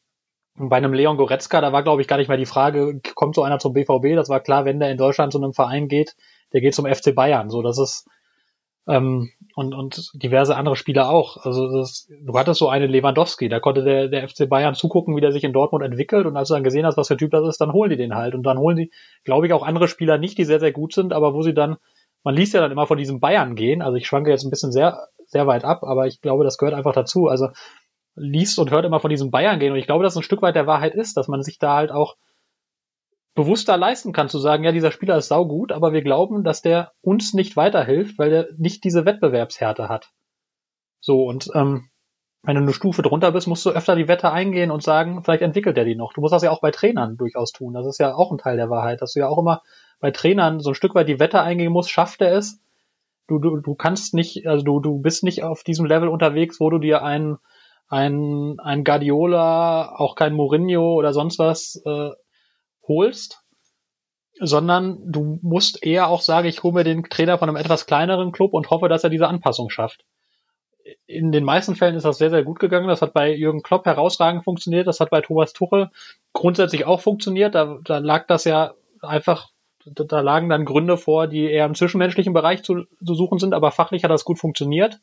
[0.55, 3.43] bei einem Leon Goretzka, da war glaube ich gar nicht mehr die Frage, kommt so
[3.43, 4.15] einer zum BVB?
[4.15, 6.15] Das war klar, wenn der in Deutschland zu einem Verein geht,
[6.51, 7.49] der geht zum FC Bayern.
[7.49, 8.07] So, das ist
[8.87, 11.37] ähm, und, und diverse andere Spieler auch.
[11.45, 15.21] Also das, du hattest so einen Lewandowski, da konnte der, der FC Bayern zugucken, wie
[15.21, 17.47] der sich in Dortmund entwickelt und als du dann gesehen hast, was für Typ das
[17.47, 18.35] ist, dann holen die den halt.
[18.35, 18.91] Und dann holen die,
[19.23, 21.77] glaube ich, auch andere Spieler nicht, die sehr, sehr gut sind, aber wo sie dann,
[22.23, 24.71] man liest ja dann immer von diesem Bayern gehen, also ich schwanke jetzt ein bisschen
[24.71, 27.27] sehr, sehr weit ab, aber ich glaube, das gehört einfach dazu.
[27.27, 27.49] Also
[28.15, 30.55] liest und hört immer von diesem Bayern gehen und ich glaube, dass ein Stück weit
[30.55, 32.15] der Wahrheit ist, dass man sich da halt auch
[33.35, 36.93] bewusster leisten kann, zu sagen, ja, dieser Spieler ist saugut, aber wir glauben, dass der
[37.01, 40.09] uns nicht weiterhilft, weil der nicht diese Wettbewerbshärte hat.
[41.01, 41.89] So, und ähm,
[42.43, 45.41] wenn du eine Stufe drunter bist, musst du öfter die Wette eingehen und sagen, vielleicht
[45.41, 46.13] entwickelt er die noch.
[46.13, 47.73] Du musst das ja auch bei Trainern durchaus tun.
[47.73, 49.61] Das ist ja auch ein Teil der Wahrheit, dass du ja auch immer
[49.99, 52.61] bei Trainern so ein Stück weit die Wette eingehen musst, schafft er es?
[53.27, 56.69] Du, du, du kannst nicht, also du, du bist nicht auf diesem Level unterwegs, wo
[56.69, 57.37] du dir einen,
[57.87, 62.11] ein, ein Guardiola, auch kein Mourinho oder sonst was äh,
[62.87, 63.43] holst,
[64.39, 68.31] sondern du musst eher auch sagen, ich hole mir den Trainer von einem etwas kleineren
[68.31, 70.03] Club und hoffe, dass er diese Anpassung schafft.
[71.07, 72.87] In den meisten Fällen ist das sehr, sehr gut gegangen.
[72.87, 74.87] Das hat bei Jürgen Klopp herausragend funktioniert.
[74.87, 75.89] Das hat bei Thomas Tuchel
[76.33, 77.55] grundsätzlich auch funktioniert.
[77.55, 79.49] Da, da lag das ja einfach,
[79.85, 83.71] da lagen dann Gründe vor, die eher im zwischenmenschlichen Bereich zu, zu suchen sind, aber
[83.71, 84.99] fachlich hat das gut funktioniert.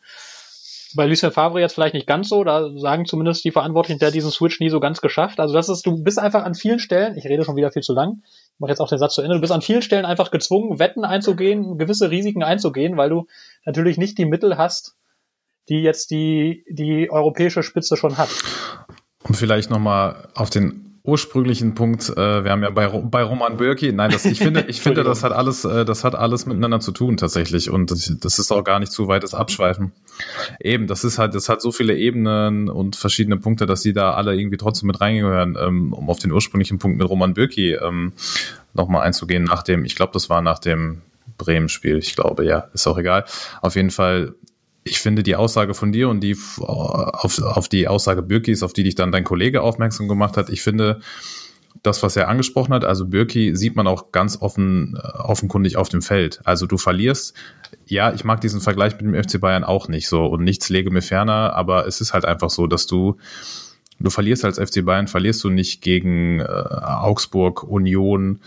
[0.94, 4.30] Bei Lucien Favre jetzt vielleicht nicht ganz so, da sagen zumindest die Verantwortlichen, der diesen
[4.30, 5.40] Switch nie so ganz geschafft.
[5.40, 7.92] Also das ist, du bist einfach an vielen Stellen, ich rede schon wieder viel zu
[7.92, 10.30] lang, ich mache jetzt auch den Satz zu Ende, du bist an vielen Stellen einfach
[10.30, 13.26] gezwungen, Wetten einzugehen, gewisse Risiken einzugehen, weil du
[13.64, 14.96] natürlich nicht die Mittel hast,
[15.68, 18.30] die jetzt die, die europäische Spitze schon hat.
[19.22, 23.92] Um vielleicht nochmal auf den ursprünglichen Punkt, äh, wir haben ja bei, bei Roman Bürki,
[23.92, 26.92] nein, das, ich finde, ich finde, das hat alles, äh, das hat alles miteinander zu
[26.92, 29.92] tun tatsächlich und das, das ist auch gar nicht zu weites Abschweifen.
[30.60, 34.14] Eben, das ist halt, das hat so viele Ebenen und verschiedene Punkte, dass die da
[34.14, 38.12] alle irgendwie trotzdem mit reingehören, ähm, um auf den ursprünglichen Punkt mit Roman Bürki ähm,
[38.72, 41.02] nochmal einzugehen, nach dem, ich glaube, das war nach dem
[41.36, 43.24] Bremen-Spiel, ich glaube, ja, ist auch egal.
[43.60, 44.34] Auf jeden Fall
[44.84, 48.82] ich finde die Aussage von dir und die auf, auf die Aussage Birkis, auf die
[48.82, 51.00] dich dann dein Kollege aufmerksam gemacht hat, ich finde
[51.82, 55.88] das, was er angesprochen hat, also Birki sieht man auch ganz offen, äh, offenkundig auf
[55.88, 56.40] dem Feld.
[56.44, 57.34] Also du verlierst,
[57.86, 60.90] ja, ich mag diesen Vergleich mit dem FC Bayern auch nicht so und nichts lege
[60.90, 63.16] mir ferner, aber es ist halt einfach so, dass du
[63.98, 68.40] du verlierst als FC Bayern, verlierst du nicht gegen äh, Augsburg, Union,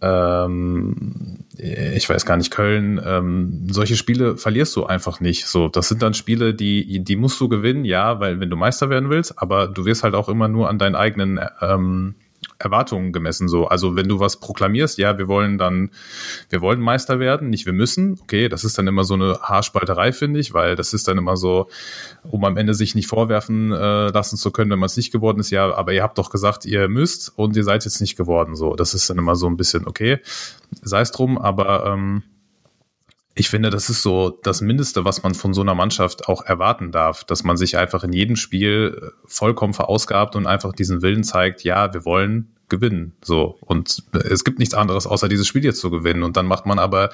[0.00, 5.46] ähm, ich weiß gar nicht, Köln, ähm, solche Spiele verlierst du einfach nicht.
[5.46, 8.90] So, das sind dann Spiele, die, die musst du gewinnen, ja, weil wenn du Meister
[8.90, 12.14] werden willst, aber du wirst halt auch immer nur an deinen eigenen ähm,
[12.58, 13.66] Erwartungen gemessen so.
[13.66, 15.90] Also wenn du was proklamierst, ja, wir wollen dann,
[16.48, 20.12] wir wollen Meister werden, nicht wir müssen, okay, das ist dann immer so eine Haarspalterei,
[20.12, 21.68] finde ich, weil das ist dann immer so,
[22.22, 25.40] um am Ende sich nicht vorwerfen äh, lassen zu können, wenn man es nicht geworden
[25.40, 28.56] ist, ja, aber ihr habt doch gesagt, ihr müsst und ihr seid jetzt nicht geworden,
[28.56, 28.74] so.
[28.74, 30.20] Das ist dann immer so ein bisschen, okay,
[30.82, 32.22] sei es drum, aber ähm,
[33.38, 36.90] ich finde, das ist so das Mindeste, was man von so einer Mannschaft auch erwarten
[36.90, 41.22] darf, dass man sich einfach in jedem Spiel äh, vollkommen verausgabt und einfach diesen Willen
[41.22, 43.12] zeigt, ja, wir wollen gewinnen.
[43.22, 43.58] So.
[43.60, 46.22] Und es gibt nichts anderes, außer dieses Spiel jetzt zu gewinnen.
[46.22, 47.10] Und dann macht man aber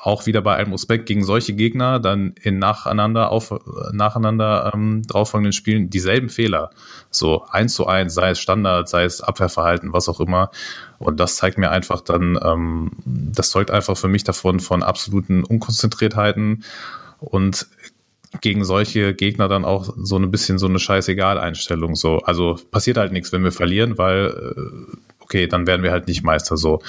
[0.00, 3.52] auch wieder bei allem Respekt gegen solche Gegner dann in nacheinander auf,
[3.92, 6.70] nacheinander ähm, drauffolgenden Spielen dieselben Fehler.
[7.10, 10.50] So eins zu eins, sei es Standard, sei es Abwehrverhalten, was auch immer.
[11.02, 15.44] Und das zeigt mir einfach dann, ähm, das zeugt einfach für mich davon von absoluten
[15.44, 16.64] Unkonzentriertheiten
[17.20, 17.66] und
[18.40, 21.96] gegen solche Gegner dann auch so ein bisschen so eine Scheißegal-Einstellung.
[21.96, 26.08] So, also passiert halt nichts, wenn wir verlieren, weil äh, okay, dann werden wir halt
[26.08, 26.80] nicht Meister so.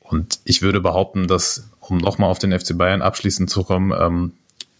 [0.00, 4.32] Und ich würde behaupten, dass, um nochmal auf den FC Bayern abschließend zu kommen, ähm,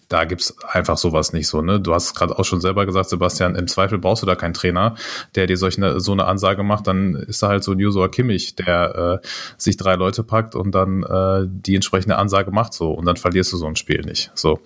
[0.09, 1.63] da gibt's einfach sowas nicht so.
[1.63, 1.81] Ne?
[1.81, 4.95] Du hast gerade auch schon selber gesagt, Sebastian, im Zweifel brauchst du da keinen Trainer,
[5.35, 6.87] der dir solch so eine Ansage macht.
[6.87, 9.27] Dann ist da halt so ein User Kimmich, der äh,
[9.57, 12.93] sich drei Leute packt und dann äh, die entsprechende Ansage macht so.
[12.93, 14.31] Und dann verlierst du so ein Spiel nicht.
[14.35, 14.61] So.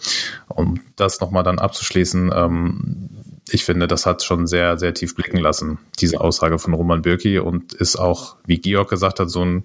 [0.48, 3.08] Um das nochmal dann abzuschließen, ähm,
[3.50, 7.38] ich finde, das hat schon sehr, sehr tief blicken lassen, diese Aussage von Roman Birki
[7.38, 9.64] und ist auch, wie Georg gesagt hat, so ein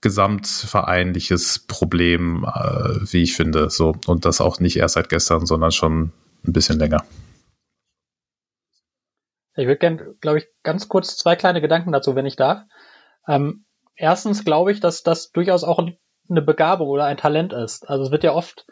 [0.00, 3.70] gesamtvereinliches Problem, äh, wie ich finde.
[3.70, 3.94] So.
[4.06, 6.12] Und das auch nicht erst seit gestern, sondern schon
[6.46, 7.04] ein bisschen länger.
[9.56, 12.62] Ich würde gerne, glaube ich, ganz kurz zwei kleine Gedanken dazu, wenn ich darf.
[13.28, 17.88] Ähm, erstens glaube ich, dass das durchaus auch eine Begabung oder ein Talent ist.
[17.88, 18.66] Also es wird ja oft,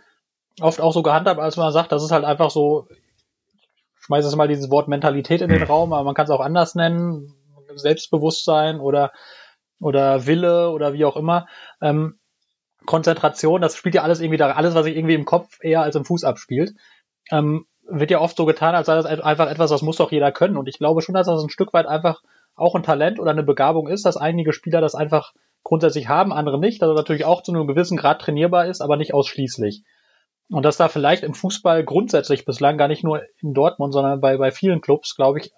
[0.61, 4.37] oft auch so gehandhabt, als man sagt, das ist halt einfach so, ich schmeiße jetzt
[4.37, 5.67] mal dieses Wort Mentalität in den hm.
[5.67, 7.35] Raum, aber man kann es auch anders nennen,
[7.75, 9.13] Selbstbewusstsein oder
[9.81, 11.47] oder Wille oder wie auch immer.
[11.81, 12.19] Ähm,
[12.87, 15.97] Konzentration, das spielt ja alles irgendwie da, alles, was sich irgendwie im Kopf eher als
[15.97, 16.73] im Fuß abspielt,
[17.31, 20.33] ähm, wird ja oft so getan, als sei das einfach etwas, das muss doch jeder
[20.33, 20.57] können.
[20.57, 22.23] Und ich glaube schon, dass das ein Stück weit einfach
[22.55, 26.59] auch ein Talent oder eine Begabung ist, dass einige Spieler das einfach grundsätzlich haben, andere
[26.59, 29.85] nicht, dass er natürlich auch zu einem gewissen Grad trainierbar ist, aber nicht ausschließlich.
[30.51, 34.39] Und dass da vielleicht im Fußball grundsätzlich bislang gar nicht nur in Dortmund, sondern bei,
[34.39, 35.53] bei vielen Clubs, glaube ich,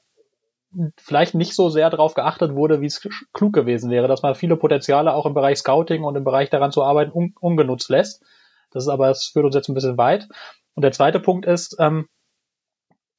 [0.97, 4.57] vielleicht nicht so sehr darauf geachtet wurde, wie es klug gewesen wäre, dass man viele
[4.57, 8.23] Potenziale auch im Bereich Scouting und im Bereich daran zu arbeiten un ungenutzt lässt.
[8.71, 10.29] Das ist aber, es führt uns jetzt ein bisschen weit.
[10.75, 12.07] Und der zweite Punkt ist, ähm,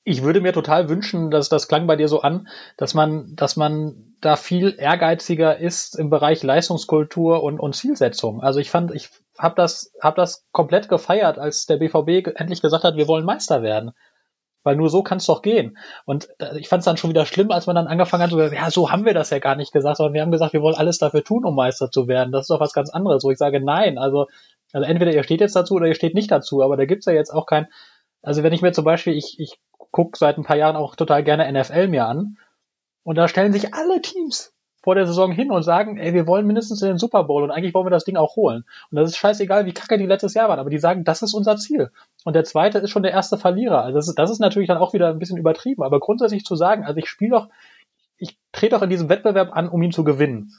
[0.04, 3.56] ich würde mir total wünschen, dass das klang bei dir so an, dass man, dass
[3.56, 8.42] man da viel ehrgeiziger ist im Bereich Leistungskultur und, und Zielsetzung.
[8.42, 12.84] Also ich fand, ich habe das, hab das komplett gefeiert, als der BVB endlich gesagt
[12.84, 13.92] hat, wir wollen Meister werden.
[14.64, 15.78] Weil nur so kann es doch gehen.
[16.06, 18.40] Und äh, ich fand es dann schon wieder schlimm, als man dann angefangen hat, so,
[18.40, 20.76] ja, so haben wir das ja gar nicht gesagt, sondern wir haben gesagt, wir wollen
[20.76, 22.32] alles dafür tun, um Meister zu werden.
[22.32, 24.28] Das ist doch was ganz anderes, wo ich sage, nein, also,
[24.72, 27.14] also entweder ihr steht jetzt dazu oder ihr steht nicht dazu, aber da gibt's ja
[27.14, 27.68] jetzt auch kein,
[28.22, 29.60] also wenn ich mir zum Beispiel, ich, ich
[29.92, 32.38] gucke seit ein paar Jahren auch total gerne NFL mir an,
[33.04, 36.48] und da stellen sich alle Teams vor der Saison hin und sagen, ey, wir wollen
[36.48, 38.66] mindestens in den Super Bowl und eigentlich wollen wir das Ding auch holen.
[38.90, 41.34] Und das ist scheißegal, wie kacke die letztes Jahr waren, aber die sagen, das ist
[41.34, 41.92] unser Ziel.
[42.26, 43.84] Und der zweite ist schon der erste Verlierer.
[43.84, 46.56] Also das ist, das ist natürlich dann auch wieder ein bisschen übertrieben, aber grundsätzlich zu
[46.56, 47.50] sagen, also ich spiele doch,
[48.18, 50.52] ich trete doch in diesem Wettbewerb an, um ihn zu gewinnen.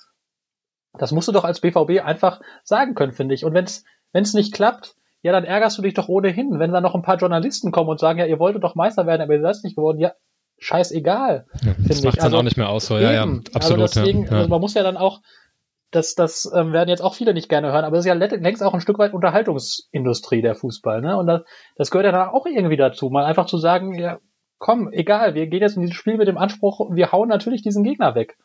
[0.98, 3.44] Das musst du doch als BVB einfach sagen können, finde ich.
[3.44, 6.94] Und wenn es nicht klappt, ja, dann ärgerst du dich doch ohnehin, wenn dann noch
[6.94, 9.62] ein paar Journalisten kommen und sagen, ja, ihr wolltet doch Meister werden, aber ihr seid
[9.64, 10.00] nicht geworden.
[10.00, 10.12] Ja,
[10.62, 11.46] scheißegal.
[11.64, 12.98] Ja, das macht dann also, auch nicht mehr aus, so.
[12.98, 13.82] Ja, ja, also absolut.
[13.82, 14.32] Also deswegen, ja.
[14.32, 15.20] Also man muss ja dann auch,
[15.90, 18.62] das, das ähm, werden jetzt auch viele nicht gerne hören, aber es ist ja längst
[18.62, 21.02] auch ein Stück weit Unterhaltungsindustrie, der Fußball.
[21.02, 21.16] Ne?
[21.18, 21.42] Und das,
[21.76, 24.18] das gehört ja dann auch irgendwie dazu, mal einfach zu sagen, ja,
[24.58, 27.82] komm, egal, wir gehen jetzt in dieses Spiel mit dem Anspruch, wir hauen natürlich diesen
[27.82, 28.38] Gegner weg.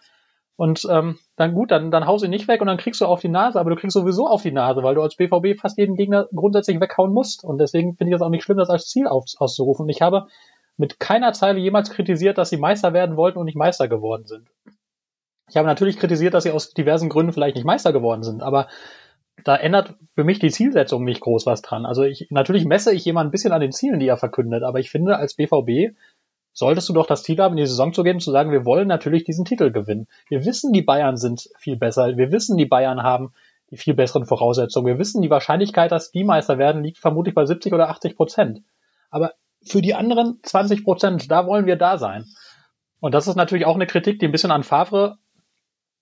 [0.57, 3.21] Und ähm, dann gut, dann, dann hau sie nicht weg und dann kriegst du auf
[3.21, 5.95] die Nase, aber du kriegst sowieso auf die Nase, weil du als BVB fast jeden
[5.95, 7.43] Gegner grundsätzlich weghauen musst.
[7.43, 9.83] Und deswegen finde ich das auch nicht schlimm, das als Ziel auf, auszurufen.
[9.83, 10.25] Und ich habe
[10.77, 14.47] mit keiner Zeile jemals kritisiert, dass sie Meister werden wollten und nicht Meister geworden sind.
[15.49, 18.67] Ich habe natürlich kritisiert, dass sie aus diversen Gründen vielleicht nicht Meister geworden sind, aber
[19.43, 21.85] da ändert für mich die Zielsetzung nicht groß was dran.
[21.85, 24.79] Also ich, natürlich messe ich jemand ein bisschen an den Zielen, die er verkündet, aber
[24.79, 25.95] ich finde, als BVB
[26.53, 28.87] solltest du doch das Ziel haben, in die Saison zu gehen, zu sagen, wir wollen
[28.87, 30.07] natürlich diesen Titel gewinnen.
[30.27, 32.17] Wir wissen, die Bayern sind viel besser.
[32.17, 33.31] Wir wissen, die Bayern haben
[33.69, 34.87] die viel besseren Voraussetzungen.
[34.87, 38.63] Wir wissen, die Wahrscheinlichkeit, dass die Meister werden, liegt vermutlich bei 70 oder 80 Prozent.
[39.11, 39.33] Aber
[39.71, 42.25] für die anderen 20 Prozent, da wollen wir da sein.
[42.99, 45.17] Und das ist natürlich auch eine Kritik, die ein bisschen an Favre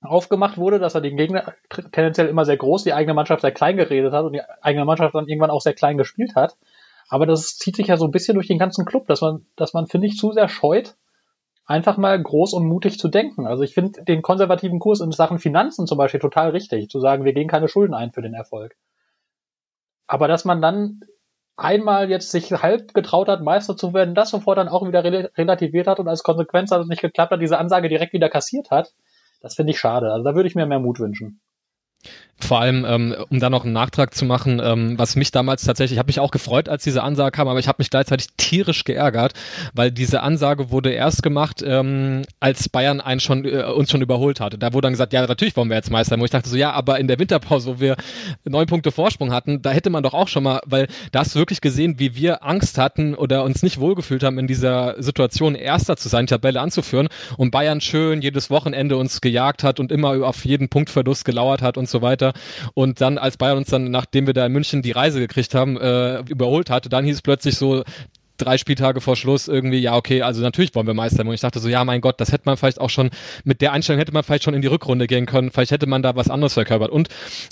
[0.02, 1.54] aufgemacht wurde, dass er den Gegner
[1.92, 5.16] tendenziell immer sehr groß, die eigene Mannschaft sehr klein geredet hat und die eigene Mannschaft
[5.16, 6.58] dann irgendwann auch sehr klein gespielt hat.
[7.10, 9.74] Aber das zieht sich ja so ein bisschen durch den ganzen Club, dass man, dass
[9.74, 10.96] man, finde ich, zu sehr scheut,
[11.66, 13.48] einfach mal groß und mutig zu denken.
[13.48, 17.26] Also ich finde den konservativen Kurs in Sachen Finanzen zum Beispiel total richtig, zu sagen,
[17.26, 18.76] wir gehen keine Schulden ein für den Erfolg.
[20.08, 21.02] Aber dass man dann
[21.57, 25.88] einmal jetzt sich halb getraut hat, Meister zu werden, das sofort dann auch wieder relativiert
[25.88, 28.94] hat und als Konsequenz, dass es nicht geklappt hat, diese Ansage direkt wieder kassiert hat,
[29.41, 30.11] das finde ich schade.
[30.11, 31.40] Also da würde ich mir mehr Mut wünschen.
[32.38, 35.94] Vor allem, ähm, um da noch einen Nachtrag zu machen, ähm, was mich damals tatsächlich,
[35.95, 38.84] ich habe mich auch gefreut, als diese Ansage kam, aber ich habe mich gleichzeitig tierisch
[38.84, 39.34] geärgert,
[39.73, 44.41] weil diese Ansage wurde erst gemacht, ähm, als Bayern einen schon, äh, uns schon überholt
[44.41, 44.57] hatte.
[44.57, 46.19] Da wurde dann gesagt, ja, natürlich wollen wir jetzt Meister.
[46.19, 47.95] Wo ich dachte so, ja, aber in der Winterpause, wo wir
[48.44, 51.40] neun Punkte Vorsprung hatten, da hätte man doch auch schon mal, weil da hast du
[51.40, 55.95] wirklich gesehen, wie wir Angst hatten oder uns nicht wohlgefühlt haben, in dieser Situation Erster
[55.95, 57.07] zu sein, Tabelle anzuführen
[57.38, 61.77] und Bayern schön jedes Wochenende uns gejagt hat und immer auf jeden Punktverlust gelauert hat
[61.77, 62.34] und so weiter weiter.
[62.73, 65.77] Und dann, als Bayern uns dann, nachdem wir da in München die Reise gekriegt haben,
[65.77, 67.84] äh, überholt hatte, dann hieß es plötzlich so,
[68.38, 71.26] drei Spieltage vor Schluss irgendwie, ja, okay, also natürlich wollen wir Meister.
[71.26, 73.09] Und ich dachte so, ja, mein Gott, das hätte man vielleicht auch schon,
[73.45, 75.51] mit der Einstellung hätte man vielleicht schon in die Rückrunde gehen können.
[75.51, 76.89] Vielleicht hätte man da was anderes verkörpert.
[76.91, 77.07] Und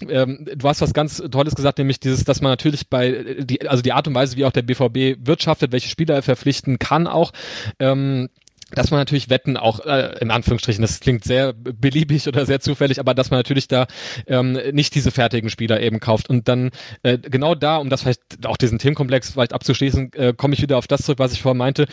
[0.09, 3.81] ähm, du hast was ganz Tolles gesagt, nämlich dieses, dass man natürlich bei, die, also
[3.81, 7.31] die Art und Weise, wie auch der BVB wirtschaftet, welche Spieler er verpflichten kann auch,
[7.79, 8.27] ähm,
[8.75, 12.99] dass man natürlich Wetten auch äh, in Anführungsstrichen, das klingt sehr beliebig oder sehr zufällig,
[12.99, 13.87] aber dass man natürlich da
[14.27, 16.71] ähm, nicht diese fertigen Spieler eben kauft und dann
[17.03, 20.77] äh, genau da, um das vielleicht auch diesen Themenkomplex vielleicht abzuschließen, äh, komme ich wieder
[20.77, 21.87] auf das zurück, was ich vorhin meinte.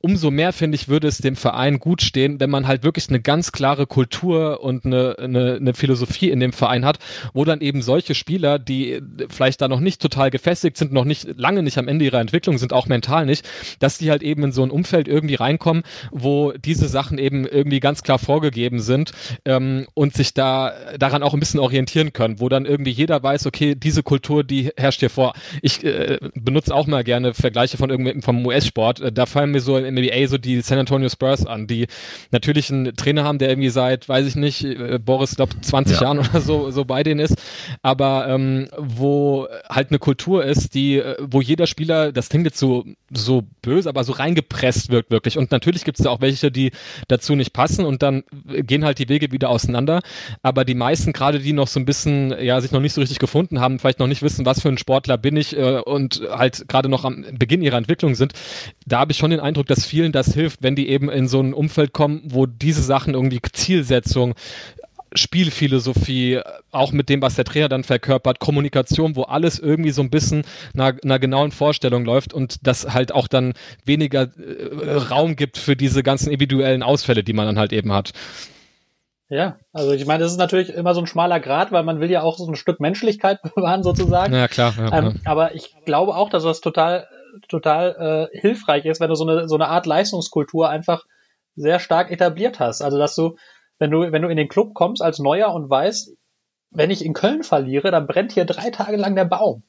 [0.00, 3.20] Umso mehr finde ich, würde es dem Verein gut stehen, wenn man halt wirklich eine
[3.20, 6.98] ganz klare Kultur und eine, eine, eine Philosophie in dem Verein hat,
[7.34, 11.26] wo dann eben solche Spieler, die vielleicht da noch nicht total gefestigt sind, noch nicht
[11.36, 13.48] lange nicht am Ende ihrer Entwicklung sind, auch mental nicht,
[13.78, 15.82] dass die halt eben in so ein Umfeld irgendwie reinkommen,
[16.22, 19.12] wo diese Sachen eben irgendwie ganz klar vorgegeben sind
[19.44, 23.46] ähm, und sich da daran auch ein bisschen orientieren können, wo dann irgendwie jeder weiß,
[23.46, 25.34] okay, diese Kultur, die herrscht hier vor.
[25.62, 29.00] Ich äh, benutze auch mal gerne Vergleiche von irgendwelchen vom US-Sport.
[29.00, 31.86] Äh, da fallen mir so im NBA so die San Antonio Spurs an, die
[32.30, 36.02] natürlich einen Trainer haben, der irgendwie seit, weiß ich nicht, äh, Boris, glaube 20 ja.
[36.02, 37.36] Jahren oder so so bei denen ist,
[37.82, 42.58] aber ähm, wo halt eine Kultur ist, die, äh, wo jeder Spieler, das klingt jetzt
[42.58, 42.84] so
[43.14, 45.36] so böse, aber so reingepresst wirkt wirklich.
[45.36, 46.70] Und natürlich gibt es da auch welche, die
[47.08, 50.00] dazu nicht passen und dann gehen halt die Wege wieder auseinander.
[50.42, 53.18] Aber die meisten, gerade die noch so ein bisschen, ja, sich noch nicht so richtig
[53.18, 56.68] gefunden haben, vielleicht noch nicht wissen, was für ein Sportler bin ich äh, und halt
[56.68, 58.32] gerade noch am Beginn ihrer Entwicklung sind,
[58.86, 61.40] da habe ich schon den Eindruck, dass vielen das hilft, wenn die eben in so
[61.40, 64.34] ein Umfeld kommen, wo diese Sachen irgendwie Zielsetzung,
[65.14, 66.40] Spielphilosophie,
[66.70, 70.44] auch mit dem, was der Trainer dann verkörpert, Kommunikation, wo alles irgendwie so ein bisschen
[70.74, 75.76] einer, einer genauen Vorstellung läuft und das halt auch dann weniger äh, Raum gibt für
[75.76, 78.12] diese ganzen individuellen Ausfälle, die man dann halt eben hat.
[79.28, 82.10] Ja, also ich meine, das ist natürlich immer so ein schmaler Grad, weil man will
[82.10, 84.34] ja auch so ein Stück Menschlichkeit bewahren sozusagen.
[84.34, 84.74] Ja, klar.
[84.76, 85.30] Ja, ähm, ja.
[85.30, 87.08] Aber ich glaube auch, dass das total,
[87.48, 91.04] total äh, hilfreich ist, wenn du so eine, so eine Art Leistungskultur einfach
[91.56, 92.82] sehr stark etabliert hast.
[92.82, 93.36] Also dass du
[93.82, 96.12] wenn du, wenn du in den Club kommst als Neuer und weißt,
[96.70, 99.64] wenn ich in Köln verliere, dann brennt hier drei Tage lang der Baum.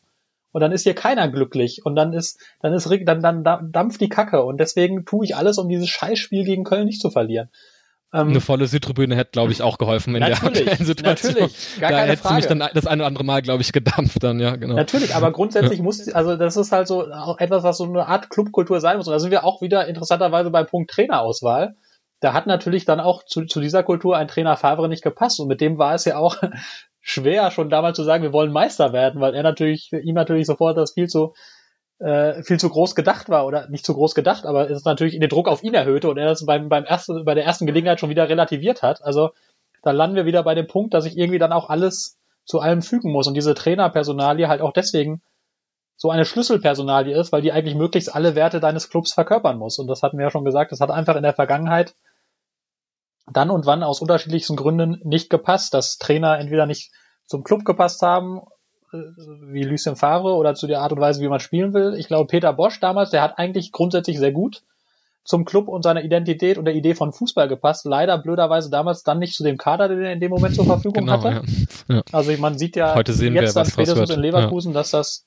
[0.51, 1.83] Und dann ist hier keiner glücklich.
[1.83, 4.43] Und dann ist, dann ist, dann, dann dampft die Kacke.
[4.43, 7.49] Und deswegen tue ich alles, um dieses Scheißspiel gegen Köln nicht zu verlieren.
[8.13, 11.33] Ähm, Eine volle Südtribüne hätte, glaube ich, auch geholfen in der aktuellen Situation.
[11.33, 12.35] Natürlich, gar da keine hätte Frage.
[12.35, 14.75] mich dann das eine oder andere Mal, glaube ich, gedampft dann, ja, genau.
[14.75, 15.83] Natürlich, aber grundsätzlich ja.
[15.83, 19.07] muss, also das ist halt so auch etwas, was so eine Art Clubkultur sein muss.
[19.07, 21.75] Und da sind wir auch wieder interessanterweise beim Punkt Trainerauswahl
[22.23, 25.41] da hat natürlich dann auch zu, zu dieser Kultur ein Trainer Favre nicht gepasst.
[25.41, 26.37] Und mit dem war es ja auch
[27.01, 30.77] schwer, schon damals zu sagen, wir wollen Meister werden, weil er natürlich, ihn natürlich sofort
[30.77, 31.33] das viel zu,
[31.99, 35.19] äh, viel zu groß gedacht war oder nicht zu groß gedacht, aber es ist natürlich
[35.19, 37.99] den Druck auf ihn erhöhte und er das beim, beim ersten, bei der ersten Gelegenheit
[37.99, 39.03] schon wieder relativiert hat.
[39.03, 39.31] Also
[39.81, 42.81] da landen wir wieder bei dem Punkt, dass sich irgendwie dann auch alles zu allem
[42.81, 45.21] fügen muss und diese Trainerpersonalie halt auch deswegen
[45.97, 49.77] so eine Schlüsselpersonalie ist, weil die eigentlich möglichst alle Werte deines Clubs verkörpern muss.
[49.77, 51.95] Und das hatten wir ja schon gesagt, das hat einfach in der Vergangenheit
[53.31, 56.91] dann und wann aus unterschiedlichsten Gründen nicht gepasst, dass Trainer entweder nicht
[57.25, 58.41] zum Club gepasst haben,
[58.91, 58.97] äh,
[59.51, 61.95] wie Lucien Favre, oder zu der Art und Weise, wie man spielen will.
[61.97, 64.63] Ich glaube, Peter Bosch damals, der hat eigentlich grundsätzlich sehr gut
[65.23, 67.85] zum Club und seiner Identität und der Idee von Fußball gepasst.
[67.85, 71.05] Leider blöderweise damals dann nicht zu dem Kader, den er in dem Moment zur Verfügung
[71.05, 71.29] genau, hatte.
[71.29, 71.41] Ja.
[71.89, 72.01] Ja.
[72.13, 74.79] Also man sieht ja Heute sehen jetzt wir, dann spätestens in Leverkusen, ja.
[74.79, 75.25] dass das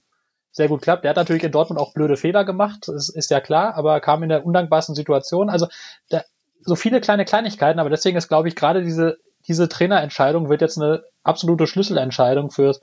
[0.51, 1.05] sehr gut klappt.
[1.05, 4.23] Der hat natürlich in Dortmund auch blöde Fehler gemacht, ist, ist ja klar, aber kam
[4.23, 5.51] in der undankbarsten Situation.
[5.51, 5.67] Also
[6.09, 6.23] da,
[6.67, 10.79] so viele kleine Kleinigkeiten, aber deswegen ist, glaube ich, gerade diese, diese Trainerentscheidung wird jetzt
[10.81, 12.77] eine absolute Schlüsselentscheidung für,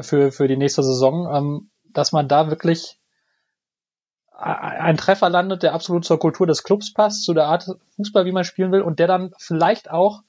[0.00, 2.98] für, für die nächste Saison, ähm, dass man da wirklich
[4.40, 7.66] ein Treffer landet, der absolut zur Kultur des Clubs passt, zu der Art
[7.96, 10.22] Fußball, wie man spielen will und der dann vielleicht auch,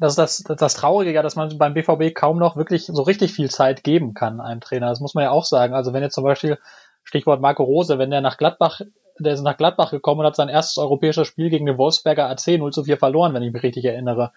[0.00, 3.32] das ist das, das, das Traurige dass man beim BVB kaum noch wirklich so richtig
[3.32, 4.90] viel Zeit geben kann, einem Trainer.
[4.90, 5.72] Das muss man ja auch sagen.
[5.72, 6.58] Also wenn jetzt zum Beispiel,
[7.04, 8.80] Stichwort Marco Rose, wenn der nach Gladbach,
[9.18, 12.58] der ist nach Gladbach gekommen und hat sein erstes europäisches Spiel gegen den Wolfsberger AC
[12.58, 14.32] 0 zu 4 verloren, wenn ich mich richtig erinnere.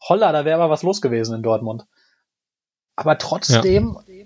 [0.00, 1.86] Holla, da wäre aber was los gewesen in Dortmund.
[2.96, 4.24] Aber trotzdem, ja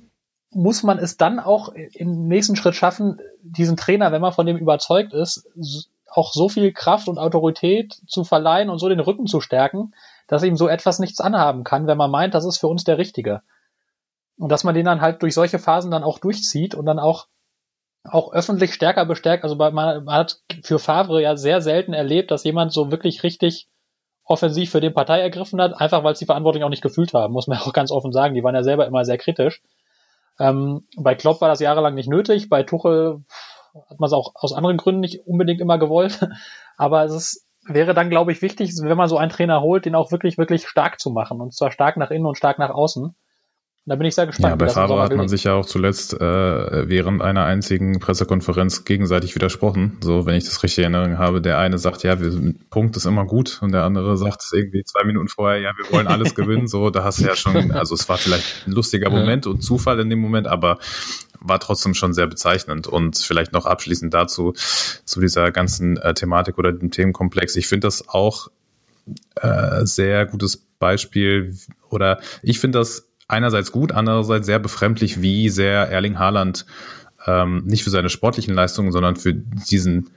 [0.51, 4.57] muss man es dann auch im nächsten Schritt schaffen, diesen Trainer, wenn man von dem
[4.57, 5.47] überzeugt ist,
[6.07, 9.95] auch so viel Kraft und Autorität zu verleihen und so den Rücken zu stärken,
[10.27, 12.99] dass ihm so etwas nichts anhaben kann, wenn man meint, das ist für uns der
[12.99, 13.43] Richtige.
[14.39, 17.27] Und dass man den dann halt durch solche Phasen dann auch durchzieht und dann auch,
[18.11, 19.45] auch öffentlich stärker bestärkt.
[19.45, 23.69] Also man, man hat für Favre ja sehr selten erlebt, dass jemand so wirklich richtig
[24.25, 27.33] offensiv für den Partei ergriffen hat, einfach weil es die Verantwortung auch nicht gefühlt haben,
[27.33, 28.35] muss man auch ganz offen sagen.
[28.35, 29.63] Die waren ja selber immer sehr kritisch.
[30.39, 33.25] Ähm, bei Klopp war das jahrelang nicht nötig, bei Tuchel
[33.89, 36.21] hat man es auch aus anderen Gründen nicht unbedingt immer gewollt.
[36.77, 39.95] Aber es ist, wäre dann, glaube ich, wichtig, wenn man so einen Trainer holt, den
[39.95, 41.41] auch wirklich, wirklich stark zu machen.
[41.41, 43.15] Und zwar stark nach innen und stark nach außen.
[43.89, 44.51] Da bin ich sehr gespannt.
[44.51, 49.35] Ja, bei Favre hat man sich ja auch zuletzt äh, während einer einzigen Pressekonferenz gegenseitig
[49.35, 49.97] widersprochen.
[50.03, 53.07] So, wenn ich das richtig in Erinnerung habe, der eine sagt, ja, wir, Punkt ist
[53.07, 56.67] immer gut und der andere sagt irgendwie zwei Minuten vorher, ja, wir wollen alles gewinnen.
[56.67, 59.99] So, da hast du ja schon, also es war vielleicht ein lustiger Moment und Zufall
[60.01, 60.79] in dem Moment, aber
[61.41, 62.89] war trotzdem schon sehr bezeichnend.
[62.89, 64.53] Und vielleicht noch abschließend dazu,
[65.07, 67.57] zu dieser ganzen äh, Thematik oder dem Themenkomplex.
[67.57, 68.49] Ich finde das auch
[69.37, 71.57] äh, sehr gutes Beispiel
[71.89, 76.67] oder ich finde das einerseits gut, andererseits sehr befremdlich, wie sehr Erling Haaland
[77.27, 80.11] ähm, nicht für seine sportlichen Leistungen, sondern für diesen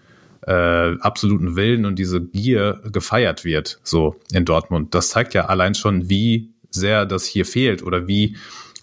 [0.48, 4.96] äh, absoluten Willen und diese Gier gefeiert wird, so in Dortmund.
[4.96, 8.38] Das zeigt ja allein schon, wie sehr das hier fehlt oder wie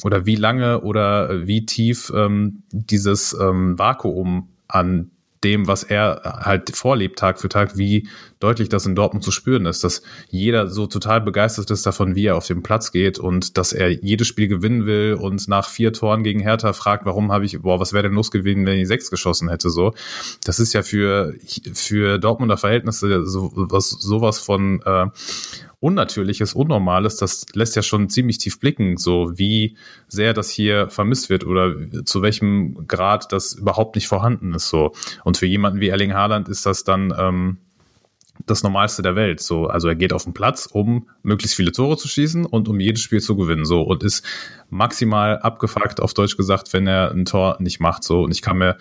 [0.05, 5.11] oder wie lange oder wie tief ähm, dieses ähm, Vakuum an
[5.45, 8.09] dem, was er halt vorlebt Tag für Tag, wie
[8.41, 12.27] deutlich das in Dortmund zu spüren ist, dass jeder so total begeistert ist davon, wie
[12.27, 15.93] er auf den Platz geht und dass er jedes Spiel gewinnen will und nach vier
[15.93, 18.89] Toren gegen Hertha fragt, warum habe ich, boah, was wäre denn los gewesen, wenn ich
[18.89, 19.95] sechs geschossen hätte, so.
[20.45, 21.35] Das ist ja für,
[21.75, 25.07] für Dortmunder Verhältnisse so, was, sowas von, äh,
[25.81, 29.77] Unnatürliches, Unnormales, das lässt ja schon ziemlich tief blicken, so wie
[30.09, 31.75] sehr das hier vermisst wird oder
[32.05, 34.69] zu welchem Grad das überhaupt nicht vorhanden ist.
[34.71, 34.93] So.
[35.25, 37.59] Und für jemanden wie Erling Haaland ist das dann ähm,
[38.47, 39.41] das Normalste der Welt.
[39.41, 42.81] So, also er geht auf den Platz, um möglichst viele Tore zu schießen und um
[42.81, 43.65] jedes Spiel zu gewinnen.
[43.65, 44.25] So und ist
[44.71, 48.05] maximal abgefuckt, auf Deutsch gesagt, wenn er ein Tor nicht macht.
[48.05, 48.79] So und ich kann mir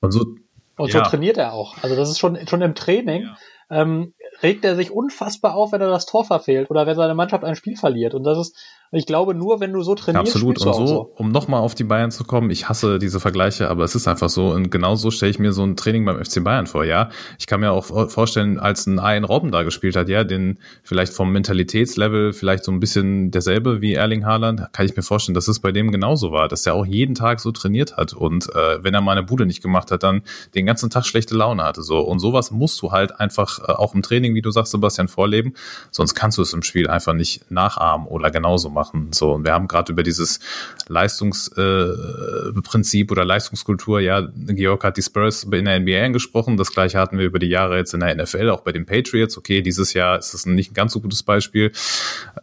[0.00, 0.34] und so
[0.76, 1.04] und so ja.
[1.04, 1.76] trainiert er auch.
[1.82, 3.22] Also das ist schon schon im Training.
[3.22, 3.36] Ja.
[3.70, 7.44] Ähm, regt er sich unfassbar auf, wenn er das Tor verfehlt oder wenn seine Mannschaft
[7.44, 8.14] ein Spiel verliert.
[8.14, 8.56] Und das ist,
[8.90, 10.34] ich glaube, nur wenn du so trainierst.
[10.34, 10.58] Absolut.
[10.58, 13.84] Und so, so, um nochmal auf die Bayern zu kommen, ich hasse diese Vergleiche, aber
[13.84, 14.48] es ist einfach so.
[14.48, 17.10] Und genau so stelle ich mir so ein Training beim FC Bayern vor, ja.
[17.38, 21.12] Ich kann mir auch vorstellen, als ein Ian Robben da gespielt hat, ja, den vielleicht
[21.12, 25.48] vom Mentalitätslevel vielleicht so ein bisschen derselbe wie Erling Haaland, kann ich mir vorstellen, dass
[25.48, 28.14] es bei dem genauso war, dass er auch jeden Tag so trainiert hat.
[28.14, 30.22] Und äh, wenn er mal eine Bude nicht gemacht hat, dann
[30.54, 31.82] den ganzen Tag schlechte Laune hatte.
[31.82, 32.00] So.
[32.00, 35.52] Und sowas musst du halt einfach äh, auch im Training, wie du sagst, Sebastian, vorleben.
[35.90, 38.77] Sonst kannst du es im Spiel einfach nicht nachahmen oder genauso machen.
[39.12, 40.40] So, und wir haben gerade über dieses
[40.88, 46.56] Leistungsprinzip äh, oder Leistungskultur, ja, Georg hat die Spurs in der NBA angesprochen.
[46.56, 49.38] Das gleiche hatten wir über die Jahre jetzt in der NFL, auch bei den Patriots.
[49.38, 51.70] Okay, dieses Jahr ist es nicht ein ganz so gutes Beispiel.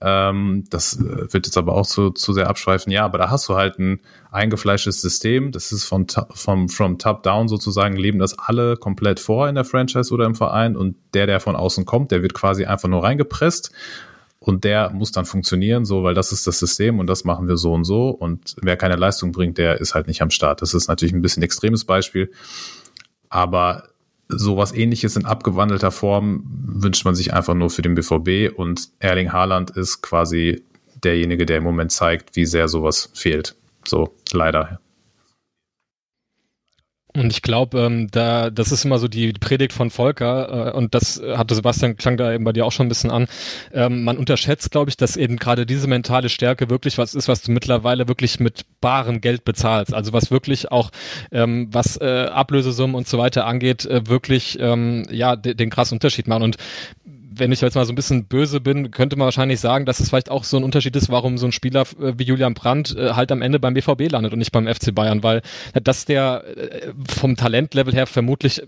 [0.02, 2.92] Ähm, das äh, wird jetzt aber auch zu, zu sehr abschweifen.
[2.92, 4.00] Ja, aber da hast du halt ein
[4.32, 5.52] eingefleischtes System.
[5.52, 9.64] Das ist von, vom, from top down sozusagen, leben das alle komplett vor in der
[9.64, 13.04] Franchise oder im Verein und der, der von außen kommt, der wird quasi einfach nur
[13.04, 13.72] reingepresst
[14.46, 17.58] und der muss dann funktionieren, so, weil das ist das System und das machen wir
[17.58, 18.10] so und so.
[18.10, 20.62] Und wer keine Leistung bringt, der ist halt nicht am Start.
[20.62, 22.32] Das ist natürlich ein bisschen ein extremes Beispiel,
[23.28, 23.90] aber
[24.28, 29.32] sowas ähnliches in abgewandelter Form wünscht man sich einfach nur für den BVB und Erling
[29.32, 30.64] Haaland ist quasi
[31.04, 33.56] derjenige, der im Moment zeigt, wie sehr sowas fehlt.
[33.84, 34.80] So, leider.
[37.16, 40.94] Und ich glaube, ähm, da das ist immer so die Predigt von Volker äh, und
[40.94, 43.28] das hatte Sebastian klang da eben bei dir auch schon ein bisschen an.
[43.74, 47.42] Ähm, man unterschätzt, glaube ich, dass eben gerade diese mentale Stärke wirklich was ist, was
[47.42, 49.94] du mittlerweile wirklich mit barem Geld bezahlst.
[49.94, 50.92] Also was wirklich auch
[51.32, 56.28] ähm, was äh, Ablösesummen und so weiter angeht, äh, wirklich ähm, ja den krassen Unterschied
[56.28, 56.44] machen.
[56.44, 56.58] Und
[57.38, 60.10] wenn ich jetzt mal so ein bisschen böse bin, könnte man wahrscheinlich sagen, dass es
[60.10, 63.12] vielleicht auch so ein Unterschied ist, warum so ein Spieler äh, wie Julian Brandt äh,
[63.12, 65.42] halt am Ende beim BVB landet und nicht beim FC Bayern, weil
[65.84, 68.64] das der äh, vom Talentlevel her vermutlich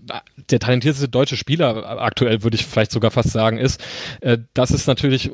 [0.50, 3.82] der talentierteste deutsche Spieler aktuell, würde ich vielleicht sogar fast sagen, ist.
[4.54, 5.30] Das ist natürlich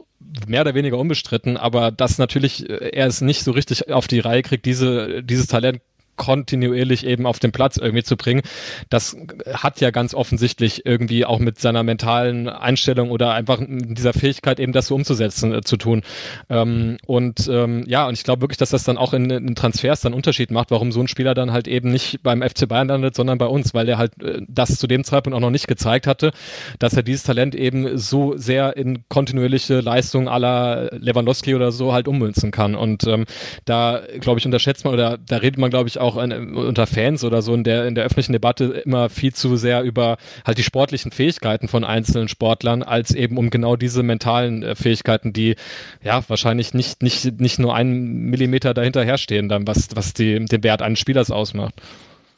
[0.46, 4.42] mehr oder weniger unbestritten, aber dass natürlich er es nicht so richtig auf die Reihe
[4.42, 5.80] kriegt, diese, dieses Talent
[6.16, 8.42] kontinuierlich eben auf den Platz irgendwie zu bringen.
[8.90, 9.16] Das
[9.52, 14.72] hat ja ganz offensichtlich irgendwie auch mit seiner mentalen Einstellung oder einfach dieser Fähigkeit eben
[14.72, 16.02] das so umzusetzen äh, zu tun.
[16.48, 20.00] Ähm, und ähm, ja, und ich glaube wirklich, dass das dann auch in, in Transfers
[20.00, 23.14] dann Unterschied macht, warum so ein Spieler dann halt eben nicht beim FC Bayern landet,
[23.14, 26.06] sondern bei uns, weil er halt äh, das zu dem Zeitpunkt auch noch nicht gezeigt
[26.06, 26.32] hatte,
[26.78, 32.08] dass er dieses Talent eben so sehr in kontinuierliche Leistung aller Lewandowski oder so halt
[32.08, 32.74] ummünzen kann.
[32.74, 33.24] Und ähm,
[33.64, 37.24] da, glaube ich, unterschätzt man oder da redet man, glaube ich, auch in, unter Fans
[37.24, 40.62] oder so in der, in der öffentlichen Debatte immer viel zu sehr über halt die
[40.62, 45.56] sportlichen Fähigkeiten von einzelnen Sportlern, als eben um genau diese mentalen äh, Fähigkeiten, die
[46.02, 50.62] ja wahrscheinlich nicht, nicht, nicht nur einen Millimeter dahinter herstehen, dann was, was die, den
[50.62, 51.74] Wert eines Spielers ausmacht.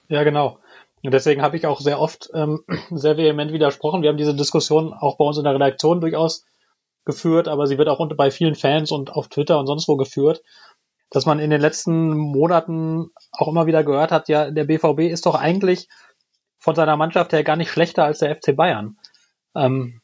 [0.08, 0.58] Ja, genau.
[1.02, 4.02] Und deswegen habe ich auch sehr oft ähm, sehr vehement widersprochen.
[4.02, 6.44] Wir haben diese Diskussion auch bei uns in der Redaktion durchaus
[7.04, 10.42] geführt, aber sie wird auch bei vielen Fans und auf Twitter und sonst wo geführt
[11.10, 15.26] dass man in den letzten Monaten auch immer wieder gehört hat, ja, der BVB ist
[15.26, 15.88] doch eigentlich
[16.58, 18.96] von seiner Mannschaft her gar nicht schlechter als der FC Bayern.
[19.54, 20.00] Ähm,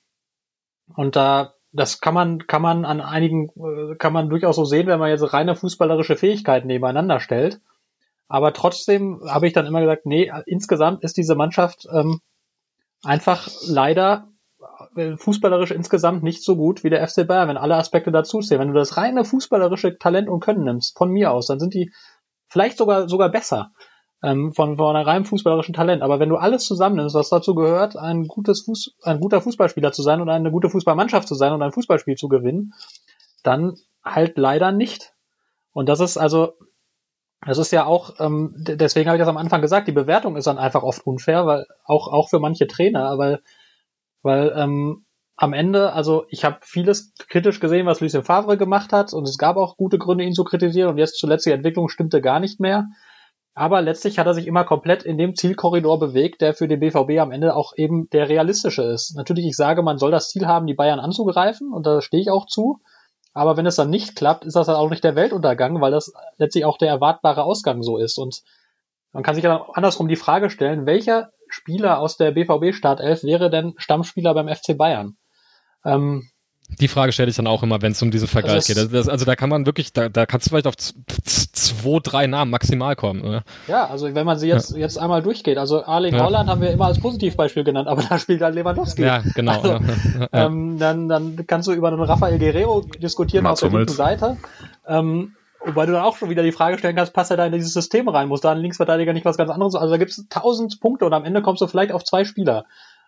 [0.95, 4.87] und da, das kann man, kann man an einigen, äh, kann man durchaus so sehen,
[4.87, 7.61] wenn man jetzt reine fußballerische Fähigkeiten nebeneinander stellt.
[8.29, 12.20] Aber trotzdem habe ich dann immer gesagt, nee, insgesamt ist diese Mannschaft ähm,
[13.03, 14.32] einfach leider
[15.16, 18.60] fußballerisch insgesamt nicht so gut wie der FC Bayern, wenn alle Aspekte dazu zählen.
[18.60, 21.93] Wenn du das reine fußballerische Talent und Können nimmst, von mir aus, dann sind die
[22.48, 23.73] vielleicht sogar sogar besser
[24.23, 26.02] ähm, von, von einem rein fußballerischen Talent.
[26.02, 30.02] Aber wenn du alles zusammennimmst, was dazu gehört, ein gutes Fuß, ein guter Fußballspieler zu
[30.02, 32.74] sein und eine gute Fußballmannschaft zu sein und ein Fußballspiel zu gewinnen,
[33.43, 35.14] dann halt leider nicht.
[35.73, 36.55] Und das ist also
[37.44, 40.47] das ist ja auch, ähm, deswegen habe ich das am Anfang gesagt, die Bewertung ist
[40.47, 43.43] dann einfach oft unfair, weil auch, auch für manche Trainer, weil
[44.23, 45.05] weil ähm,
[45.36, 49.39] am Ende, also ich habe vieles kritisch gesehen, was Lucien Favre gemacht hat und es
[49.39, 52.61] gab auch gute Gründe, ihn zu kritisieren und jetzt zuletzt die Entwicklung stimmte gar nicht
[52.61, 52.86] mehr.
[53.55, 57.19] Aber letztlich hat er sich immer komplett in dem Zielkorridor bewegt, der für den BVB
[57.20, 59.15] am Ende auch eben der realistische ist.
[59.15, 62.31] Natürlich, ich sage, man soll das Ziel haben, die Bayern anzugreifen und da stehe ich
[62.31, 62.81] auch zu.
[63.35, 66.12] Aber wenn es dann nicht klappt, ist das dann auch nicht der Weltuntergang, weil das
[66.39, 68.19] letztlich auch der erwartbare Ausgang so ist.
[68.19, 68.43] Und
[69.12, 73.74] man kann sich ja andersrum die Frage stellen, welcher Spieler aus der BVB-Startelf wäre denn
[73.77, 75.16] Stammspieler beim FC Bayern?
[75.85, 76.29] Ähm,
[76.81, 78.77] die Frage stelle ich dann auch immer, wenn es um diesen Vergleich also geht.
[78.77, 82.27] Das, das, also da kann man wirklich, da, da kannst du vielleicht auf zwei, drei
[82.27, 83.23] Namen maximal kommen.
[83.23, 83.43] Oder?
[83.69, 84.79] Ja, also wenn man sie jetzt, ja.
[84.79, 85.59] jetzt einmal durchgeht.
[85.59, 86.24] Also Erling ja.
[86.24, 89.03] Holland haben wir immer als Positivbeispiel genannt, aber da spielt dann Lewandowski.
[89.03, 89.53] Ja, genau.
[89.53, 90.29] Also, ja.
[90.33, 94.37] Ähm, dann, dann kannst du über einen Rafael Guerrero diskutieren Mats auf der linken Seite.
[94.87, 95.35] Ähm,
[95.65, 97.73] Wobei du dann auch schon wieder die Frage stellen kannst, passt er da in dieses
[97.73, 98.29] System rein?
[98.29, 99.75] Muss da ein Linksverteidiger nicht was ganz anderes?
[99.75, 102.65] Also da gibt es tausend Punkte und am Ende kommst du vielleicht auf zwei Spieler,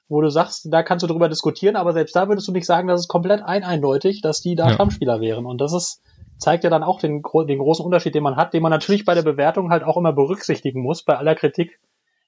[0.09, 2.87] wo du sagst, da kannst du drüber diskutieren, aber selbst da würdest du nicht sagen,
[2.87, 4.75] dass es komplett ein eindeutig, dass die da ja.
[4.75, 5.47] Stammspieler wären.
[5.47, 6.03] Und das ist,
[6.39, 9.15] zeigt ja dann auch den, den großen Unterschied, den man hat, den man natürlich bei
[9.15, 11.81] der Bewertung halt auch immer berücksichtigen muss, bei aller Kritik,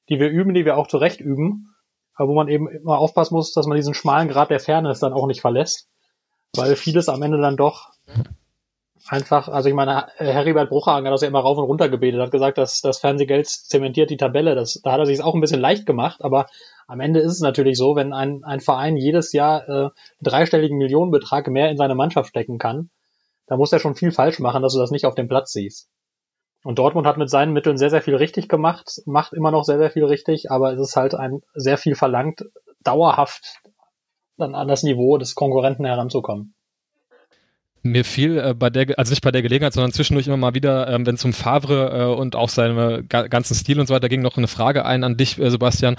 [0.09, 1.75] die wir üben, die wir auch zurecht üben,
[2.15, 5.13] aber wo man eben immer aufpassen muss, dass man diesen schmalen Grad der Fairness dann
[5.13, 5.89] auch nicht verlässt,
[6.55, 7.91] weil vieles am Ende dann doch
[9.09, 12.31] einfach, also ich meine, Heribert Bruchhagen hat das ja immer rauf und runter gebetet, hat
[12.31, 14.55] gesagt, dass das Fernsehgeld zementiert die Tabelle.
[14.55, 16.47] Das, da hat er sich auch ein bisschen leicht gemacht, aber
[16.87, 19.91] am Ende ist es natürlich so, wenn ein, ein Verein jedes Jahr äh,
[20.23, 22.91] dreistelligen Millionenbetrag mehr in seine Mannschaft stecken kann,
[23.47, 25.89] da muss er schon viel falsch machen, dass du das nicht auf dem Platz siehst.
[26.65, 29.79] Und Dortmund hat mit seinen Mitteln sehr, sehr viel richtig gemacht, macht immer noch sehr,
[29.79, 32.45] sehr viel richtig, aber es ist halt ein sehr viel verlangt,
[32.83, 33.61] dauerhaft
[34.37, 36.57] dann an das Niveau des Konkurrenten heranzukommen
[37.91, 40.89] mir fiel äh, bei der, also nicht bei der Gelegenheit, sondern zwischendurch immer mal wieder,
[40.89, 44.09] ähm, wenn es um Favre äh, und auch seinen ga ganzen Stil und so weiter
[44.09, 45.97] ging, noch eine Frage ein an dich, äh, Sebastian.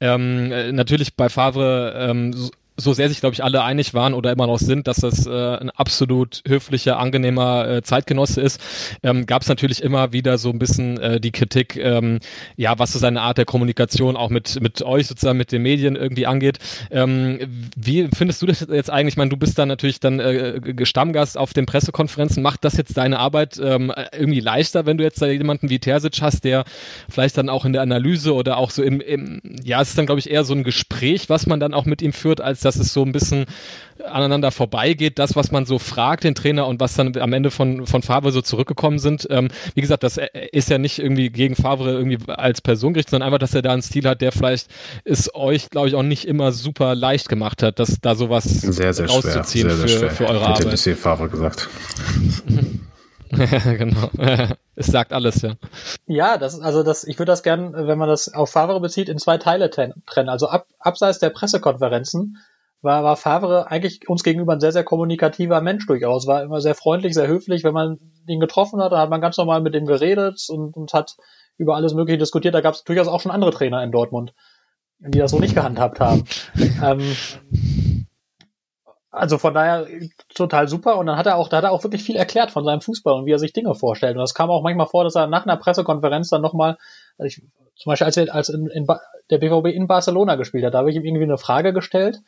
[0.00, 2.50] Ähm, äh, natürlich bei Favre ähm,
[2.80, 5.30] so sehr sich, glaube ich, alle einig waren oder immer noch sind, dass das äh,
[5.30, 8.60] ein absolut höflicher, angenehmer äh, Zeitgenosse ist,
[9.02, 12.18] ähm, gab es natürlich immer wieder so ein bisschen äh, die Kritik, ähm,
[12.56, 15.96] ja, was so seine Art der Kommunikation auch mit, mit euch sozusagen, mit den Medien
[15.96, 16.58] irgendwie angeht.
[16.90, 17.38] Ähm,
[17.76, 19.14] wie findest du das jetzt eigentlich?
[19.14, 22.42] Ich meine, du bist dann natürlich dann äh, Stammgast auf den Pressekonferenzen.
[22.42, 26.20] Macht das jetzt deine Arbeit ähm, irgendwie leichter, wenn du jetzt da jemanden wie Terzic
[26.20, 26.64] hast, der
[27.08, 30.06] vielleicht dann auch in der Analyse oder auch so im, im ja, es ist dann,
[30.06, 32.69] glaube ich, eher so ein Gespräch, was man dann auch mit ihm führt, als dass
[32.76, 33.46] es so ein bisschen
[34.04, 37.86] aneinander vorbeigeht, das, was man so fragt, den Trainer und was dann am Ende von,
[37.86, 39.26] von Favre so zurückgekommen sind.
[39.30, 40.18] Ähm, wie gesagt, das
[40.52, 43.72] ist ja nicht irgendwie gegen Favre irgendwie als Person gerichtet, sondern einfach, dass er da
[43.72, 44.68] einen Stil hat, der vielleicht
[45.04, 48.92] es euch, glaube ich, auch nicht immer super leicht gemacht hat, dass da sowas sehr,
[48.92, 49.76] sehr rauszuziehen schwer.
[49.76, 50.72] Sehr, sehr für, für eure Arbeit.
[50.72, 51.68] Hätte Favre gesagt.
[53.30, 54.10] genau.
[54.74, 55.54] es sagt alles, ja.
[56.06, 59.18] Ja, das also das, ich würde das gern, wenn man das auf Favre bezieht, in
[59.18, 60.28] zwei Teile trennen.
[60.28, 62.38] Also ab, abseits der Pressekonferenzen
[62.82, 66.26] war, war Favre eigentlich uns gegenüber ein sehr, sehr kommunikativer Mensch durchaus.
[66.26, 67.64] War immer sehr freundlich, sehr höflich.
[67.64, 70.92] Wenn man ihn getroffen hat, dann hat man ganz normal mit ihm geredet und, und
[70.94, 71.16] hat
[71.58, 72.54] über alles Mögliche diskutiert.
[72.54, 74.32] Da gab es durchaus auch schon andere Trainer in Dortmund,
[74.98, 76.24] die das so nicht gehandhabt haben.
[76.82, 77.02] ähm,
[79.10, 79.86] also von daher
[80.34, 80.96] total super.
[80.96, 83.14] Und dann hat er auch, da hat er auch wirklich viel erklärt von seinem Fußball
[83.14, 84.16] und wie er sich Dinge vorstellt.
[84.16, 86.78] Und das kam auch manchmal vor, dass er nach einer Pressekonferenz dann nochmal,
[87.18, 87.42] also ich,
[87.76, 88.86] zum Beispiel als, er, als in, in
[89.30, 92.20] der BVB in Barcelona gespielt hat, da habe ich ihm irgendwie eine Frage gestellt,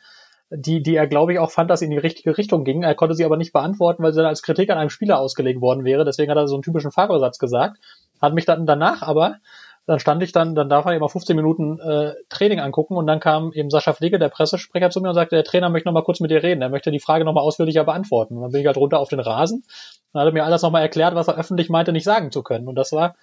[0.55, 2.83] die, die er, glaube ich, auch fand, dass sie in die richtige Richtung ging.
[2.83, 5.61] Er konnte sie aber nicht beantworten, weil sie dann als Kritik an einem Spieler ausgelegt
[5.61, 6.05] worden wäre.
[6.05, 7.77] Deswegen hat er so einen typischen Fahrersatz gesagt.
[8.21, 9.37] Hat mich dann danach aber
[9.85, 13.19] dann stand ich dann, dann darf man eben 15 Minuten äh, Training angucken und dann
[13.19, 16.03] kam eben Sascha Pflege, der Pressesprecher, zu mir und sagte, der Trainer möchte noch mal
[16.03, 18.37] kurz mit dir reden, er möchte die Frage noch mal ausführlicher beantworten.
[18.37, 19.63] Und dann bin ich halt runter auf den Rasen
[20.13, 22.43] und hat er mir alles noch mal erklärt, was er öffentlich meinte, nicht sagen zu
[22.43, 22.67] können.
[22.67, 23.15] Und das war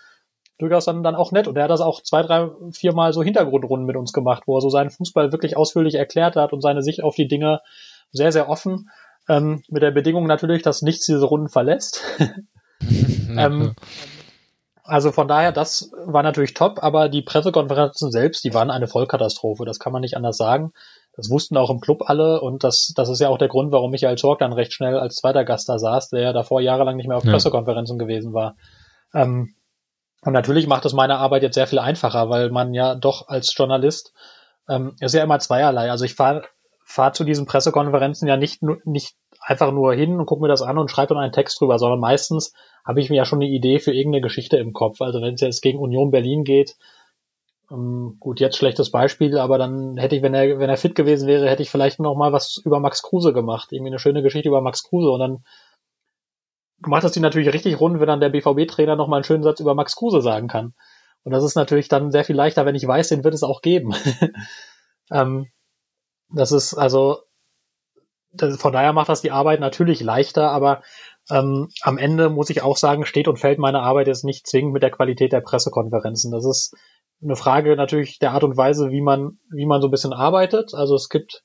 [0.60, 1.48] durchaus dann, dann auch nett.
[1.48, 4.56] Und er hat das auch zwei, drei, vier Mal so Hintergrundrunden mit uns gemacht, wo
[4.56, 7.60] er so seinen Fußball wirklich ausführlich erklärt hat und seine Sicht auf die Dinge
[8.12, 8.90] sehr, sehr offen.
[9.28, 12.02] Ähm, mit der Bedingung natürlich, dass nichts diese Runden verlässt.
[13.36, 13.74] ähm,
[14.82, 19.64] also von daher, das war natürlich top, aber die Pressekonferenzen selbst, die waren eine Vollkatastrophe.
[19.64, 20.72] Das kann man nicht anders sagen.
[21.16, 23.90] Das wussten auch im Club alle und das, das ist ja auch der Grund, warum
[23.90, 27.08] Michael Zorc dann recht schnell als zweiter Gast da saß, der ja davor jahrelang nicht
[27.08, 27.32] mehr auf ja.
[27.32, 28.56] Pressekonferenzen gewesen war.
[29.12, 29.54] Ähm,
[30.22, 33.54] und natürlich macht es meine Arbeit jetzt sehr viel einfacher, weil man ja doch als
[33.56, 34.12] Journalist
[34.68, 35.90] ähm, ist ja immer zweierlei.
[35.90, 36.42] Also ich fahre
[36.84, 40.76] fahr zu diesen Pressekonferenzen ja nicht, nicht einfach nur hin und gucke mir das an
[40.76, 42.52] und schreibe dann einen Text drüber, sondern meistens
[42.84, 45.00] habe ich mir ja schon eine Idee für irgendeine Geschichte im Kopf.
[45.00, 46.76] Also wenn es jetzt gegen Union Berlin geht,
[47.70, 51.28] ähm, gut, jetzt schlechtes Beispiel, aber dann hätte ich, wenn er, wenn er fit gewesen
[51.28, 53.70] wäre, hätte ich vielleicht noch mal was über Max Kruse gemacht.
[53.70, 55.44] Irgendwie eine schöne Geschichte über Max Kruse und dann
[56.80, 59.60] macht das die natürlich richtig rund, wenn dann der BVB-Trainer noch mal einen schönen Satz
[59.60, 60.74] über Max Kruse sagen kann.
[61.22, 63.60] Und das ist natürlich dann sehr viel leichter, wenn ich weiß, den wird es auch
[63.60, 63.94] geben.
[65.10, 65.48] ähm,
[66.32, 67.18] das ist also,
[68.32, 70.82] das, von daher macht das die Arbeit natürlich leichter, aber
[71.30, 74.72] ähm, am Ende muss ich auch sagen, steht und fällt meine Arbeit jetzt nicht zwingend
[74.72, 76.32] mit der Qualität der Pressekonferenzen.
[76.32, 76.74] Das ist
[77.22, 80.74] eine Frage natürlich der Art und Weise, wie man, wie man so ein bisschen arbeitet.
[80.74, 81.44] Also es gibt,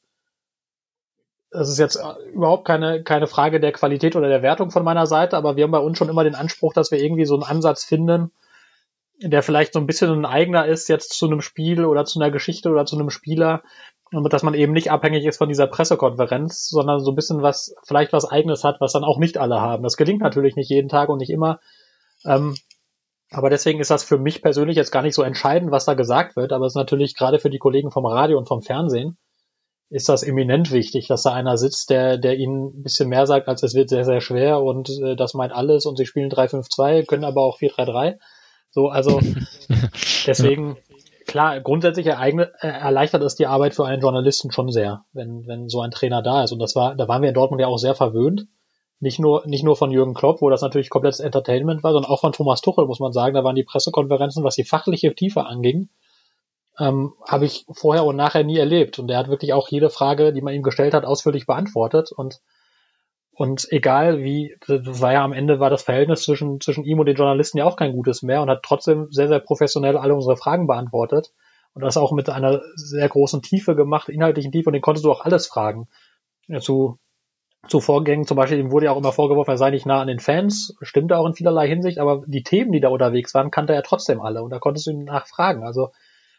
[1.51, 1.99] es ist jetzt
[2.33, 5.71] überhaupt keine, keine Frage der Qualität oder der Wertung von meiner Seite, aber wir haben
[5.71, 8.31] bei uns schon immer den Anspruch, dass wir irgendwie so einen Ansatz finden,
[9.21, 12.31] der vielleicht so ein bisschen ein eigener ist jetzt zu einem Spiel oder zu einer
[12.31, 13.63] Geschichte oder zu einem Spieler,
[14.11, 18.13] dass man eben nicht abhängig ist von dieser Pressekonferenz, sondern so ein bisschen was, vielleicht
[18.13, 19.83] was eigenes hat, was dann auch nicht alle haben.
[19.83, 21.59] Das gelingt natürlich nicht jeden Tag und nicht immer.
[22.25, 22.55] Ähm,
[23.31, 26.35] aber deswegen ist das für mich persönlich jetzt gar nicht so entscheidend, was da gesagt
[26.35, 26.53] wird.
[26.53, 29.17] Aber es ist natürlich gerade für die Kollegen vom Radio und vom Fernsehen
[29.89, 33.47] ist das eminent wichtig, dass da einer sitzt, der, der ihnen ein bisschen mehr sagt,
[33.47, 37.05] als es wird sehr, sehr schwer und äh, das meint alles und sie spielen 3-5-2,
[37.05, 38.17] können aber auch 4-3-3.
[38.71, 39.21] So, also
[40.25, 40.77] deswegen
[41.27, 45.81] klar, grundsätzlich äh, erleichtert es die Arbeit für einen Journalisten schon sehr, wenn, wenn so
[45.81, 46.51] ein Trainer da ist.
[46.51, 48.47] Und das war, da waren wir in Dortmund ja auch sehr verwöhnt.
[48.99, 52.21] Nicht nur, nicht nur von Jürgen Klopp, wo das natürlich komplettes Entertainment war, sondern auch
[52.21, 53.35] von Thomas Tuchel, muss man sagen.
[53.35, 55.89] Da waren die Pressekonferenzen, was die fachliche Tiefe anging,
[56.79, 58.99] ähm, habe ich vorher und nachher nie erlebt.
[58.99, 62.11] Und er hat wirklich auch jede Frage, die man ihm gestellt hat, ausführlich beantwortet.
[62.11, 62.41] Und
[63.37, 67.05] und egal wie, das war ja am Ende war das Verhältnis zwischen, zwischen ihm und
[67.05, 70.37] den Journalisten ja auch kein gutes mehr und hat trotzdem sehr, sehr professionell alle unsere
[70.37, 71.33] Fragen beantwortet.
[71.73, 75.11] Und das auch mit einer sehr großen Tiefe gemacht, inhaltlichen Tiefe, und den konntest du
[75.11, 75.89] auch alles fragen.
[76.61, 76.97] Zu,
[77.67, 80.07] zu Vorgängen, zum Beispiel, ihm wurde ja auch immer vorgeworfen, er sei nicht nah an
[80.07, 83.73] den Fans, stimmte auch in vielerlei Hinsicht, aber die Themen, die da unterwegs waren, kannte
[83.73, 85.65] er trotzdem alle und da konntest du ihn nachfragen.
[85.65, 85.89] Also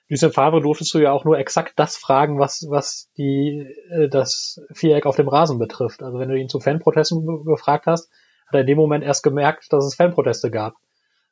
[0.09, 4.61] Lucien Favre durftest du ja auch nur exakt das fragen, was, was die, äh, das
[4.73, 6.03] Viereck auf dem Rasen betrifft.
[6.03, 8.11] Also wenn du ihn zu Fanprotesten gefragt hast,
[8.47, 10.75] hat er in dem Moment erst gemerkt, dass es Fanproteste gab.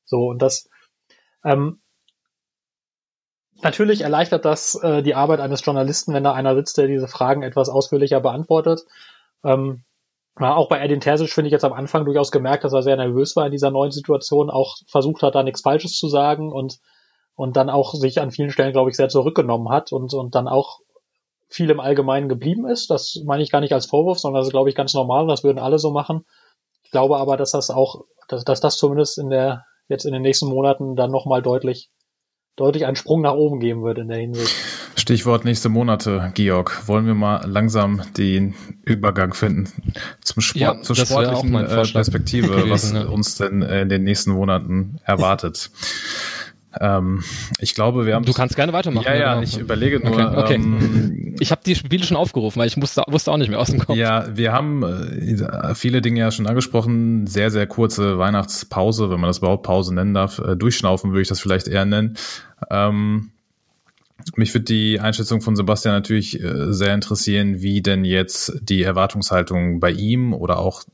[0.05, 0.69] So, und das,
[1.45, 1.81] ähm,
[3.63, 7.43] Natürlich erleichtert das äh, die Arbeit eines Journalisten, wenn da einer sitzt, der diese Fragen
[7.43, 8.83] etwas ausführlicher beantwortet.
[9.45, 9.85] Ähm,
[10.37, 13.37] auch bei Edin Terzic finde ich jetzt am Anfang durchaus gemerkt, dass er sehr nervös
[13.37, 16.79] war in dieser neuen Situation, auch versucht hat, da nichts Falsches zu sagen und,
[17.37, 20.49] und dann auch sich an vielen Stellen, glaube ich, sehr zurückgenommen hat und, und dann
[20.49, 20.81] auch
[21.49, 22.91] viel im Allgemeinen geblieben ist.
[22.91, 25.27] Das meine ich gar nicht als Vorwurf, sondern das ist, glaube ich, ganz normal.
[25.27, 26.25] Das würden alle so machen.
[26.83, 30.23] Ich glaube aber, dass das auch, dass, dass das zumindest in der, jetzt in den
[30.23, 31.91] nächsten Monaten dann nochmal deutlich
[32.57, 34.55] deutlich einen Sprung nach oben geben wird in der Hinsicht.
[34.97, 36.87] Stichwort nächste Monate, Georg.
[36.87, 38.55] Wollen wir mal langsam den
[38.85, 39.69] Übergang finden
[40.23, 43.05] zum Sport, ja, zur sportlichen äh, Perspektive, gewesen, was ja.
[43.07, 45.71] uns denn in den nächsten Monaten erwartet.
[46.81, 47.23] Ähm,
[47.59, 48.25] ich glaube, wir haben.
[48.25, 49.05] Du kannst gerne weitermachen.
[49.07, 49.43] Ja, ja, genau.
[49.43, 50.13] ich überlege nur.
[50.13, 50.55] Okay, okay.
[50.55, 53.71] Ähm, ich habe die Spiele schon aufgerufen, weil ich musste, wusste auch nicht mehr aus
[53.71, 53.97] dem Kopf.
[53.97, 57.27] Ja, wir haben äh, viele Dinge ja schon angesprochen.
[57.27, 60.39] Sehr, sehr kurze Weihnachtspause, wenn man das überhaupt Pause nennen darf.
[60.39, 62.17] Äh, durchschnaufen würde ich das vielleicht eher nennen.
[62.71, 63.31] Ähm,
[64.37, 69.81] mich würde die Einschätzung von Sebastian natürlich äh, sehr interessieren, wie denn jetzt die Erwartungshaltung
[69.81, 70.85] bei ihm oder auch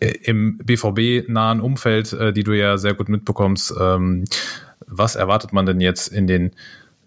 [0.00, 4.24] äh, im BVB-nahen Umfeld, äh, die du ja sehr gut mitbekommst, ähm,
[4.86, 6.52] was erwartet man denn jetzt in den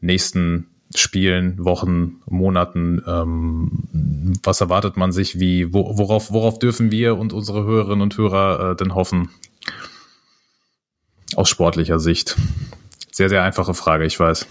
[0.02, 3.02] nächsten Spielen, Wochen, Monaten?
[3.08, 5.40] Ähm, was erwartet man sich?
[5.40, 9.30] Wie, wo, worauf, worauf dürfen wir und unsere Hörerinnen und Hörer äh, denn hoffen?
[11.36, 12.38] Aus sportlicher Sicht.
[13.12, 14.48] Sehr, sehr einfache Frage, ich weiß.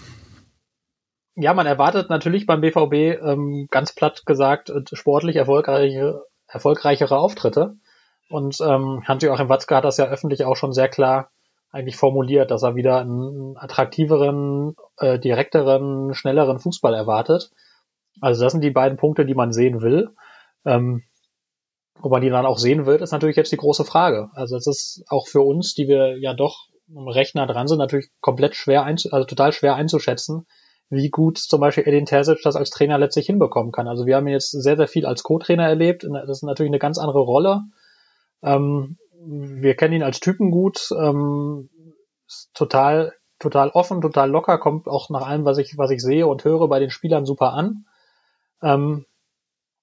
[1.35, 7.75] Ja, man erwartet natürlich beim BVB ähm, ganz platt gesagt äh, sportlich erfolgreiche, erfolgreichere Auftritte.
[8.29, 11.29] Und ähm, Hans-Joachim Watzke hat das ja öffentlich auch schon sehr klar
[11.75, 17.51] eigentlich formuliert, dass er wieder einen attraktiveren, äh, direkteren, schnelleren Fußball erwartet.
[18.21, 20.15] Also das sind die beiden Punkte, die man sehen will.
[20.63, 21.03] Ähm,
[22.01, 24.29] ob man die dann auch sehen wird, ist natürlich jetzt die große Frage.
[24.33, 28.09] Also es ist auch für uns, die wir ja doch recht nah dran sind, natürlich
[28.21, 30.45] komplett schwer, einzu also total schwer einzuschätzen,
[30.89, 33.89] wie gut zum Beispiel Edin Terzic das als Trainer letztlich hinbekommen kann.
[33.89, 36.03] Also wir haben jetzt sehr, sehr viel als Co-Trainer erlebt.
[36.03, 37.63] Das ist natürlich eine ganz andere Rolle.
[38.43, 41.69] Ähm, wir kennen ihn als Typen gut, ähm,
[42.53, 46.43] total, total offen, total locker, kommt auch nach allem, was ich, was ich sehe und
[46.43, 47.85] höre, bei den Spielern super an.
[48.61, 49.05] Ähm,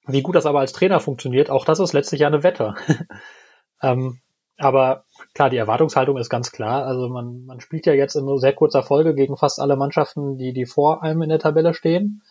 [0.07, 2.75] wie gut das aber als Trainer funktioniert, auch das ist letztlich ja eine Wette.
[3.83, 4.21] ähm,
[4.59, 5.05] aber
[5.35, 6.85] klar, die Erwartungshaltung ist ganz klar.
[6.85, 10.37] Also man, man spielt ja jetzt in nur sehr kurzer Folge gegen fast alle Mannschaften,
[10.37, 12.23] die, die vor einem in der Tabelle stehen.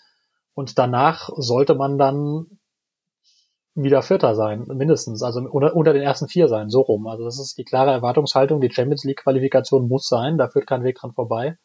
[0.53, 2.59] Und danach sollte man dann
[3.75, 7.07] wieder Vierter sein, mindestens, also unter, unter den ersten vier sein, so rum.
[7.07, 10.83] Also das ist die klare Erwartungshaltung, die Champions League Qualifikation muss sein, da führt kein
[10.83, 11.57] Weg dran vorbei.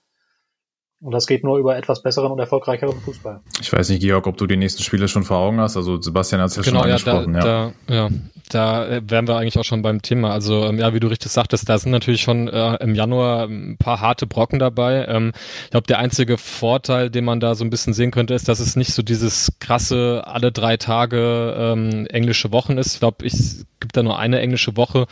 [1.01, 3.41] Und das geht nur über etwas besseren und erfolgreicheren Fußball.
[3.61, 5.77] Ich weiß nicht, Georg, ob du die nächsten Spiele schon vor Augen hast.
[5.77, 7.35] Also Sebastian hat es ja genau, schon angesprochen.
[7.35, 7.73] Ja, da, ja.
[7.87, 8.11] Da, ja,
[8.49, 10.33] da äh, wären wir eigentlich auch schon beim Thema.
[10.33, 13.77] Also ähm, ja, wie du richtig sagtest, da sind natürlich schon äh, im Januar ein
[13.77, 15.05] paar harte Brocken dabei.
[15.07, 15.33] Ähm,
[15.65, 18.61] ich glaube, der einzige Vorteil, den man da so ein bisschen sehen könnte, ist, dass
[18.61, 22.95] es nicht so dieses krasse alle drei Tage ähm, englische Wochen ist.
[22.95, 25.07] Ich glaube, ich gibt da nur eine englische Woche.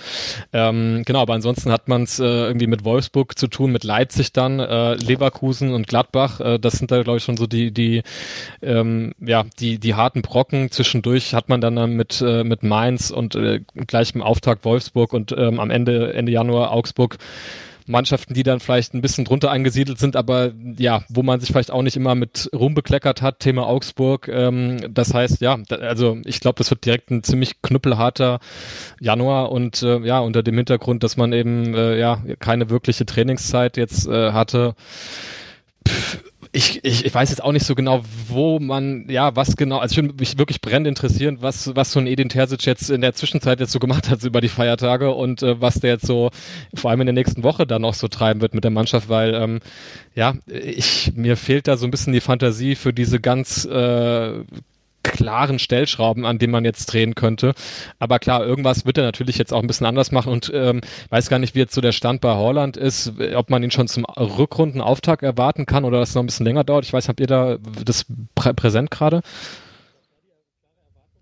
[0.52, 4.32] Ähm, genau, aber ansonsten hat man es äh, irgendwie mit Wolfsburg zu tun, mit Leipzig
[4.32, 6.40] dann, äh, Leverkusen und Gladbach.
[6.40, 8.02] Äh, das sind da, glaube ich, schon so die, die,
[8.62, 10.70] ähm, ja, die, die harten Brocken.
[10.70, 15.12] Zwischendurch hat man dann äh, mit, äh, mit Mainz und äh, gleich im Auftakt Wolfsburg
[15.12, 17.18] und ähm, am Ende, Ende Januar Augsburg
[17.86, 21.70] Mannschaften, die dann vielleicht ein bisschen drunter angesiedelt sind, aber ja, wo man sich vielleicht
[21.70, 24.28] auch nicht immer mit Ruhm bekleckert hat, Thema Augsburg.
[24.28, 28.40] Ähm, das heißt, ja, da, also ich glaube, das wird direkt ein ziemlich knüppelharter
[29.00, 33.76] Januar und äh, ja, unter dem Hintergrund, dass man eben äh, ja keine wirkliche Trainingszeit
[33.76, 34.74] jetzt äh, hatte.
[36.52, 39.92] Ich, ich, ich weiß jetzt auch nicht so genau, wo man, ja, was genau, also
[39.92, 43.12] ich würde mich wirklich brennend interessieren, was, was so ein Edin Terzic jetzt in der
[43.12, 46.30] Zwischenzeit jetzt so gemacht hat über die Feiertage und äh, was der jetzt so
[46.72, 49.34] vor allem in der nächsten Woche dann noch so treiben wird mit der Mannschaft, weil
[49.34, 49.60] ähm,
[50.14, 54.44] ja, ich, mir fehlt da so ein bisschen die Fantasie für diese ganz äh,
[55.04, 57.54] klaren Stellschrauben, an denen man jetzt drehen könnte.
[58.00, 61.28] Aber klar, irgendwas wird er natürlich jetzt auch ein bisschen anders machen und ähm, weiß
[61.28, 64.04] gar nicht, wie jetzt so der Stand bei Holland ist, ob man ihn schon zum
[64.04, 66.84] Rückrundenauftakt erwarten kann oder das noch ein bisschen länger dauert.
[66.84, 69.20] Ich weiß, habt ihr da das prä präsent gerade?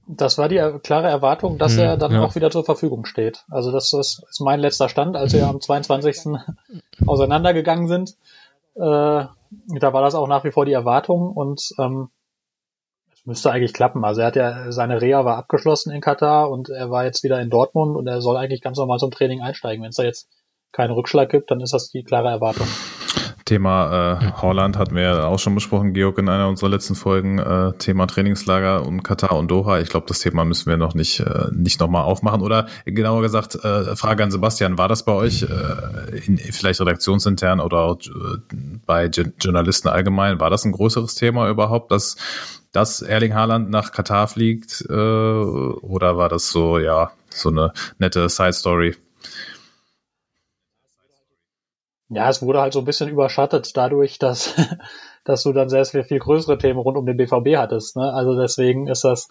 [0.06, 2.22] Das war die klare Erwartung, dass hm, er dann ja.
[2.22, 3.44] auch wieder zur Verfügung steht.
[3.50, 6.38] Also das ist, ist mein letzter Stand, als wir am 22.
[7.06, 8.16] auseinandergegangen sind.
[8.74, 12.09] Äh, da war das auch nach wie vor die Erwartung und ähm,
[13.24, 14.05] müsste eigentlich klappen.
[14.05, 17.40] Also er hat ja, seine Reha war abgeschlossen in Katar und er war jetzt wieder
[17.40, 19.82] in Dortmund und er soll eigentlich ganz normal zum Training einsteigen.
[19.82, 20.28] Wenn es da jetzt
[20.73, 22.66] keinen Rückschlag gibt, dann ist das die klare Erwartung.
[23.44, 27.39] Thema äh, Holland hatten wir ja auch schon besprochen, Georg, in einer unserer letzten Folgen.
[27.39, 29.81] Äh, Thema Trainingslager und Katar und Doha.
[29.81, 32.40] Ich glaube, das Thema müssen wir noch nicht, äh, nicht nochmal aufmachen.
[32.40, 37.61] Oder genauer gesagt, äh, Frage an Sebastian, war das bei euch äh, in, vielleicht redaktionsintern
[37.61, 42.16] oder auch äh, bei Journalisten allgemein, war das ein größeres Thema überhaupt, dass,
[42.73, 44.85] dass Erling Haaland nach Katar fliegt?
[44.89, 48.97] Äh, oder war das so, ja, so eine nette Side-Story?
[52.09, 54.55] Ja, es wurde halt so ein bisschen überschattet dadurch, dass,
[55.24, 57.97] dass du dann sehr viel, viel größere Themen rund um den BVB hattest.
[57.97, 58.12] Ne?
[58.12, 59.28] Also deswegen ist das,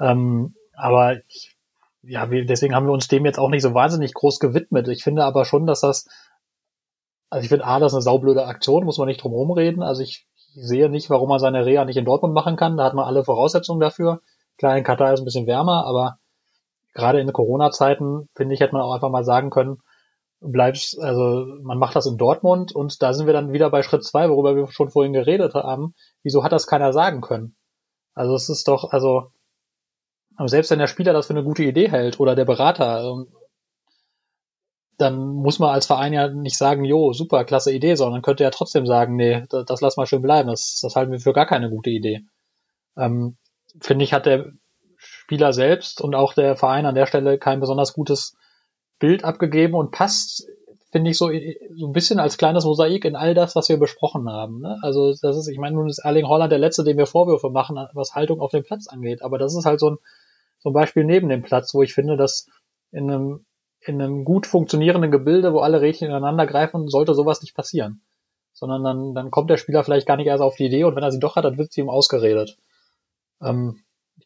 [0.00, 1.54] ähm, aber ich,
[2.02, 4.88] ja, wir, deswegen haben wir uns dem jetzt auch nicht so wahnsinnig groß gewidmet.
[4.88, 6.08] Ich finde aber schon, dass das,
[7.28, 9.82] also ich finde A, das ist eine saublöde Aktion, muss man nicht drum herum reden.
[9.82, 12.76] Also ich sehe nicht, warum man seine Reha nicht in Dortmund machen kann.
[12.76, 14.20] Da hat man alle Voraussetzungen dafür.
[14.58, 16.18] Klar, in Katar ist ein bisschen wärmer, aber
[16.94, 19.78] gerade in Corona-Zeiten, finde ich, hätte man auch einfach mal sagen können,
[20.40, 24.04] bleibst, also man macht das in Dortmund und da sind wir dann wieder bei Schritt
[24.04, 25.94] zwei, worüber wir schon vorhin geredet haben.
[26.22, 27.56] Wieso hat das keiner sagen können?
[28.14, 29.32] Also es ist doch, also
[30.46, 33.28] selbst wenn der Spieler das für eine gute Idee hält oder der Berater, ähm,
[34.98, 38.50] dann muss man als Verein ja nicht sagen, jo, super, klasse Idee, sondern könnte ja
[38.50, 41.46] trotzdem sagen, nee, das, das lass mal schön bleiben, das, das halten wir für gar
[41.46, 42.24] keine gute Idee.
[42.96, 43.36] Ähm,
[43.80, 44.52] Finde ich, hat der
[44.96, 48.36] Spieler selbst und auch der Verein an der Stelle kein besonders gutes
[48.98, 50.46] Bild abgegeben und passt,
[50.92, 51.30] finde ich, so,
[51.76, 54.60] so ein bisschen als kleines Mosaik in all das, was wir besprochen haben.
[54.60, 54.78] Ne?
[54.82, 57.76] Also das ist, ich meine, nun ist Erling Holland der Letzte, dem wir Vorwürfe machen,
[57.94, 59.22] was Haltung auf dem Platz angeht.
[59.22, 59.98] Aber das ist halt so ein,
[60.60, 62.46] so ein Beispiel neben dem Platz, wo ich finde, dass
[62.92, 63.44] in einem,
[63.86, 68.00] in einem gut funktionierenden Gebilde, wo alle Rädchen ineinander greifen, sollte sowas nicht passieren.
[68.52, 71.02] Sondern dann, dann kommt der Spieler vielleicht gar nicht erst auf die Idee und wenn
[71.02, 72.56] er sie doch hat, dann wird sie ihm ausgeredet.
[73.42, 73.80] Ähm,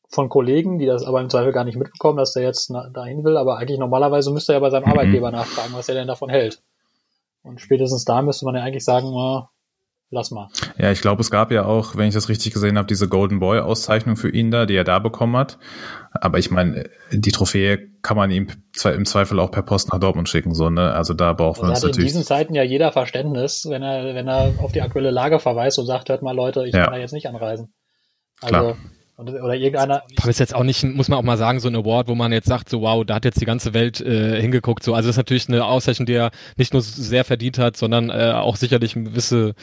[0.09, 3.36] von Kollegen, die das aber im Zweifel gar nicht mitbekommen, dass der jetzt dahin will,
[3.36, 4.93] aber eigentlich normalerweise müsste er ja bei seinem mhm.
[4.93, 6.62] Arbeitgeber nachfragen, was er denn davon hält.
[7.43, 9.51] Und spätestens da müsste man ja eigentlich sagen, na,
[10.10, 10.48] lass mal.
[10.78, 13.40] Ja, ich glaube, es gab ja auch, wenn ich das richtig gesehen habe, diese Golden
[13.40, 15.59] Boy Auszeichnung für ihn da, die er da bekommen hat.
[16.12, 18.48] Aber ich meine, die Trophäe kann man ihm
[18.84, 20.92] im Zweifel auch per Post nach Dortmund schicken, so, ne?
[20.92, 21.98] Also da braucht man es natürlich.
[21.98, 25.78] in diesen Zeiten ja jeder Verständnis, wenn er, wenn er auf die aktuelle Lage verweist
[25.78, 26.84] und sagt, hört mal Leute, ich ja.
[26.84, 27.72] kann da jetzt nicht anreisen.
[28.40, 28.76] Also, Klar.
[29.18, 30.04] Oder irgendeiner.
[30.16, 32.30] Aber ist jetzt auch nicht, muss man auch mal sagen, so ein Award, wo man
[32.30, 34.84] jetzt sagt, so wow, da hat jetzt die ganze Welt äh, hingeguckt.
[34.84, 38.10] So, also das ist natürlich eine Auszeichnung, die er nicht nur sehr verdient hat, sondern
[38.10, 39.54] äh, auch sicherlich ein gewisse,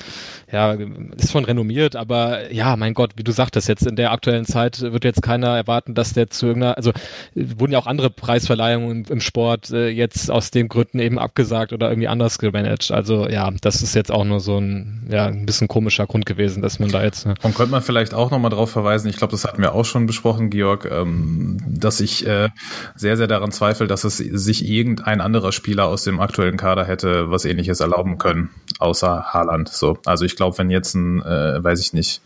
[0.52, 4.44] ja, ist schon renommiert, aber ja, mein Gott, wie du sagtest, jetzt in der aktuellen
[4.44, 6.92] Zeit wird jetzt keiner erwarten, dass der zu irgendeiner, also
[7.34, 11.72] wurden ja auch andere Preisverleihungen im, im Sport äh, jetzt aus den Gründen eben abgesagt
[11.72, 12.92] oder irgendwie anders gemanagt.
[12.92, 16.62] Also ja, das ist jetzt auch nur so ein, ja, ein bisschen komischer Grund gewesen,
[16.62, 17.26] dass man da jetzt.
[17.26, 17.36] Ne.
[17.42, 20.06] Und könnte man vielleicht auch nochmal drauf verweisen, ich glaube, das hatten wir auch schon
[20.06, 22.50] besprochen, Georg, ähm, dass ich äh,
[22.96, 27.32] sehr, sehr daran zweifle, dass es sich irgendein anderer Spieler aus dem aktuellen Kader hätte
[27.32, 28.50] was ähnliches erlauben können,
[28.80, 29.70] außer Haaland.
[29.70, 29.98] So.
[30.06, 32.22] Also ich glaube, wenn jetzt ein, äh, weiß ich nicht,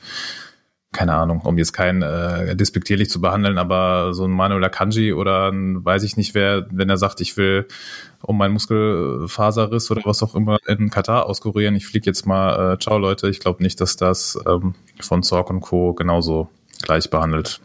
[0.92, 5.52] keine Ahnung, um jetzt keinen äh, despektierlich zu behandeln, aber so ein Manuel Akanji oder
[5.52, 7.68] ein, weiß ich nicht wer, wenn er sagt, ich will
[8.24, 12.80] um meinen Muskelfaserriss oder was auch immer in Katar auskurieren, ich fliege jetzt mal, äh,
[12.80, 15.94] ciao Leute, ich glaube nicht, dass das ähm, von Zorg und Co.
[15.94, 16.50] genauso
[16.82, 17.62] gleich behandelt.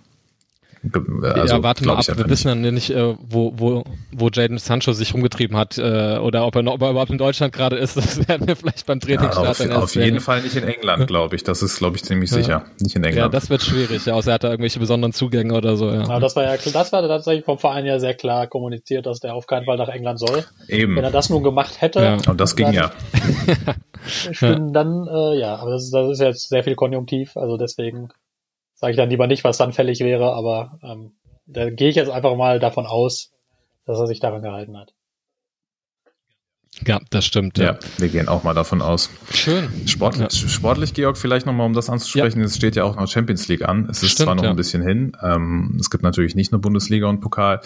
[1.22, 4.92] Also, ja, warte mal ab, wir wissen dann nicht, äh, wo, wo, wo Jaden Sancho
[4.92, 7.94] sich rumgetrieben hat äh, oder ob er, noch, ob er überhaupt in Deutschland gerade ist.
[8.04, 11.36] Das werden wir vielleicht beim Trainingsstart ja, Auf, auf jeden Fall nicht in England, glaube
[11.36, 11.42] ich.
[11.42, 12.36] Das ist, glaube ich, ziemlich ja.
[12.36, 12.64] sicher.
[12.80, 13.16] Nicht in England.
[13.16, 15.90] Ja, das wird schwierig, ja, außer er hat da irgendwelche besonderen Zugänge oder so.
[15.90, 16.02] Ja.
[16.02, 19.34] Aber das war ja das war tatsächlich vom Verein ja sehr klar kommuniziert, dass der
[19.34, 20.44] auf keinen Fall nach England soll.
[20.68, 20.96] Eben.
[20.96, 22.00] Wenn er das nun gemacht hätte.
[22.00, 22.18] Ja.
[22.28, 22.90] Und das ging ja.
[24.06, 28.10] Stimmt, dann, äh, ja, aber das ist, das ist jetzt sehr viel Konjunktiv, also deswegen
[28.84, 31.12] sage ich dann lieber nicht, was dann fällig wäre, aber ähm,
[31.46, 33.32] da gehe ich jetzt einfach mal davon aus,
[33.86, 34.92] dass er sich daran gehalten hat.
[36.86, 37.56] Ja, das stimmt.
[37.56, 37.64] Ja.
[37.64, 39.08] ja, wir gehen auch mal davon aus.
[39.30, 39.70] Schön.
[39.86, 40.48] Sportlich, ja.
[40.48, 42.44] sportlich Georg, vielleicht nochmal, um das anzusprechen, ja.
[42.44, 43.88] es steht ja auch noch Champions League an.
[43.90, 45.16] Es ist stimmt, zwar noch ein bisschen hin.
[45.22, 47.62] Ähm, es gibt natürlich nicht nur Bundesliga und Pokal.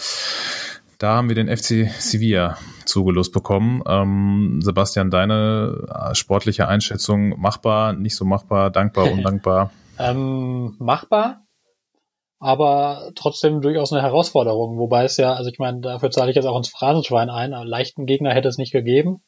[0.99, 3.83] Da haben wir den FC Sevilla zugelost bekommen.
[3.85, 9.71] Ähm, Sebastian, deine äh, sportliche Einschätzung machbar, nicht so machbar, dankbar, undankbar?
[9.99, 11.45] Ähm, machbar,
[12.39, 14.77] aber trotzdem durchaus eine Herausforderung.
[14.77, 17.53] Wobei es ja, also ich meine, dafür zahle ich jetzt auch ins Phrasenschwein ein.
[17.53, 19.21] Einen leichten Gegner hätte es nicht gegeben,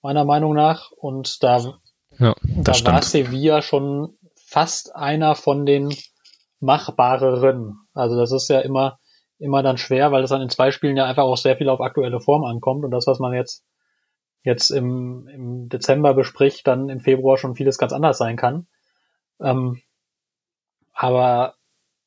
[0.00, 0.90] meiner Meinung nach.
[0.92, 1.78] Und da,
[2.18, 2.94] ja, da stimmt.
[2.94, 4.16] war Sevilla schon
[4.46, 5.94] fast einer von den
[6.58, 7.76] machbareren.
[7.92, 8.98] Also das ist ja immer,
[9.38, 11.80] immer dann schwer, weil es dann in zwei Spielen ja einfach auch sehr viel auf
[11.80, 12.84] aktuelle Form ankommt.
[12.84, 13.64] Und das, was man jetzt,
[14.42, 18.68] jetzt im, im Dezember bespricht, dann im Februar schon vieles ganz anders sein kann.
[19.42, 19.80] Ähm,
[20.92, 21.54] aber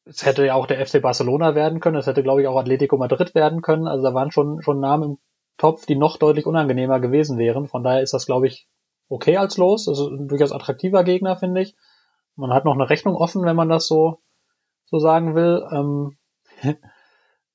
[0.06, 2.98] es hätte ja auch der FC Barcelona werden können, es hätte, glaube ich, auch Atletico
[2.98, 3.88] Madrid werden können.
[3.88, 5.18] Also da waren schon, schon Namen im
[5.58, 7.68] Topf, die noch deutlich unangenehmer gewesen wären.
[7.68, 8.68] Von daher ist das, glaube ich,
[9.10, 9.88] okay als Los.
[9.88, 11.76] Also ein durchaus attraktiver Gegner, finde ich.
[12.36, 14.20] Man hat noch eine Rechnung offen, wenn man das so,
[14.86, 15.66] so sagen will.
[15.72, 16.18] Ähm,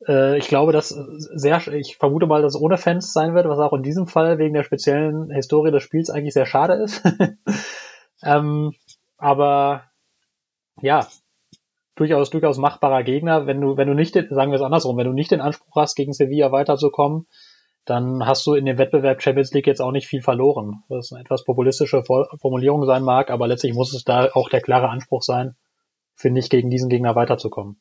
[0.09, 3.59] äh, ich glaube, dass sehr, ich vermute mal, dass es ohne Fans sein wird, was
[3.59, 7.03] auch in diesem Fall wegen der speziellen Historie des Spiels eigentlich sehr schade ist.
[8.23, 8.75] ähm,
[9.21, 9.85] aber
[10.81, 11.07] ja,
[11.95, 13.47] durchaus, durchaus machbarer Gegner.
[13.47, 15.95] Wenn du, wenn du nicht, sagen wir es andersrum, wenn du nicht den Anspruch hast,
[15.95, 17.27] gegen Sevilla weiterzukommen,
[17.85, 20.83] dann hast du in dem Wettbewerb Champions League jetzt auch nicht viel verloren.
[20.89, 24.61] Das ist eine etwas populistische Formulierung sein mag, aber letztlich muss es da auch der
[24.61, 25.57] klare Anspruch sein,
[26.15, 27.81] finde ich, gegen diesen Gegner weiterzukommen.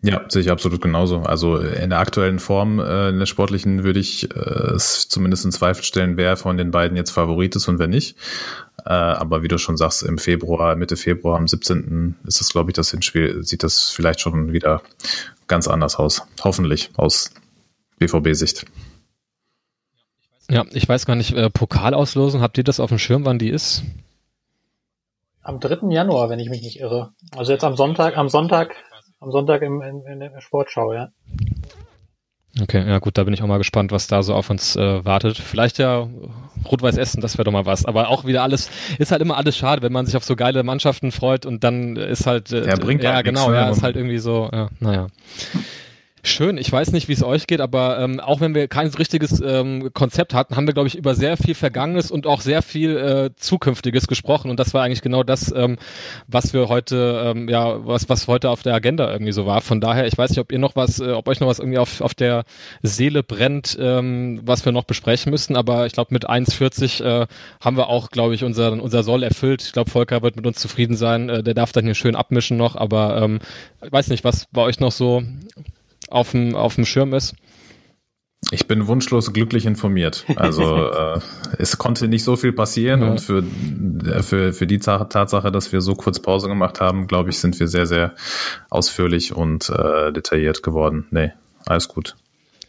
[0.00, 1.22] Ja, sehe ich absolut genauso.
[1.22, 5.50] Also in der aktuellen Form, äh, in der sportlichen, würde ich äh, es zumindest in
[5.50, 8.16] Zweifel stellen, wer von den beiden jetzt Favorit ist und wer nicht.
[8.84, 12.14] Äh, aber wie du schon sagst, im Februar, Mitte Februar, am 17.
[12.24, 14.82] ist das, glaube ich, das Hinspiel, sieht das vielleicht schon wieder
[15.48, 16.22] ganz anders aus.
[16.44, 17.32] Hoffentlich aus
[17.98, 18.66] BVB-Sicht.
[20.48, 23.50] Ja, ich weiß gar nicht, äh, Pokalauslosung, habt ihr das auf dem Schirm, wann die
[23.50, 23.82] ist?
[25.42, 25.90] Am 3.
[25.90, 27.12] Januar, wenn ich mich nicht irre.
[27.36, 28.74] Also jetzt am Sonntag, am Sonntag,
[29.20, 31.08] am Sonntag im, in, in der Sportschau, ja.
[32.60, 35.04] Okay, ja gut, da bin ich auch mal gespannt, was da so auf uns äh,
[35.04, 35.36] wartet.
[35.36, 36.08] Vielleicht ja
[36.64, 37.84] Rot-Weiß Essen, das wäre doch mal was.
[37.84, 40.62] Aber auch wieder alles, ist halt immer alles schade, wenn man sich auf so geile
[40.64, 44.18] Mannschaften freut und dann ist halt, äh, ja, bringt ja genau, ja, ist halt irgendwie
[44.18, 45.06] so, ja, naja.
[46.22, 46.58] Schön.
[46.58, 49.90] Ich weiß nicht, wie es euch geht, aber ähm, auch wenn wir kein richtiges ähm,
[49.94, 53.30] Konzept hatten, haben wir, glaube ich, über sehr viel Vergangenes und auch sehr viel äh,
[53.36, 54.50] Zukünftiges gesprochen.
[54.50, 55.78] Und das war eigentlich genau das, ähm,
[56.26, 59.60] was wir heute, ähm, ja, was, was heute auf der Agenda irgendwie so war.
[59.60, 61.78] Von daher, ich weiß nicht, ob ihr noch was, äh, ob euch noch was irgendwie
[61.78, 62.44] auf, auf der
[62.82, 65.56] Seele brennt, ähm, was wir noch besprechen müssten.
[65.56, 67.26] Aber ich glaube, mit 1,40 äh,
[67.60, 69.62] haben wir auch, glaube ich, unser, unser Soll erfüllt.
[69.62, 71.28] Ich glaube, Volker wird mit uns zufrieden sein.
[71.28, 72.74] Äh, der darf dann hier schön abmischen noch.
[72.74, 73.38] Aber ähm,
[73.84, 75.22] ich weiß nicht, was bei euch noch so
[76.10, 77.34] auf dem, auf dem Schirm ist?
[78.50, 80.24] Ich bin wunschlos glücklich informiert.
[80.36, 81.20] Also äh,
[81.58, 83.10] es konnte nicht so viel passieren ja.
[83.10, 87.30] und für, äh, für, für die Tatsache, dass wir so kurz Pause gemacht haben, glaube
[87.30, 88.14] ich, sind wir sehr, sehr
[88.70, 91.06] ausführlich und äh, detailliert geworden.
[91.10, 91.32] Nee,
[91.66, 92.16] alles gut.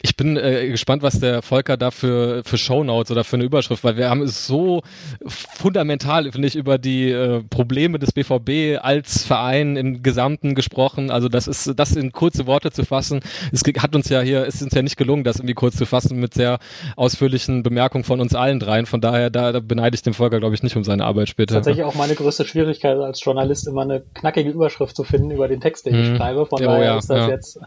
[0.02, 3.84] Ich bin äh, gespannt, was der Volker da für, für Shownotes oder für eine Überschrift,
[3.84, 4.82] weil wir haben es so
[5.26, 11.10] fundamental, finde ich, über die äh, Probleme des BVB als Verein im Gesamten gesprochen.
[11.10, 13.20] Also das ist, das in kurze Worte zu fassen.
[13.52, 16.18] Es hat uns ja hier, ist uns ja nicht gelungen, das irgendwie kurz zu fassen
[16.18, 16.58] mit sehr
[16.96, 18.86] ausführlichen Bemerkungen von uns allen dreien.
[18.86, 21.56] Von daher, da, da beneide ich den Volker, glaube ich, nicht um seine Arbeit später.
[21.56, 25.60] Tatsächlich auch meine größte Schwierigkeit als Journalist, immer eine knackige Überschrift zu finden über den
[25.60, 26.16] Text, den ich hm.
[26.16, 26.46] schreibe.
[26.46, 27.28] Von oh, daher ja, ist das ja.
[27.28, 27.60] jetzt.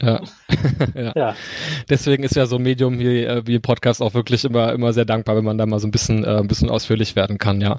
[0.00, 0.20] ja.
[0.94, 1.12] ja.
[1.16, 1.34] ja.
[1.88, 5.04] Deswegen ist ja so ein Medium wie, äh, wie Podcast auch wirklich immer, immer sehr
[5.04, 7.78] dankbar, wenn man da mal so ein bisschen, äh, ein bisschen ausführlich werden kann, ja.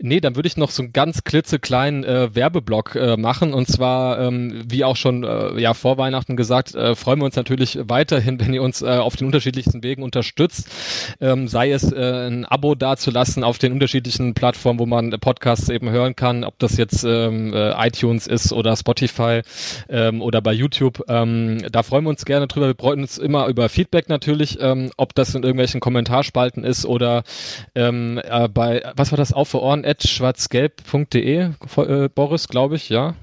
[0.00, 4.20] Nee, dann würde ich noch so einen ganz klitzekleinen äh, Werbeblock äh, machen und zwar,
[4.20, 8.40] ähm, wie auch schon äh, ja vor Weihnachten gesagt, äh, freuen wir uns natürlich weiterhin,
[8.44, 10.68] wenn ihr uns äh, auf den unterschiedlichsten Wegen unterstützt,
[11.20, 15.90] ähm, sei es äh, ein Abo dazulassen auf den unterschiedlichen Plattformen, wo man Podcasts eben
[15.90, 19.42] hören kann, ob das jetzt ähm, äh, iTunes ist oder Spotify
[19.88, 21.02] ähm, oder bei YouTube.
[21.08, 22.68] Ähm, da freuen wir uns gerne drüber.
[22.68, 26.86] Wir freuen uns immer immer über Feedback natürlich, ähm, ob das in irgendwelchen Kommentarspalten ist
[26.86, 27.24] oder
[27.74, 32.88] ähm, äh, bei, was war das, auf für Ohren, at schwarzgelb.de, äh, Boris, glaube ich,
[32.88, 33.14] ja.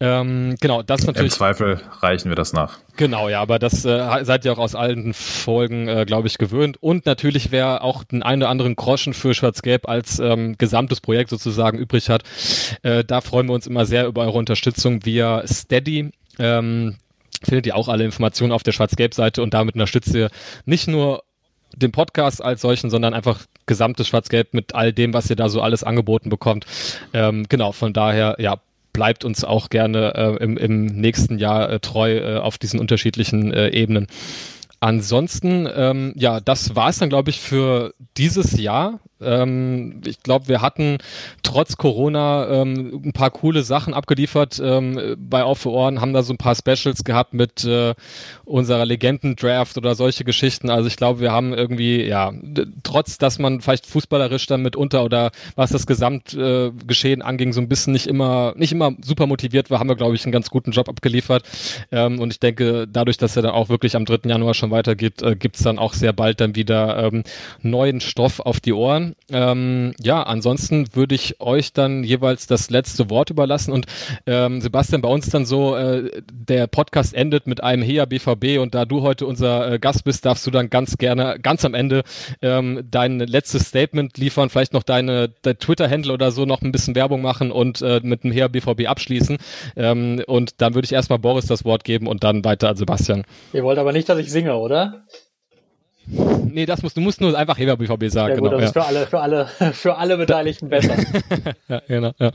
[0.00, 1.32] Ähm, genau, das natürlich.
[1.32, 2.78] Im Zweifel reichen wir das nach.
[2.96, 6.78] Genau, ja, aber das äh, seid ihr auch aus allen Folgen, äh, glaube ich, gewöhnt.
[6.80, 11.28] Und natürlich, wer auch den einen oder anderen Groschen für Schwarz-Gelb als ähm, gesamtes Projekt
[11.28, 12.22] sozusagen übrig hat,
[12.82, 16.12] äh, da freuen wir uns immer sehr über eure Unterstützung via Steady.
[16.38, 16.96] Ähm,
[17.42, 20.30] findet ihr auch alle Informationen auf der Schwarz-Gelb-Seite und damit unterstützt ihr
[20.64, 21.22] nicht nur
[21.76, 25.60] den Podcast als solchen, sondern einfach gesamtes Schwarz-Gelb mit all dem, was ihr da so
[25.60, 26.66] alles angeboten bekommt.
[27.12, 28.56] Ähm, genau, von daher, ja,
[28.92, 33.52] bleibt uns auch gerne äh, im, im nächsten Jahr äh, treu äh, auf diesen unterschiedlichen
[33.52, 34.08] äh, Ebenen.
[34.80, 39.00] Ansonsten, ähm, ja, das war es dann, glaube ich, für dieses Jahr.
[39.20, 40.98] Ähm, ich glaube, wir hatten
[41.42, 46.22] trotz Corona ähm, ein paar coole Sachen abgeliefert ähm, bei Auf für Ohren, haben da
[46.22, 47.94] so ein paar Specials gehabt mit äh,
[48.44, 50.70] unserer Legenden-Draft oder solche Geschichten.
[50.70, 52.32] Also ich glaube, wir haben irgendwie, ja,
[52.82, 57.68] trotz, dass man vielleicht fußballerisch dann mitunter oder was das Gesamtgeschehen äh, anging, so ein
[57.68, 60.70] bisschen nicht immer, nicht immer super motiviert war, haben wir, glaube ich, einen ganz guten
[60.70, 61.44] Job abgeliefert.
[61.90, 64.28] Ähm, und ich denke, dadurch, dass er dann auch wirklich am 3.
[64.28, 67.24] Januar schon weitergeht, äh, gibt's dann auch sehr bald dann wieder ähm,
[67.62, 69.07] neuen Stoff auf die Ohren.
[69.30, 73.86] Ähm, ja, ansonsten würde ich euch dann jeweils das letzte Wort überlassen und
[74.26, 78.74] ähm, Sebastian, bei uns dann so, äh, der Podcast endet mit einem HEA BVB und
[78.74, 82.02] da du heute unser äh, Gast bist, darfst du dann ganz gerne, ganz am Ende
[82.42, 86.94] ähm, dein letztes Statement liefern, vielleicht noch deine, dein Twitter-Handle oder so noch ein bisschen
[86.94, 89.38] Werbung machen und äh, mit dem HEA BVB abschließen.
[89.76, 93.24] Ähm, und dann würde ich erstmal Boris das Wort geben und dann weiter an Sebastian.
[93.52, 95.04] Ihr wollt aber nicht, dass ich singe, oder?
[96.10, 98.34] Nee, das musst du musst nur einfach Heber BVB sagen.
[98.34, 98.66] Ja, gut, genau, das ja.
[98.66, 100.96] ist für alle, für alle, für alle Beteiligten besser.
[101.68, 102.32] ja, genau, ja.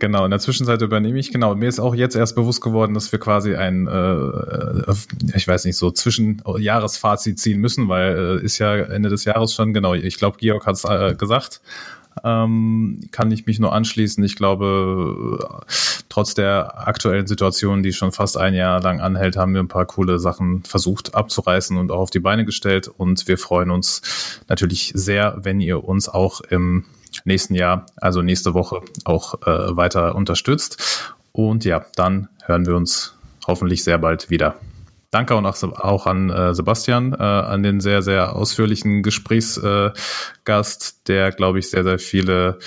[0.00, 1.30] Genau, in der Zwischenzeit übernehme ich.
[1.30, 5.64] Genau, mir ist auch jetzt erst bewusst geworden, dass wir quasi ein, äh, ich weiß
[5.66, 10.18] nicht, so Zwischenjahresfazit ziehen müssen, weil äh, ist ja Ende des Jahres schon, genau, ich
[10.18, 11.60] glaube, Georg hat es äh, gesagt.
[12.22, 14.22] Ähm, kann ich mich nur anschließen.
[14.22, 15.64] Ich glaube,
[16.08, 19.86] trotz der aktuellen Situation, die schon fast ein Jahr lang anhält, haben wir ein paar
[19.86, 22.88] coole Sachen versucht abzureißen und auch auf die Beine gestellt.
[22.88, 26.84] Und wir freuen uns natürlich sehr, wenn ihr uns auch im
[27.24, 31.14] nächsten Jahr, also nächste Woche, auch äh, weiter unterstützt.
[31.32, 33.16] Und ja, dann hören wir uns
[33.46, 34.56] hoffentlich sehr bald wieder.
[35.14, 41.30] Danke auch, auch an äh, Sebastian, äh, an den sehr, sehr ausführlichen Gesprächsgast, äh, der,
[41.30, 42.58] glaube ich, sehr, sehr viele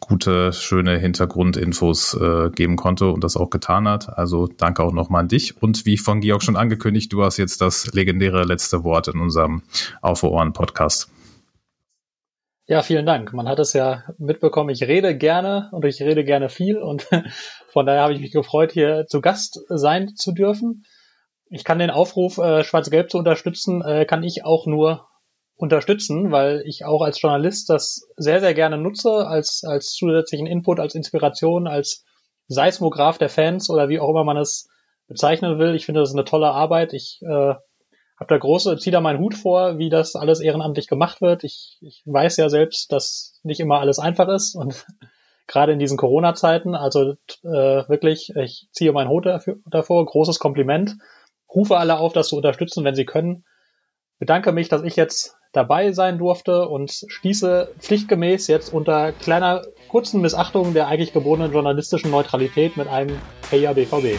[0.00, 4.18] gute, schöne Hintergrundinfos äh, geben konnte und das auch getan hat.
[4.18, 5.62] Also danke auch nochmal an dich.
[5.62, 9.62] Und wie von Georg schon angekündigt, du hast jetzt das legendäre letzte Wort in unserem
[10.00, 11.08] Auf Ohren Podcast.
[12.66, 13.32] Ja, vielen Dank.
[13.32, 17.06] Man hat es ja mitbekommen, ich rede gerne und ich rede gerne viel und
[17.72, 20.84] von daher habe ich mich gefreut, hier zu Gast sein zu dürfen.
[21.54, 25.06] Ich kann den Aufruf, äh, Schwarz-Gelb zu unterstützen, äh, kann ich auch nur
[25.54, 30.80] unterstützen, weil ich auch als Journalist das sehr, sehr gerne nutze, als, als zusätzlichen Input,
[30.80, 32.06] als Inspiration, als
[32.48, 34.70] Seismograph der Fans oder wie auch immer man es
[35.08, 35.74] bezeichnen will.
[35.74, 36.94] Ich finde, das ist eine tolle Arbeit.
[36.94, 41.20] Ich äh, habe da große, ziehe da meinen Hut vor, wie das alles ehrenamtlich gemacht
[41.20, 41.44] wird.
[41.44, 44.86] Ich, ich weiß ja selbst, dass nicht immer alles einfach ist und
[45.46, 47.12] gerade in diesen Corona-Zeiten, also
[47.42, 50.96] äh, wirklich, ich ziehe meinen Hut dafür, davor, großes Kompliment.
[51.54, 53.44] Rufe alle auf, das zu unterstützen, wenn sie können.
[54.18, 60.20] Bedanke mich, dass ich jetzt dabei sein durfte und schließe pflichtgemäß jetzt unter kleiner kurzen
[60.20, 63.18] Missachtung der eigentlich gebotenen journalistischen Neutralität mit einem
[63.50, 64.18] Heya BVB.